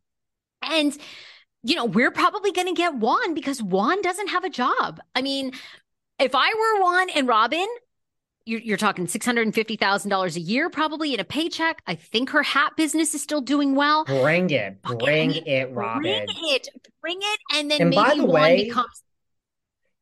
And, 0.62 0.96
you 1.64 1.76
know, 1.76 1.86
we're 1.86 2.12
probably 2.12 2.52
going 2.52 2.68
to 2.68 2.74
get 2.74 2.96
Juan 2.96 3.34
because 3.34 3.62
Juan 3.62 4.02
doesn't 4.04 4.30
have 4.30 4.44
a 4.44 4.50
job. 4.50 5.00
I 5.16 5.24
mean, 5.24 5.52
if 6.20 6.36
I 6.36 6.54
were 6.54 6.84
Juan 6.84 7.10
and 7.10 7.28
Robin, 7.28 7.68
you're, 8.46 8.62
you're 8.62 8.78
talking 8.78 9.08
$650,000 9.08 10.36
a 10.36 10.40
year, 10.40 10.70
probably 10.70 11.16
in 11.16 11.20
a 11.20 11.24
paycheck. 11.24 11.82
I 11.88 11.96
think 11.96 12.30
her 12.30 12.44
hat 12.44 12.74
business 12.78 13.16
is 13.16 13.24
still 13.24 13.42
doing 13.42 13.74
well. 13.74 14.06
Bring 14.06 14.52
it. 14.52 14.80
Bring 14.84 15.32
it, 15.32 15.72
Robin. 15.72 16.02
Bring 16.02 16.28
it. 16.28 16.68
Bring 17.02 17.18
it. 17.20 17.40
And 17.56 17.72
then 17.72 17.82
and 17.82 17.90
maybe 17.90 18.02
by 18.02 18.16
the 18.16 18.26
Juan 18.26 18.42
way, 18.44 18.66
becomes 18.66 19.02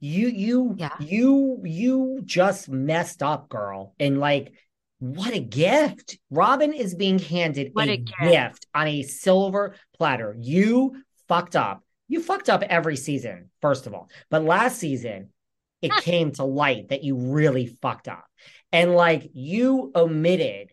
you 0.03 0.27
you 0.27 0.75
yeah. 0.77 0.89
you 0.99 1.61
you 1.63 2.21
just 2.25 2.67
messed 2.67 3.23
up 3.23 3.47
girl 3.47 3.93
and 3.99 4.19
like 4.19 4.51
what 4.99 5.33
a 5.33 5.39
gift 5.39 6.17
robin 6.29 6.73
is 6.73 6.93
being 6.95 7.19
handed 7.19 7.71
a, 7.87 7.93
a 7.93 7.97
gift. 7.97 8.21
gift 8.21 8.67
on 8.73 8.87
a 8.87 9.03
silver 9.03 9.75
platter 9.97 10.35
you 10.39 11.01
fucked 11.27 11.55
up 11.55 11.83
you 12.07 12.21
fucked 12.21 12.49
up 12.49 12.63
every 12.63 12.97
season 12.97 13.49
first 13.61 13.87
of 13.87 13.93
all 13.93 14.09
but 14.29 14.43
last 14.43 14.77
season 14.77 15.29
it 15.83 15.91
came 16.01 16.31
to 16.31 16.45
light 16.45 16.89
that 16.89 17.03
you 17.03 17.17
really 17.17 17.67
fucked 17.67 18.07
up. 18.07 18.23
And 18.71 18.95
like 18.95 19.29
you 19.33 19.91
omitted 19.93 20.71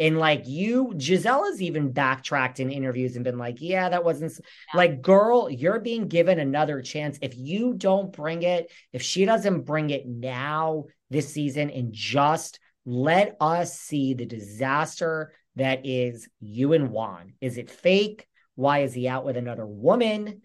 and 0.00 0.18
like 0.18 0.48
you, 0.48 0.94
Gizelle 0.96 1.44
has 1.44 1.60
even 1.60 1.92
backtracked 1.92 2.58
in 2.58 2.70
interviews 2.70 3.16
and 3.16 3.24
been 3.24 3.36
like, 3.36 3.60
yeah, 3.60 3.90
that 3.90 4.02
wasn't 4.02 4.32
yeah. 4.38 4.76
like, 4.76 5.02
girl, 5.02 5.50
you're 5.50 5.78
being 5.78 6.08
given 6.08 6.40
another 6.40 6.80
chance. 6.80 7.18
If 7.20 7.36
you 7.36 7.74
don't 7.74 8.10
bring 8.10 8.42
it, 8.42 8.72
if 8.94 9.02
she 9.02 9.26
doesn't 9.26 9.66
bring 9.66 9.90
it 9.90 10.06
now 10.06 10.86
this 11.10 11.28
season 11.28 11.68
and 11.68 11.92
just 11.92 12.60
let 12.86 13.36
us 13.42 13.78
see 13.78 14.14
the 14.14 14.24
disaster 14.24 15.34
that 15.56 15.84
is 15.84 16.26
you 16.40 16.72
and 16.72 16.90
Juan. 16.90 17.34
Is 17.42 17.58
it 17.58 17.70
fake? 17.70 18.26
Why 18.54 18.80
is 18.80 18.94
he 18.94 19.06
out 19.06 19.26
with 19.26 19.36
another 19.36 19.66
woman? 19.66 20.40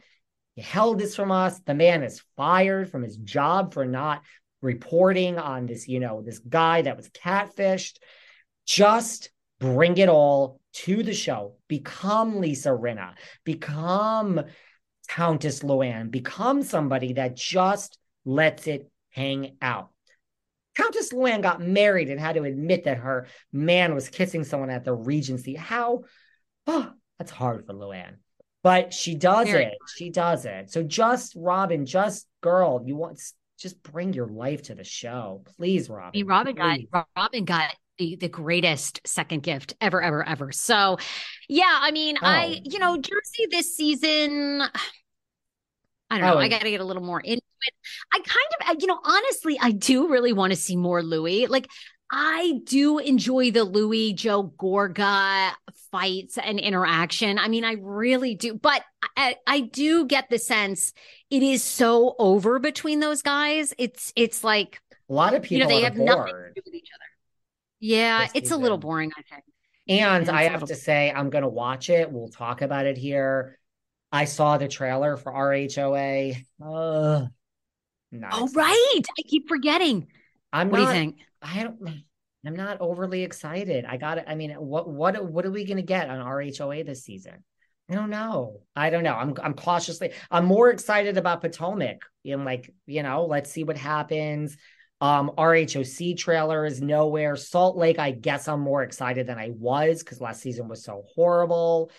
You 0.57 0.63
held 0.63 0.99
this 0.99 1.15
from 1.15 1.31
us. 1.31 1.61
The 1.61 1.73
man 1.73 2.03
is 2.03 2.21
fired 2.35 2.91
from 2.91 3.03
his 3.03 3.15
job 3.15 3.73
for 3.73 3.85
not 3.85 4.21
reporting 4.61 5.39
on 5.39 5.65
this, 5.65 5.87
you 5.87 6.01
know, 6.01 6.21
this 6.21 6.39
guy 6.39 6.81
that 6.81 6.97
was 6.97 7.07
catfished. 7.09 7.99
Just 8.65 9.29
bring 9.59 9.97
it 9.97 10.09
all 10.09 10.59
to 10.73 11.03
the 11.03 11.13
show. 11.13 11.55
Become 11.67 12.39
Lisa 12.39 12.69
Rinna. 12.69 13.13
Become 13.43 14.41
Countess 15.07 15.61
Luann. 15.61 16.11
Become 16.11 16.63
somebody 16.63 17.13
that 17.13 17.35
just 17.35 17.97
lets 18.25 18.67
it 18.67 18.89
hang 19.11 19.57
out. 19.61 19.89
Countess 20.75 21.13
Luann 21.13 21.41
got 21.41 21.61
married 21.61 22.09
and 22.09 22.19
had 22.19 22.35
to 22.35 22.43
admit 22.43 22.83
that 22.83 22.97
her 22.97 23.27
man 23.53 23.95
was 23.95 24.09
kissing 24.09 24.43
someone 24.43 24.69
at 24.69 24.83
the 24.83 24.93
Regency. 24.93 25.55
How? 25.55 26.03
Oh, 26.67 26.91
that's 27.17 27.31
hard 27.31 27.65
for 27.65 27.73
Luann. 27.73 28.15
But 28.61 28.93
she 28.93 29.15
does 29.15 29.47
Very 29.47 29.63
it. 29.63 29.67
Hard. 29.67 29.89
She 29.95 30.09
does 30.09 30.45
it. 30.45 30.71
So 30.71 30.83
just 30.83 31.33
Robin, 31.37 31.85
just 31.85 32.27
girl, 32.41 32.83
you 32.85 32.95
want 32.95 33.21
just 33.57 33.81
bring 33.83 34.11
your 34.11 34.27
life 34.27 34.63
to 34.63 34.75
the 34.75 34.83
show, 34.83 35.43
please, 35.55 35.89
Robin. 35.89 36.11
I 36.13 36.17
mean, 36.17 36.27
Robin 36.27 36.55
please. 36.55 36.87
got 36.91 37.07
Robin 37.15 37.45
got 37.45 37.73
the, 37.97 38.15
the 38.15 38.29
greatest 38.29 39.01
second 39.05 39.43
gift 39.43 39.73
ever, 39.81 40.01
ever, 40.01 40.27
ever. 40.27 40.51
So, 40.51 40.97
yeah, 41.47 41.79
I 41.81 41.91
mean, 41.91 42.17
oh. 42.21 42.25
I 42.25 42.61
you 42.63 42.79
know 42.79 42.97
Jersey 42.97 43.47
this 43.49 43.75
season. 43.75 44.61
I 46.11 46.19
don't 46.19 46.27
know. 46.27 46.35
Oh. 46.35 46.39
I 46.39 46.49
got 46.49 46.61
to 46.61 46.69
get 46.69 46.81
a 46.81 46.85
little 46.85 47.03
more 47.03 47.19
into 47.19 47.41
it. 47.41 47.73
I 48.13 48.19
kind 48.19 48.75
of, 48.75 48.81
you 48.81 48.85
know, 48.85 48.99
honestly, 49.03 49.57
I 49.59 49.71
do 49.71 50.07
really 50.07 50.33
want 50.33 50.53
to 50.53 50.55
see 50.55 50.75
more 50.75 51.01
Louis. 51.01 51.47
Like, 51.47 51.67
I 52.11 52.59
do 52.63 52.99
enjoy 52.99 53.49
the 53.49 53.63
Louis 53.63 54.13
Joe 54.13 54.53
Gorga 54.57 55.51
fights 55.91 56.37
and 56.37 56.59
interaction. 56.59 57.39
I 57.39 57.47
mean, 57.47 57.65
I 57.65 57.77
really 57.81 58.35
do, 58.35 58.53
but 58.53 58.83
I, 59.17 59.37
I, 59.47 59.61
do 59.61 60.05
get 60.05 60.29
the 60.29 60.37
sense 60.37 60.93
it 61.29 61.41
is 61.41 61.63
so 61.63 62.15
over 62.19 62.59
between 62.59 62.99
those 62.99 63.21
guys. 63.21 63.73
It's 63.77 64.13
it's 64.15 64.43
like 64.43 64.79
a 65.09 65.13
lot 65.13 65.33
of 65.33 65.41
people. 65.41 65.57
You 65.57 65.63
know, 65.63 65.69
they 65.69 65.81
have 65.81 65.95
bored. 65.95 66.05
nothing 66.05 66.33
to 66.33 66.53
do 66.53 66.61
with 66.65 66.75
each 66.75 66.89
other. 66.93 67.14
Yeah, 67.80 68.28
it's 68.34 68.51
a 68.51 68.57
little 68.57 68.78
boring. 68.78 69.11
I 69.17 69.21
think. 69.21 69.43
And 69.88 70.30
I 70.30 70.43
have 70.43 70.65
to 70.65 70.76
say, 70.76 71.11
I'm 71.11 71.30
going 71.30 71.43
to 71.43 71.49
watch 71.49 71.89
it. 71.89 72.11
We'll 72.11 72.30
talk 72.30 72.61
about 72.61 72.86
it 72.86 72.97
here. 72.97 73.59
I 74.11 74.26
saw 74.26 74.57
the 74.57 74.67
trailer 74.67 75.17
for 75.17 75.32
RHOA. 75.32 76.38
Uh, 76.61 77.28
oh, 78.32 78.49
right. 78.53 79.01
I 79.03 79.21
keep 79.28 79.47
forgetting. 79.47 80.07
I'm 80.51 80.69
what 80.69 80.80
not, 80.80 80.86
do 80.86 80.88
you 80.88 80.99
think? 80.99 81.17
I 81.41 81.63
don't. 81.63 82.03
I'm 82.45 82.55
not 82.55 82.80
overly 82.80 83.23
excited. 83.23 83.86
I 83.86 83.97
got 83.97 84.17
it. 84.19 84.26
I 84.28 84.36
mean, 84.36 84.51
what 84.51 84.88
what 84.88 85.23
what 85.23 85.45
are 85.45 85.51
we 85.51 85.65
going 85.65 85.78
to 85.78 85.84
get 85.84 86.09
on 86.09 86.19
RHOA 86.19 86.86
this 86.86 87.03
season? 87.03 87.43
I 87.89 87.95
don't 87.95 88.09
know. 88.09 88.61
I 88.76 88.89
don't 88.89 89.03
know. 89.03 89.13
I'm 89.13 89.36
I'm 89.43 89.53
cautiously. 89.53 90.13
I'm 90.32 90.45
more 90.45 90.69
excited 90.69 91.17
about 91.17 91.41
Potomac. 91.41 91.97
I'm 92.28 92.45
like, 92.45 92.73
you 92.88 93.03
know, 93.03 93.26
let's 93.26 93.51
see 93.51 93.63
what 93.63 93.78
happens. 93.78 94.57
Um, 95.01 95.31
RHOC 95.37 96.17
trailer 96.17 96.65
is 96.65 96.81
nowhere. 96.81 97.35
Salt 97.35 97.77
Lake, 97.77 97.99
I 97.99 98.11
guess 98.11 98.47
I'm 98.47 98.61
more 98.61 98.83
excited 98.83 99.27
than 99.27 99.37
I 99.37 99.51
was 99.51 100.01
because 100.01 100.21
last 100.21 100.41
season 100.41 100.67
was 100.67 100.83
so 100.83 101.03
horrible. 101.15 101.91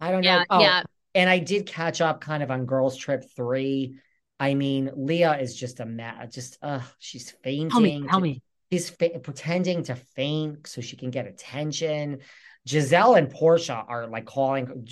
I 0.00 0.10
don't 0.10 0.22
yeah, 0.22 0.38
know. 0.38 0.44
Oh, 0.50 0.60
yeah. 0.60 0.82
And 1.14 1.30
I 1.30 1.38
did 1.38 1.66
catch 1.66 2.00
up 2.00 2.20
kind 2.20 2.42
of 2.42 2.50
on 2.50 2.66
Girls 2.66 2.96
Trip 2.96 3.24
3. 3.36 3.96
I 4.40 4.54
mean, 4.54 4.90
Leah 4.94 5.38
is 5.38 5.54
just 5.54 5.80
a 5.80 5.86
mess. 5.86 6.34
Just 6.34 6.58
uh, 6.60 6.80
she's 6.98 7.30
fainting. 7.42 7.70
Tell 7.70 7.80
me, 7.80 8.06
tell 8.08 8.20
me. 8.20 8.42
She's 8.70 8.90
fa- 8.90 9.20
pretending 9.20 9.84
to 9.84 9.94
faint 9.94 10.66
so 10.66 10.80
she 10.80 10.96
can 10.96 11.10
get 11.10 11.26
attention. 11.26 12.18
Gizelle 12.66 13.16
and 13.16 13.32
Porsha 13.32 13.84
are 13.86 14.06
like 14.06 14.26
calling. 14.26 14.86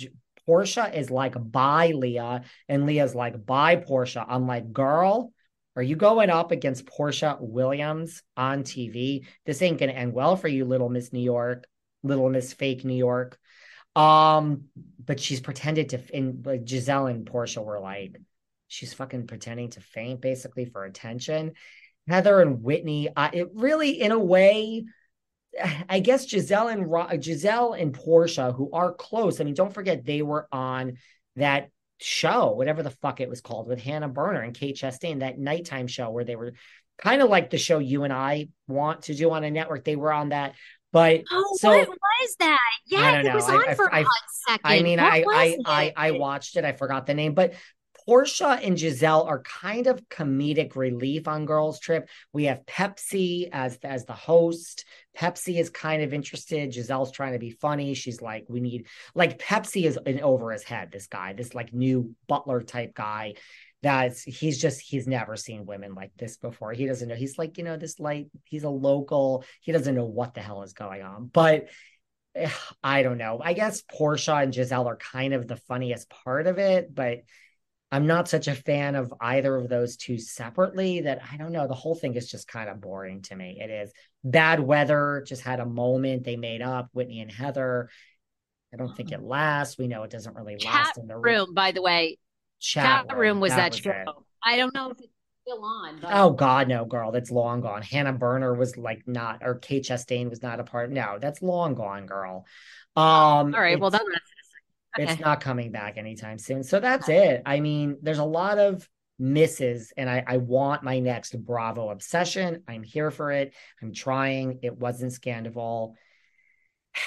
Porsha 0.47 0.95
is 0.95 1.11
like 1.11 1.35
bye 1.37 1.91
Leah, 1.93 2.43
and 2.69 2.85
Leah's 2.85 3.15
like 3.15 3.45
bye 3.45 3.75
Porsha. 3.75 4.25
I'm 4.27 4.47
like, 4.47 4.71
girl, 4.71 5.32
are 5.75 5.83
you 5.83 5.95
going 5.95 6.29
up 6.29 6.51
against 6.51 6.85
Porsha 6.85 7.37
Williams 7.39 8.21
on 8.37 8.63
TV? 8.63 9.25
This 9.45 9.61
ain't 9.61 9.79
gonna 9.79 9.93
end 9.93 10.13
well 10.13 10.35
for 10.35 10.47
you, 10.47 10.65
little 10.65 10.89
Miss 10.89 11.11
New 11.11 11.21
York, 11.21 11.65
little 12.03 12.29
Miss 12.29 12.53
Fake 12.53 12.85
New 12.85 12.95
York. 12.95 13.39
Um, 13.95 14.65
but 15.03 15.19
she's 15.19 15.39
pretended 15.39 15.89
to. 15.89 16.01
In 16.15 16.43
like 16.45 16.65
Gizelle 16.65 17.09
and 17.09 17.25
Porsha 17.25 17.63
were 17.63 17.79
like, 17.79 18.17
she's 18.67 18.93
fucking 18.93 19.27
pretending 19.27 19.69
to 19.71 19.79
faint 19.79 20.21
basically 20.21 20.65
for 20.65 20.83
attention. 20.83 21.53
Heather 22.07 22.41
and 22.41 22.61
Whitney, 22.63 23.09
uh, 23.15 23.29
it 23.31 23.49
really, 23.53 24.01
in 24.01 24.11
a 24.11 24.19
way, 24.19 24.85
I 25.89 25.99
guess 25.99 26.25
Gizelle 26.25 26.71
and 26.71 26.85
Gizelle 27.21 27.79
and 27.79 27.93
Porsha, 27.93 28.53
who 28.53 28.71
are 28.73 28.93
close. 28.93 29.39
I 29.39 29.43
mean, 29.43 29.53
don't 29.53 29.73
forget 29.73 30.03
they 30.03 30.21
were 30.21 30.47
on 30.51 30.97
that 31.35 31.69
show, 32.03 32.51
whatever 32.51 32.83
the 32.83 32.91
fuck 32.91 33.21
it 33.21 33.29
was 33.29 33.41
called, 33.41 33.67
with 33.67 33.81
Hannah 33.81 34.09
Berner 34.09 34.41
and 34.41 34.53
Kate 34.53 34.75
Chastain, 34.75 35.19
that 35.19 35.39
nighttime 35.39 35.87
show 35.87 36.09
where 36.09 36.25
they 36.25 36.35
were 36.35 36.53
kind 36.97 37.21
of 37.21 37.29
like 37.29 37.49
the 37.49 37.57
show 37.57 37.79
you 37.79 38.03
and 38.03 38.13
I 38.13 38.49
want 38.67 39.03
to 39.03 39.15
do 39.15 39.31
on 39.31 39.43
a 39.43 39.51
network. 39.51 39.83
They 39.83 39.95
were 39.95 40.13
on 40.13 40.29
that 40.29 40.53
but 40.93 41.23
oh, 41.31 41.57
so, 41.57 41.69
what 41.71 41.89
was 41.89 42.35
that? 42.37 42.59
Yeah, 42.85 43.21
it 43.21 43.33
was 43.33 43.49
on 43.49 43.67
I, 43.67 43.73
for 43.73 43.93
I, 43.93 44.01
a 44.01 44.03
hot 44.03 44.23
second. 44.47 44.61
I 44.63 44.83
mean, 44.83 44.99
I 44.99 45.25
I, 45.27 45.57
I, 45.65 45.93
I 45.97 46.11
watched 46.11 46.55
it. 46.55 46.63
I 46.63 46.73
forgot 46.73 47.07
the 47.07 47.15
name, 47.15 47.33
but 47.33 47.53
Porsha 48.07 48.65
and 48.65 48.77
Gizelle 48.77 49.25
are 49.25 49.41
kind 49.41 49.87
of 49.87 50.07
comedic 50.09 50.75
relief 50.75 51.27
on 51.27 51.45
Girls 51.45 51.79
Trip. 51.79 52.07
We 52.31 52.45
have 52.45 52.65
Pepsi 52.65 53.49
as 53.51 53.77
as 53.83 54.05
the 54.05 54.13
host. 54.13 54.85
Pepsi 55.17 55.59
is 55.59 55.69
kind 55.69 56.01
of 56.01 56.13
interested. 56.13 56.71
Gizelle's 56.71 57.11
trying 57.11 57.33
to 57.33 57.39
be 57.39 57.51
funny. 57.51 57.93
She's 57.93 58.21
like, 58.21 58.45
we 58.47 58.59
need 58.59 58.87
like 59.15 59.39
Pepsi 59.39 59.85
is 59.85 59.97
in 60.05 60.21
over 60.21 60.51
his 60.51 60.63
head. 60.63 60.91
This 60.91 61.07
guy, 61.07 61.33
this 61.33 61.53
like 61.53 61.73
new 61.73 62.15
butler 62.27 62.61
type 62.61 62.93
guy, 62.93 63.35
that's 63.83 64.23
he's 64.23 64.59
just 64.59 64.79
he's 64.79 65.07
never 65.07 65.35
seen 65.35 65.65
women 65.65 65.93
like 65.93 66.11
this 66.17 66.37
before. 66.37 66.71
He 66.71 66.85
doesn't 66.85 67.07
know. 67.07 67.15
He's 67.15 67.37
like, 67.37 67.57
you 67.57 67.63
know, 67.63 67.77
this 67.77 67.99
light, 67.99 68.27
he's 68.45 68.63
a 68.63 68.69
local, 68.69 69.43
he 69.61 69.71
doesn't 69.71 69.93
know 69.93 70.05
what 70.05 70.33
the 70.33 70.41
hell 70.41 70.63
is 70.63 70.73
going 70.73 71.03
on. 71.03 71.29
But 71.31 71.67
eh, 72.33 72.49
I 72.81 73.03
don't 73.03 73.17
know. 73.17 73.39
I 73.43 73.53
guess 73.53 73.81
Porsha 73.83 74.41
and 74.41 74.53
Gizelle 74.53 74.85
are 74.85 74.95
kind 74.95 75.33
of 75.33 75.47
the 75.47 75.57
funniest 75.57 76.09
part 76.09 76.47
of 76.47 76.59
it, 76.59 76.95
but 76.95 77.19
I'm 77.93 78.07
not 78.07 78.27
such 78.27 78.47
a 78.47 78.55
fan 78.55 78.95
of 78.95 79.13
either 79.21 79.55
of 79.55 79.69
those 79.69 79.97
two 79.97 80.17
separately 80.17 81.01
that 81.01 81.21
I 81.31 81.37
don't 81.37 81.51
know. 81.51 81.67
The 81.67 81.75
whole 81.75 81.93
thing 81.93 82.15
is 82.15 82.27
just 82.27 82.47
kind 82.47 82.67
of 82.67 82.81
boring 82.81 83.21
to 83.23 83.35
me. 83.35 83.59
It 83.61 83.69
is 83.69 83.93
bad 84.23 84.59
weather, 84.59 85.23
just 85.27 85.43
had 85.43 85.59
a 85.59 85.65
moment 85.67 86.23
they 86.23 86.35
made 86.35 86.63
up, 86.63 86.89
Whitney 86.91 87.21
and 87.21 87.31
Heather. 87.31 87.91
I 88.73 88.77
don't 88.77 88.97
think 88.97 89.11
it 89.11 89.21
lasts. 89.21 89.77
We 89.77 89.87
know 89.87 90.01
it 90.01 90.09
doesn't 90.09 90.35
really 90.35 90.57
last 90.65 90.97
in 90.97 91.05
the 91.05 91.15
room. 91.15 91.53
By 91.53 91.71
the 91.71 91.83
way, 91.83 92.17
chat, 92.59 93.09
chat 93.09 93.15
room 93.15 93.39
was 93.39 93.51
that, 93.51 93.57
that 93.57 93.71
was 93.73 93.79
show. 93.79 93.91
It. 93.91 94.07
I 94.43 94.57
don't 94.57 94.73
know 94.73 94.89
if 94.89 94.97
it's 94.99 95.13
still 95.43 95.63
on. 95.63 95.99
But... 96.01 96.09
Oh 96.13 96.31
God, 96.31 96.67
no, 96.67 96.85
girl, 96.85 97.11
that's 97.11 97.29
long 97.29 97.61
gone. 97.61 97.83
Hannah 97.83 98.13
Berner 98.13 98.55
was 98.55 98.75
like 98.75 99.03
not, 99.05 99.43
or 99.43 99.53
Kate 99.53 99.83
Chastain 99.83 100.31
was 100.31 100.41
not 100.41 100.59
a 100.59 100.63
part. 100.63 100.89
No, 100.89 101.19
that's 101.21 101.43
long 101.43 101.75
gone, 101.75 102.07
girl. 102.07 102.47
Um, 102.95 103.53
all 103.53 103.61
right, 103.61 103.79
well, 103.79 103.91
that's 103.91 104.03
okay. 104.99 105.11
it's 105.11 105.19
not 105.19 105.41
coming 105.41 105.71
back 105.71 105.97
anytime 105.97 106.37
soon. 106.37 106.63
So 106.63 106.79
that's 106.79 107.09
it. 107.09 107.41
I 107.45 107.59
mean, 107.59 107.97
there's 108.01 108.19
a 108.19 108.23
lot 108.23 108.57
of 108.57 108.87
misses, 109.19 109.93
and 109.95 110.09
I, 110.09 110.23
I 110.25 110.37
want 110.37 110.83
my 110.83 110.99
next 110.99 111.37
Bravo 111.43 111.89
obsession. 111.89 112.63
I'm 112.67 112.83
here 112.83 113.11
for 113.11 113.31
it. 113.31 113.53
I'm 113.81 113.93
trying. 113.93 114.59
It 114.63 114.77
wasn't 114.77 115.13
Scandoval. 115.13 115.93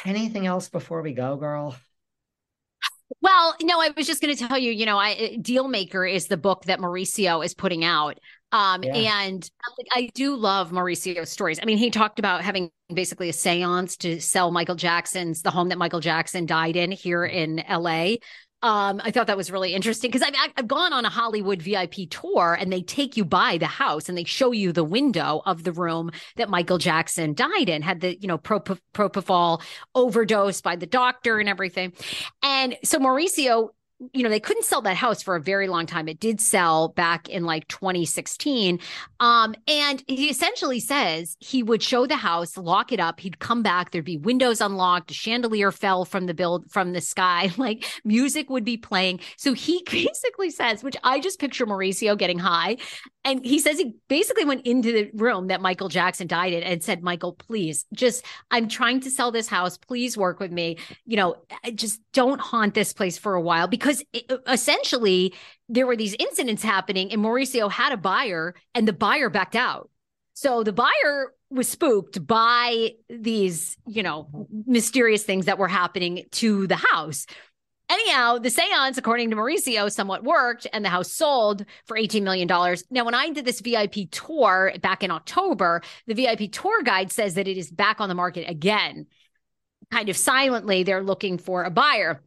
Anything 0.05 0.47
else 0.47 0.68
before 0.68 1.03
we 1.03 1.12
go, 1.12 1.37
girl? 1.37 1.76
Well, 3.22 3.55
no, 3.62 3.80
I 3.80 3.91
was 3.97 4.07
just 4.07 4.20
going 4.20 4.37
to 4.37 4.47
tell 4.47 4.59
you, 4.59 4.72
you 4.72 4.84
know, 4.84 4.99
I 4.99 5.39
Dealmaker 5.41 6.11
is 6.12 6.26
the 6.26 6.37
book 6.37 6.64
that 6.64 6.80
Mauricio 6.80 7.45
is 7.45 7.55
putting 7.55 7.84
out. 7.84 8.18
Um, 8.53 8.82
yeah. 8.84 9.22
and 9.22 9.51
I 9.92 10.09
do 10.14 10.36
love 10.36 10.70
Mauricio's 10.70 11.30
stories. 11.30 11.59
I 11.61 11.64
mean, 11.64 11.78
he 11.78 11.90
talked 11.90 12.18
about 12.18 12.42
having 12.42 12.70
basically 12.92 13.28
a 13.28 13.32
seance 13.32 13.97
to 13.99 14.20
sell 14.20 14.51
Michael 14.51 14.76
Jackson's 14.76 15.42
the 15.42 15.51
home 15.51 15.68
that 15.70 15.78
Michael 15.78 16.01
Jackson 16.01 16.47
died 16.47 16.76
in 16.76 16.92
here 16.92 17.24
in 17.24 17.62
LA. 17.68 18.16
Um, 18.62 19.03
I 19.05 19.11
thought 19.11 19.26
that 19.26 19.36
was 19.36 19.51
really 19.51 19.74
interesting 19.74 20.11
because 20.11 20.26
I've 20.26 20.34
I've 20.57 20.66
gone 20.66 20.92
on 20.92 21.05
a 21.05 21.11
Hollywood 21.11 21.61
VIP 21.61 22.09
tour 22.11 22.57
and 22.59 22.72
they 22.72 22.80
take 22.80 23.16
you 23.16 23.24
by 23.24 23.59
the 23.59 23.66
house 23.66 24.09
and 24.09 24.16
they 24.16 24.24
show 24.24 24.51
you 24.51 24.72
the 24.72 24.82
window 24.82 25.42
of 25.44 25.62
the 25.62 25.72
room 25.72 26.11
that 26.36 26.49
Michael 26.49 26.78
Jackson 26.78 27.34
died 27.34 27.68
in, 27.68 27.82
had 27.82 28.01
the 28.01 28.18
you 28.18 28.26
know 28.26 28.38
propofol 28.38 29.62
overdose 29.94 30.62
by 30.62 30.74
the 30.74 30.86
doctor 30.86 31.38
and 31.38 31.49
everything. 31.49 31.92
And 32.42 32.76
so 32.82 32.99
Mauricio 32.99 33.68
you 34.12 34.22
know, 34.22 34.28
they 34.28 34.40
couldn't 34.40 34.64
sell 34.64 34.82
that 34.82 34.97
house 34.97 35.22
for 35.22 35.36
a 35.36 35.40
very 35.40 35.68
long 35.68 35.86
time. 35.86 36.07
It 36.09 36.20
did 36.20 36.40
sell 36.40 36.88
back 36.88 37.28
in 37.28 37.44
like 37.44 37.66
2016. 37.68 38.78
Um, 39.20 39.55
and 39.66 40.03
he 40.07 40.28
essentially 40.28 40.80
says 40.80 41.36
he 41.40 41.62
would 41.62 41.82
show 41.82 42.07
the 42.07 42.16
house, 42.16 42.59
lock 42.59 42.92
it 42.92 43.01
up, 43.01 43.20
he'd 43.20 43.38
come 43.38 43.62
back, 43.62 43.90
there'd 43.90 44.05
be 44.05 44.18
windows 44.18 44.61
unlocked, 44.61 45.11
a 45.11 45.14
chandelier 45.14 45.72
fell 45.72 46.05
from 46.05 46.26
the 46.26 46.34
build 46.34 46.70
from 46.70 46.92
the 46.92 47.01
sky, 47.01 47.51
like 47.57 47.86
music 48.05 48.51
would 48.51 48.64
be 48.64 48.76
playing. 48.76 49.20
So 49.38 49.55
he 49.55 49.82
basically 49.90 50.51
says, 50.51 50.84
which 50.84 50.97
I 51.03 51.18
just 51.18 51.38
picture 51.38 51.66
Mauricio 51.66 52.18
getting 52.18 52.38
high. 52.38 52.76
And 53.27 53.45
he 53.45 53.59
says 53.59 53.77
he 53.77 53.97
basically 54.09 54.45
went 54.45 54.64
into 54.66 54.93
the 54.93 55.11
room 55.12 55.49
that 55.49 55.61
Michael 55.61 55.89
Jackson 55.89 56.29
died 56.29 56.53
in 56.53 56.62
and 56.62 56.81
said, 56.81 57.03
Michael, 57.03 57.33
please 57.33 57.85
just, 57.93 58.24
I'm 58.53 58.68
trying 58.68 59.01
to 59.01 59.11
sell 59.11 59.33
this 59.33 59.49
house. 59.49 59.77
Please 59.77 60.16
work 60.16 60.39
with 60.39 60.53
me. 60.53 60.79
You 61.07 61.16
know, 61.16 61.37
just 61.74 62.01
don't 62.12 62.41
haunt 62.41 62.74
this 62.74 62.93
place 62.93 63.18
for 63.18 63.35
a 63.35 63.41
while 63.41 63.66
because 63.66 64.05
it, 64.12 64.31
essentially 64.47 65.35
there 65.68 65.89
were 65.89 65.97
these 65.97 66.14
incidents 66.20 66.62
happening 66.62 67.11
and 67.11 67.20
Mauricio 67.20 67.68
had 67.68 67.93
a 67.93 67.97
buyer 67.97 68.55
and 68.77 68.87
the 68.87 68.93
buyer 68.93 69.29
backed 69.29 69.57
out. 69.57 69.91
So 70.35 70.62
the 70.62 70.72
buyer 70.72 71.33
was 71.51 71.68
spooked 71.68 72.24
by 72.24 72.93
these, 73.11 73.77
you 73.89 74.05
know, 74.05 74.29
mysterious 74.66 75.24
things 75.24 75.47
that 75.47 75.59
were 75.59 75.66
happening 75.66 76.27
to 76.33 76.68
the 76.68 76.77
house. 76.77 77.27
Anyhow, 77.89 78.39
the 78.39 78.51
seance, 78.51 78.99
according 78.99 79.30
to 79.30 79.37
Mauricio, 79.37 79.91
somewhat 79.91 80.24
worked 80.24 80.66
and 80.72 80.84
the 80.84 80.89
house 80.89 81.12
sold 81.12 81.64
for 81.84 81.97
$18 81.97 82.22
million. 82.22 82.49
Now, 82.91 83.05
when 83.05 83.14
I 83.14 83.30
did 83.30 83.45
this 83.45 83.61
VIP 83.61 84.11
tour 84.11 84.72
back 84.80 85.05
in 85.05 85.12
October, 85.12 85.82
the 86.07 86.14
VIP 86.14 86.51
tour 86.51 86.82
guide 86.82 87.12
says 87.12 87.34
that 87.34 87.47
it 87.47 87.57
is 87.57 87.70
back 87.70 88.01
on 88.01 88.09
the 88.09 88.14
market 88.14 88.51
again. 88.51 89.07
Kind 89.93 90.09
of 90.09 90.16
silently, 90.16 90.82
they're 90.82 91.03
looking 91.03 91.39
for 91.39 91.62
a 91.62 91.70
buyer. 91.70 92.22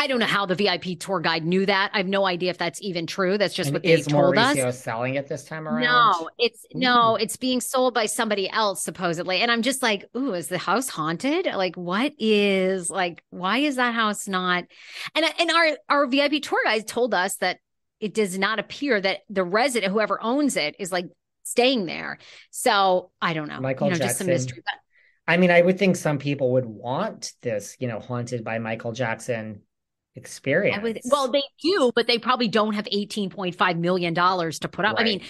I 0.00 0.06
don't 0.06 0.18
know 0.18 0.24
how 0.24 0.46
the 0.46 0.54
VIP 0.54 0.98
tour 0.98 1.20
guide 1.20 1.44
knew 1.44 1.66
that. 1.66 1.90
I 1.92 1.98
have 1.98 2.06
no 2.06 2.24
idea 2.24 2.48
if 2.48 2.56
that's 2.56 2.80
even 2.80 3.06
true. 3.06 3.36
That's 3.36 3.52
just 3.52 3.68
And 3.68 3.74
what 3.74 3.82
they 3.82 3.92
is 3.92 4.06
told 4.06 4.34
Mauricio 4.34 4.68
us. 4.68 4.82
selling 4.82 5.16
it 5.16 5.28
this 5.28 5.44
time 5.44 5.68
around? 5.68 5.82
No, 5.82 6.30
it's 6.38 6.64
no, 6.72 7.16
hmm. 7.16 7.22
it's 7.22 7.36
being 7.36 7.60
sold 7.60 7.92
by 7.92 8.06
somebody 8.06 8.48
else 8.48 8.82
supposedly. 8.82 9.42
And 9.42 9.50
I'm 9.50 9.60
just 9.60 9.82
like, 9.82 10.06
ooh, 10.16 10.32
is 10.32 10.48
the 10.48 10.56
house 10.56 10.88
haunted? 10.88 11.44
Like, 11.44 11.76
what 11.76 12.14
is 12.18 12.88
like, 12.88 13.22
why 13.28 13.58
is 13.58 13.76
that 13.76 13.94
house 13.94 14.26
not? 14.26 14.64
And 15.14 15.26
and 15.38 15.50
our 15.50 15.76
our 15.90 16.06
VIP 16.06 16.40
tour 16.40 16.60
guide 16.64 16.88
told 16.88 17.12
us 17.12 17.36
that 17.36 17.58
it 18.00 18.14
does 18.14 18.38
not 18.38 18.58
appear 18.58 18.98
that 19.02 19.18
the 19.28 19.44
resident, 19.44 19.92
whoever 19.92 20.18
owns 20.22 20.56
it, 20.56 20.76
is 20.78 20.90
like 20.90 21.08
staying 21.42 21.84
there. 21.84 22.16
So 22.50 23.10
I 23.20 23.34
don't 23.34 23.48
know. 23.48 23.60
Michael 23.60 23.88
you 23.88 23.92
know, 23.92 23.98
just 23.98 24.16
some 24.16 24.28
Jackson. 24.28 24.46
mystery. 24.54 24.62
But 24.64 24.76
I 25.30 25.36
mean, 25.36 25.50
I 25.50 25.60
would 25.60 25.78
think 25.78 25.96
some 25.96 26.16
people 26.16 26.52
would 26.54 26.64
want 26.64 27.34
this, 27.42 27.76
you 27.80 27.86
know, 27.86 28.00
haunted 28.00 28.44
by 28.44 28.58
Michael 28.58 28.92
Jackson 28.92 29.60
experience. 30.14 30.78
I 30.78 30.82
would, 30.82 31.00
well, 31.04 31.30
they 31.30 31.42
do, 31.62 31.92
but 31.94 32.06
they 32.06 32.18
probably 32.18 32.48
don't 32.48 32.74
have 32.74 32.86
$18.5 32.86 33.78
million 33.78 34.14
to 34.14 34.68
put 34.70 34.84
up. 34.84 34.96
I 34.98 35.04
mean, 35.04 35.22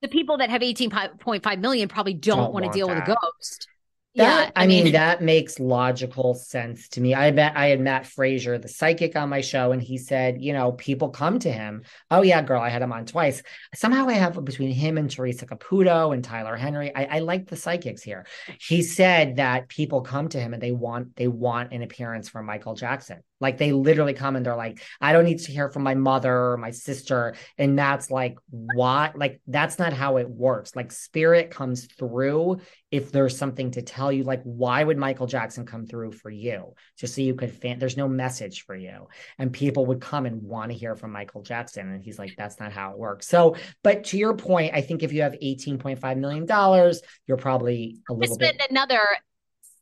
the 0.00 0.08
people 0.08 0.38
that 0.38 0.50
have 0.50 0.62
18.5 0.62 1.60
million 1.60 1.88
probably 1.88 2.14
don't, 2.14 2.38
Don't 2.38 2.52
want 2.52 2.66
to 2.66 2.72
deal 2.72 2.88
with 2.88 2.98
a 2.98 3.06
ghost. 3.06 3.68
That, 4.14 4.48
yeah. 4.48 4.50
I, 4.54 4.66
mean, 4.66 4.92
that 4.92 5.22
makes 5.22 5.58
logical 5.58 6.34
sense 6.34 6.88
to 6.90 7.00
me. 7.00 7.14
I 7.14 7.30
met 7.30 7.56
I 7.56 7.68
had 7.68 7.80
Matt 7.80 8.06
Fraser, 8.06 8.58
the 8.58 8.68
psychic, 8.68 9.16
on 9.16 9.30
my 9.30 9.40
show, 9.40 9.72
and 9.72 9.80
he 9.80 9.96
said, 9.96 10.42
you 10.42 10.52
know, 10.52 10.72
people 10.72 11.08
come 11.08 11.38
to 11.38 11.50
him. 11.50 11.84
Oh 12.10 12.20
yeah, 12.20 12.42
girl, 12.42 12.60
I 12.60 12.68
had 12.68 12.82
him 12.82 12.92
on 12.92 13.06
twice. 13.06 13.42
Somehow 13.74 14.08
I 14.08 14.14
have 14.14 14.44
between 14.44 14.70
him 14.70 14.98
and 14.98 15.10
Teresa 15.10 15.46
Caputo 15.46 16.12
and 16.12 16.22
Tyler 16.22 16.56
Henry. 16.56 16.94
I, 16.94 17.04
I 17.04 17.18
like 17.20 17.46
the 17.46 17.56
psychics 17.56 18.02
here. 18.02 18.26
He 18.60 18.82
said 18.82 19.36
that 19.36 19.68
people 19.68 20.02
come 20.02 20.28
to 20.28 20.38
him 20.38 20.52
and 20.52 20.62
they 20.62 20.72
want 20.72 21.16
they 21.16 21.28
want 21.28 21.72
an 21.72 21.82
appearance 21.82 22.28
from 22.28 22.44
Michael 22.44 22.74
Jackson. 22.74 23.22
Like 23.42 23.58
they 23.58 23.72
literally 23.72 24.14
come 24.14 24.36
and 24.36 24.46
they're 24.46 24.56
like, 24.56 24.80
I 25.00 25.12
don't 25.12 25.24
need 25.24 25.40
to 25.40 25.52
hear 25.52 25.68
from 25.68 25.82
my 25.82 25.94
mother 25.94 26.52
or 26.52 26.56
my 26.56 26.70
sister. 26.70 27.34
And 27.58 27.76
that's 27.76 28.08
like, 28.08 28.38
why? 28.48 29.10
Like, 29.16 29.40
that's 29.48 29.80
not 29.80 29.92
how 29.92 30.16
it 30.18 30.30
works. 30.30 30.76
Like, 30.76 30.92
spirit 30.92 31.50
comes 31.50 31.86
through 31.86 32.60
if 32.92 33.10
there's 33.10 33.36
something 33.36 33.72
to 33.72 33.82
tell 33.82 34.12
you. 34.12 34.22
Like, 34.22 34.42
why 34.44 34.84
would 34.84 34.96
Michael 34.96 35.26
Jackson 35.26 35.66
come 35.66 35.86
through 35.86 36.12
for 36.12 36.30
you? 36.30 36.74
Just 36.96 37.16
so 37.16 37.20
you 37.20 37.34
could 37.34 37.50
fan, 37.50 37.80
there's 37.80 37.96
no 37.96 38.06
message 38.06 38.64
for 38.64 38.76
you. 38.76 39.08
And 39.38 39.52
people 39.52 39.86
would 39.86 40.00
come 40.00 40.24
and 40.24 40.40
want 40.42 40.70
to 40.70 40.78
hear 40.78 40.94
from 40.94 41.10
Michael 41.10 41.42
Jackson. 41.42 41.90
And 41.90 42.04
he's 42.04 42.20
like, 42.20 42.36
that's 42.38 42.60
not 42.60 42.72
how 42.72 42.92
it 42.92 42.98
works. 42.98 43.26
So, 43.26 43.56
but 43.82 44.04
to 44.04 44.16
your 44.16 44.36
point, 44.36 44.72
I 44.72 44.82
think 44.82 45.02
if 45.02 45.12
you 45.12 45.22
have 45.22 45.32
$18.5 45.32 46.16
million, 46.18 46.94
you're 47.26 47.36
probably 47.36 47.98
a 48.08 48.12
little 48.12 48.38
bit. 48.38 48.62
another 48.70 49.00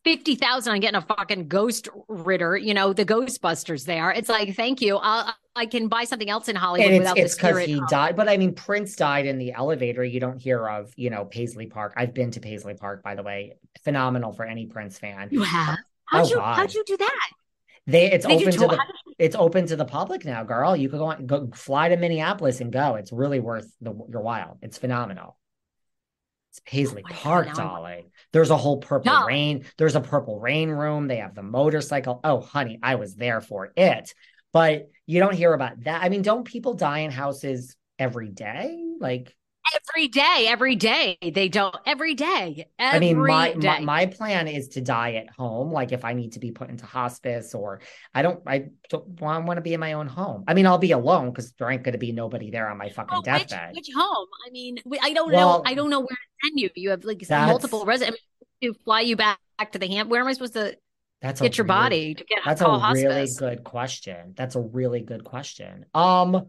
fifty 0.05 0.35
thousand 0.35 0.73
on 0.73 0.81
getting 0.81 0.97
a 0.97 1.03
fucking 1.03 1.49
ghost 1.49 1.89
ritter. 2.09 2.57
You 2.57 2.75
know 2.75 2.93
the 2.93 3.05
Ghostbusters. 3.05 3.85
There, 3.87 4.11
it's 4.11 4.29
like 4.29 4.55
thank 4.57 4.81
you. 4.81 4.97
I'll, 4.97 5.35
I 5.57 5.67
can 5.67 5.89
buy 5.89 6.05
something 6.05 6.31
else 6.31 6.49
in 6.49 6.57
Hollywood 6.57 6.91
it's 6.93 6.99
without 7.01 7.19
it's 7.19 7.35
because 7.35 7.59
he 7.65 7.75
of- 7.79 7.89
died. 7.89 8.17
But 8.17 8.29
I 8.29 8.37
mean, 8.37 8.55
Prince 8.55 8.97
died 8.97 9.27
in 9.27 9.39
the 9.39 9.53
elevator. 9.53 10.05
You 10.05 10.21
don't 10.21 10.39
hear 10.41 10.67
of, 10.69 10.93
you 10.97 11.11
know, 11.11 11.25
Paisley 11.25 11.67
Park. 11.67 11.95
I've 11.97 12.15
been 12.15 12.31
to 12.33 12.41
Paisley 12.41 12.75
Park, 12.75 13.03
by 13.03 13.15
the 13.15 13.23
way. 13.23 13.55
Phenomenal 13.85 14.33
for 14.33 14.45
any 14.45 14.67
Prince 14.67 14.99
fan. 14.99 15.29
You 15.31 15.43
have? 15.43 15.79
Oh, 15.79 16.17
how'd 16.17 16.27
Oh, 16.27 16.29
you 16.29 16.37
God. 16.37 16.57
how'd 16.57 16.75
you 16.75 16.85
do 16.87 16.97
that? 16.97 17.31
They 17.87 18.11
it's 18.13 18.27
Did 18.27 18.41
open 18.43 18.53
to 18.53 18.59
the 18.59 18.69
you- 18.75 19.15
it's 19.19 19.37
open 19.37 19.67
to 19.67 19.77
the 19.77 19.85
public 19.85 20.25
now, 20.25 20.45
girl. 20.45 20.77
You 20.77 20.89
could 20.89 20.99
go 20.99 21.07
on, 21.07 21.27
go 21.27 21.51
fly 21.55 21.89
to 21.89 21.97
Minneapolis 21.97 22.61
and 22.61 22.73
go. 22.73 22.95
It's 22.95 23.13
really 23.13 23.41
worth 23.41 23.71
the 23.81 23.93
your 24.09 24.23
while. 24.23 24.57
It's 24.63 24.79
phenomenal. 24.79 25.37
It's 26.51 26.61
Paisley 26.67 27.03
Oh 27.07 27.09
God, 27.09 27.17
Park, 27.23 27.47
I'm- 27.49 27.57
darling. 27.57 28.11
There's 28.33 28.51
a 28.51 28.57
whole 28.57 28.79
purple 28.79 29.13
No. 29.13 29.25
rain. 29.25 29.65
There's 29.79 29.95
a 29.97 30.01
purple 30.01 30.39
rain 30.41 30.69
room. 30.71 31.07
They 31.07 31.17
have 31.19 31.35
the 31.35 31.43
motorcycle. 31.43 32.21
Oh, 32.25 32.41
honey, 32.41 32.79
I 32.83 32.97
was 32.97 33.15
there 33.15 33.41
for 33.41 33.73
it. 33.77 34.15
But 34.53 34.89
you 35.07 35.21
don't 35.21 35.35
hear 35.35 35.53
about 35.55 35.85
that. 35.85 36.03
I 36.03 36.09
mean, 36.09 36.23
don't 36.23 36.45
people 36.45 36.75
die 36.75 37.01
in 37.01 37.13
houses 37.13 37.77
every 37.99 38.31
day? 38.31 38.83
Like, 38.99 39.35
every 39.75 40.09
day, 40.09 40.47
every 40.49 40.77
day 40.77 41.19
they 41.23 41.49
don't 41.49 41.75
every 41.87 42.15
day. 42.15 42.67
I 42.79 42.99
mean, 42.99 43.19
my, 43.19 43.51
every 43.51 43.63
my 43.63 43.81
my 43.81 44.07
plan 44.07 44.49
is 44.49 44.69
to 44.71 44.81
die 44.81 45.15
at 45.15 45.31
home. 45.31 45.73
Like, 45.73 45.93
if 45.93 46.05
I 46.05 46.13
need 46.13 46.33
to 46.33 46.39
be 46.41 46.51
put 46.51 46.71
into 46.71 46.87
hospice, 46.87 47.55
or 47.55 47.81
I 48.15 48.23
don't, 48.23 48.43
I 48.47 48.71
don't 48.89 49.07
want, 49.21 49.47
want 49.47 49.59
to 49.59 49.63
be 49.63 49.75
in 49.75 49.81
my 49.81 49.95
own 49.95 50.07
home. 50.07 50.45
I 50.47 50.55
mean, 50.55 50.67
I'll 50.67 50.79
be 50.79 50.93
alone 50.93 51.31
because 51.31 51.53
there 51.53 51.71
ain't 51.71 51.83
going 51.83 51.93
to 51.93 51.99
be 51.99 52.13
nobody 52.13 52.51
there 52.51 52.69
on 52.69 52.79
my 52.79 52.89
fucking 52.91 53.09
Well, 53.11 53.21
which, 53.23 53.49
deathbed. 53.49 53.75
which 53.75 53.89
home? 53.97 54.27
I 54.47 54.51
mean, 54.51 54.79
I 55.03 55.13
don't 55.13 55.33
Well, 55.33 55.59
know. 55.59 55.63
I 55.67 55.75
don't 55.75 55.91
know 55.91 56.01
where 56.01 56.07
to 56.09 56.47
send 56.49 56.61
you. 56.61 56.71
You 56.75 56.91
have 56.91 57.05
like 57.05 57.23
multiple 57.31 57.85
residents 57.85 58.21
to 58.63 58.75
fly 58.85 59.01
you 59.03 59.17
back, 59.17 59.39
back 59.59 59.73
to 59.73 59.79
the 59.79 59.87
ham. 59.89 60.09
Where 60.09 60.21
am 60.21 60.27
I 60.29 60.33
supposed 60.35 60.55
to 60.55 60.77
That's 61.23 61.41
a 61.41 61.45
get 61.45 61.59
your 61.59 61.65
really- 61.65 61.69
body 61.75 62.15
to 62.15 62.25
get 62.25 62.39
That's 62.45 62.61
call 62.63 62.83
a 62.83 62.93
really 62.93 63.29
good 63.39 63.65
question. 63.65 64.35
That's 64.37 64.55
a 64.55 64.61
really 64.61 65.01
good 65.01 65.25
question. 65.25 65.87
Um, 65.95 66.47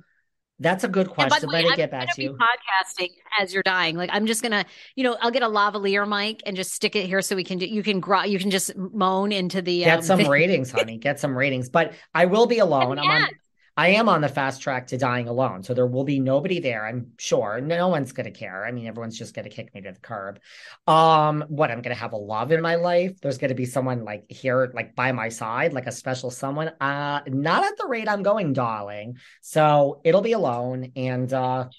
that's 0.62 0.84
a 0.84 0.88
good 0.88 1.08
And 1.18 1.30
by 1.30 1.40
question. 1.40 1.42
the 1.42 1.52
Let 1.52 1.64
way, 1.64 1.64
me 1.64 1.70
I'm 1.72 1.76
get 1.76 1.92
back 1.92 2.10
to 2.10 2.16
be 2.16 2.24
you. 2.24 2.38
podcasting 2.40 3.10
as 3.40 3.54
you're 3.54 3.64
dying. 3.64 3.96
Like 3.98 4.10
I'm 4.14 4.26
just 4.26 4.42
gonna, 4.42 4.66
you 4.96 5.04
know, 5.04 5.18
I'll 5.22 5.32
get 5.32 5.44
a 5.44 5.48
lavalier 5.48 6.08
mic 6.08 6.42
and 6.46 6.56
just 6.56 6.72
stick 6.74 6.96
it 6.96 7.06
here 7.06 7.22
so 7.22 7.36
we 7.36 7.44
can 7.44 7.58
do. 7.58 7.66
You 7.66 7.84
can 7.84 8.00
gro- 8.00 8.24
You 8.24 8.40
can 8.40 8.52
just 8.52 8.76
moan 8.78 9.32
into 9.32 9.62
the. 9.62 9.80
Get 9.80 10.00
um, 10.00 10.02
some 10.04 10.20
ratings, 10.30 10.72
honey. 10.72 10.98
Get 10.98 11.20
some 11.20 11.38
ratings. 11.38 11.70
But 11.70 11.94
I 12.14 12.26
will 12.26 12.46
be 12.48 12.60
alone. 12.60 13.00
I'm 13.00 13.10
on. 13.10 13.30
I 13.78 13.90
am 13.90 14.10
on 14.10 14.22
the 14.22 14.30
fast 14.30 14.62
track 14.62 14.88
to 14.88 14.98
dying 14.98 15.28
alone, 15.28 15.64
so 15.64 15.74
there 15.74 15.88
will 15.88 16.04
be 16.04 16.20
nobody 16.20 16.60
there. 16.60 16.86
I'm 16.86 17.14
sure. 17.18 17.62
No 17.62 17.88
one's 17.88 18.12
gonna 18.12 18.32
care. 18.32 18.66
I 18.66 18.72
mean, 18.72 18.88
everyone's 18.88 19.18
just 19.18 19.34
gonna 19.34 19.50
kick 19.50 19.74
me 19.74 19.82
to 19.82 19.92
the 19.92 20.00
curb. 20.00 20.40
Um, 20.88 21.46
what 21.48 21.72
I'm 21.72 21.82
gonna 21.82 21.96
have 21.96 22.14
a 22.14 22.18
love 22.18 22.52
in 22.52 22.62
my 22.62 22.76
life. 22.76 23.20
There's 23.22 23.38
gonna 23.38 23.56
be 23.56 23.66
someone 23.66 24.04
like 24.04 24.26
here, 24.30 24.72
like 24.74 24.96
by 24.96 25.12
my 25.12 25.30
side, 25.30 25.74
like 25.74 25.88
a 25.88 25.92
special 25.92 26.32
someone. 26.32 26.70
Uh, 26.82 27.22
not 27.28 27.64
at 27.64 27.78
the 27.78 27.88
rate 27.88 28.10
I'm 28.10 28.24
going, 28.24 28.54
darling. 28.54 29.18
So 29.42 30.02
it'll 30.04 30.22
be 30.22 30.34
alone, 30.34 30.92
and 30.96 31.32
uh, 31.32 31.70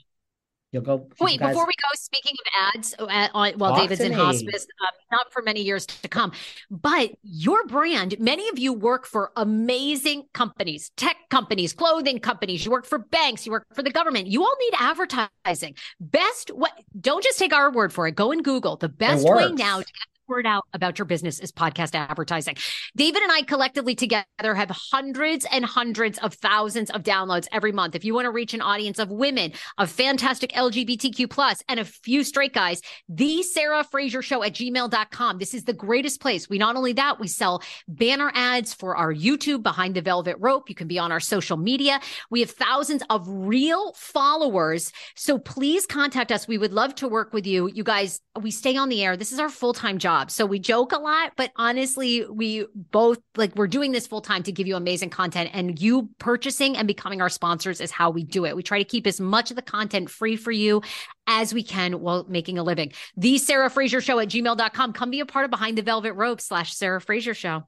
you'll 0.73 0.83
go. 0.83 1.07
you 1.21 1.25
Wait, 1.25 1.39
guys- 1.39 1.51
before 1.51 1.67
we 1.67 1.75
go, 1.75 1.89
speaking 1.95 2.35
of 2.41 2.75
ads, 2.77 2.95
uh, 2.99 3.53
while 3.57 3.73
Talk 3.73 3.81
David's 3.81 4.01
in 4.01 4.11
me. 4.13 4.17
hospice, 4.17 4.67
um, 4.81 4.89
not 5.13 5.33
for 5.33 5.43
many 5.43 5.61
years 5.61 5.87
to 5.87 6.09
come, 6.09 6.33
but 6.71 7.13
your 7.23 7.65
brand, 7.67 8.17
many 8.19 8.49
of 8.49 8.59
you 8.59 8.73
work 8.73 9.07
for 9.07 9.31
amazing 9.37 10.25
companies, 10.33 10.91
tech 10.97 11.17
companies, 11.31 11.73
clothing 11.73 12.19
companies. 12.19 12.65
You 12.65 12.71
work 12.71 12.87
for 12.87 12.99
banks, 12.99 13.47
you 13.47 13.53
work 13.53 13.67
for 13.75 13.83
the 13.83 13.91
government. 13.91 14.27
You 14.27 14.43
all 14.43 14.57
need 14.61 14.73
advertising. 14.79 15.75
Best 16.01 16.51
what? 16.51 16.73
Don't 16.99 17.23
just 17.23 17.39
take 17.39 17.53
our 17.53 17.71
word 17.71 17.93
for 17.93 18.07
it. 18.07 18.17
Go 18.17 18.33
and 18.33 18.43
Google. 18.43 18.77
The 18.77 18.89
best 18.89 19.25
way 19.25 19.53
now 19.53 19.79
to 19.79 19.85
get 19.85 20.12
word 20.33 20.47
out 20.47 20.65
about 20.73 20.99
your 20.99 21.05
business 21.05 21.39
is 21.41 21.53
podcast 21.53 21.95
advertising. 21.95 22.57
David 22.97 23.23
and 23.23 23.31
I 23.31 23.43
collectively 23.43 23.95
together 23.95 24.25
have 24.41 24.71
hundreds 24.71 25.47
and 25.53 25.63
hundreds 25.63 26.19
of 26.21 26.33
thousands 26.33 26.91
of 26.91 27.03
downloads 27.03 27.47
every 27.53 27.71
month. 27.71 27.95
If 27.95 28.03
you 28.03 28.15
want 28.15 28.25
to 28.25 28.31
reach 28.31 28.55
an 28.55 28.63
audience 28.63 28.99
of 28.99 29.11
women, 29.11 29.53
of 29.77 29.91
fantastic 29.91 30.53
LGBTQ 30.53 31.29
plus, 31.29 31.63
and 31.69 31.79
a 31.79 31.85
few 31.85 32.25
straight 32.25 32.55
guys, 32.55 32.81
the 33.11 33.43
Sarah 33.43 33.85
Fraser 33.85 34.23
Show 34.23 34.43
at 34.43 34.55
gmail.com. 34.55 35.37
This 35.37 35.53
is 35.53 35.65
the 35.65 35.75
greatest 35.75 36.23
place. 36.23 36.49
We 36.49 36.57
not 36.57 36.77
only 36.77 36.95
that, 36.95 37.21
we 37.21 37.29
sell 37.29 37.63
banner 37.87 38.33
ads 38.35 38.73
for 38.73 38.97
our 38.97 39.13
YouTube 39.13 39.63
behind 39.63 39.95
the 39.95 40.01
velvet 40.01 40.37
rope. 40.39 40.71
You 40.71 40.75
can 40.75 40.89
be 40.89 40.99
on 40.99 41.13
our 41.13 41.21
social 41.21 41.59
media. 41.59 42.01
We 42.31 42.41
have 42.41 42.51
thousands 42.51 43.03
of 43.11 43.27
real 43.29 43.93
followers. 43.99 44.93
So 45.15 45.39
please 45.39 45.85
contact 45.85 46.33
us. 46.33 46.49
We 46.49 46.57
would 46.57 46.73
love 46.73 46.95
to 46.97 47.09
work 47.09 47.35
with 47.35 47.47
you. 47.47 47.69
You 47.69 47.85
guys, 47.85 48.21
we 48.41 48.51
stay 48.51 48.79
on 48.79 48.89
the 48.89 49.05
air. 49.05 49.19
This 49.19 49.33
is 49.33 49.39
our 49.39 49.51
full 49.51 49.75
time 49.75 49.99
job. 49.99 50.22
Job. 50.23 50.31
So 50.31 50.47
we 50.47 50.59
joke 50.59 50.93
a 50.93 50.99
lot, 50.99 51.33
but 51.37 51.53
honestly, 51.57 52.25
we 52.27 52.67
both 52.75 53.19
like 53.37 53.55
we're 53.57 53.67
doing 53.67 53.93
this 53.93 54.07
full 54.07 54.21
time 54.21 54.43
to 54.45 54.53
give 54.53 54.67
you 54.67 54.77
amazing 54.77 55.11
content 55.11 55.51
and 55.53 55.81
you 55.81 56.09
purchasing 56.19 56.77
and 56.77 56.87
becoming 56.87 57.21
our 57.21 57.29
sponsors 57.29 57.81
is 57.81 57.91
how 57.91 58.11
we 58.11 58.25
do 58.25 58.45
it. 58.45 58.57
We 58.57 58.63
try 58.63 58.79
to 58.79 58.85
keep 58.85 59.07
as 59.07 59.21
much 59.21 59.51
of 59.51 59.57
the 59.57 59.63
content 59.63 60.11
free 60.11 60.37
for 60.37 60.53
you 60.53 60.83
as 61.27 61.55
we 61.55 61.63
can 61.63 62.01
while 62.01 62.25
making 62.29 62.59
a 62.59 62.63
living. 62.63 62.93
The 63.17 63.39
Sarah 63.39 63.71
Fraser 63.71 64.01
Show 64.01 64.19
at 64.19 64.29
gmail.com. 64.29 64.93
Come 64.93 65.11
be 65.11 65.21
a 65.21 65.27
part 65.27 65.45
of 65.45 65.51
Behind 65.51 65.77
the 65.77 65.83
Velvet 65.83 66.15
Rope 66.15 66.41
slash 66.41 66.75
Sarah 66.75 67.01
Fraser 67.01 67.35
Show. 67.35 67.65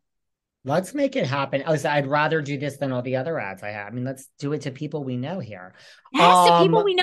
Let's 0.67 0.95
make 0.95 1.15
it 1.15 1.27
happen. 1.27 1.63
Oh, 1.67 1.77
I'd 1.87 2.07
rather 2.07 2.41
do 2.41 2.59
this 2.59 2.79
than 2.79 2.91
all 2.91 3.03
the 3.03 3.17
other 3.17 3.39
ads 3.39 3.63
I 3.63 3.69
have. 3.69 3.89
I 3.89 3.91
mean, 3.91 4.05
let's 4.05 4.29
do 4.39 4.55
it 4.55 4.63
to 4.63 4.71
people 4.71 5.05
we 5.05 5.17
know 5.17 5.39
here. 5.39 5.75
Yes, 6.13 6.25
um, 6.25 6.49
to 6.49 6.65
people 6.65 6.85
we 6.85 6.95
know 6.95 7.03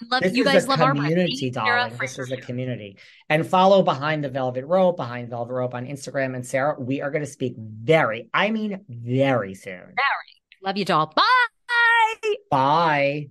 and 0.00 0.10
love. 0.10 0.22
And 0.22 0.32
love 0.32 0.36
you 0.36 0.44
guys 0.44 0.68
love 0.68 0.80
our 0.80 0.92
community, 0.92 1.50
darling. 1.50 1.96
This 1.98 2.18
is 2.18 2.30
a 2.30 2.36
community. 2.36 2.98
And 3.28 3.46
follow 3.46 3.82
Behind 3.82 4.22
the 4.22 4.28
Velvet 4.28 4.66
Rope, 4.66 4.96
Behind 4.96 5.28
Velvet 5.30 5.52
Rope 5.52 5.74
on 5.74 5.86
Instagram. 5.86 6.34
And 6.34 6.46
Sarah, 6.46 6.76
we 6.78 7.00
are 7.00 7.10
going 7.10 7.24
to 7.24 7.30
speak 7.30 7.54
very, 7.58 8.28
I 8.34 8.50
mean, 8.50 8.84
very 8.88 9.54
soon. 9.54 9.80
Very. 9.80 10.62
Love 10.62 10.76
you, 10.76 10.84
doll. 10.84 11.12
Bye. 11.16 12.34
Bye. 12.50 13.30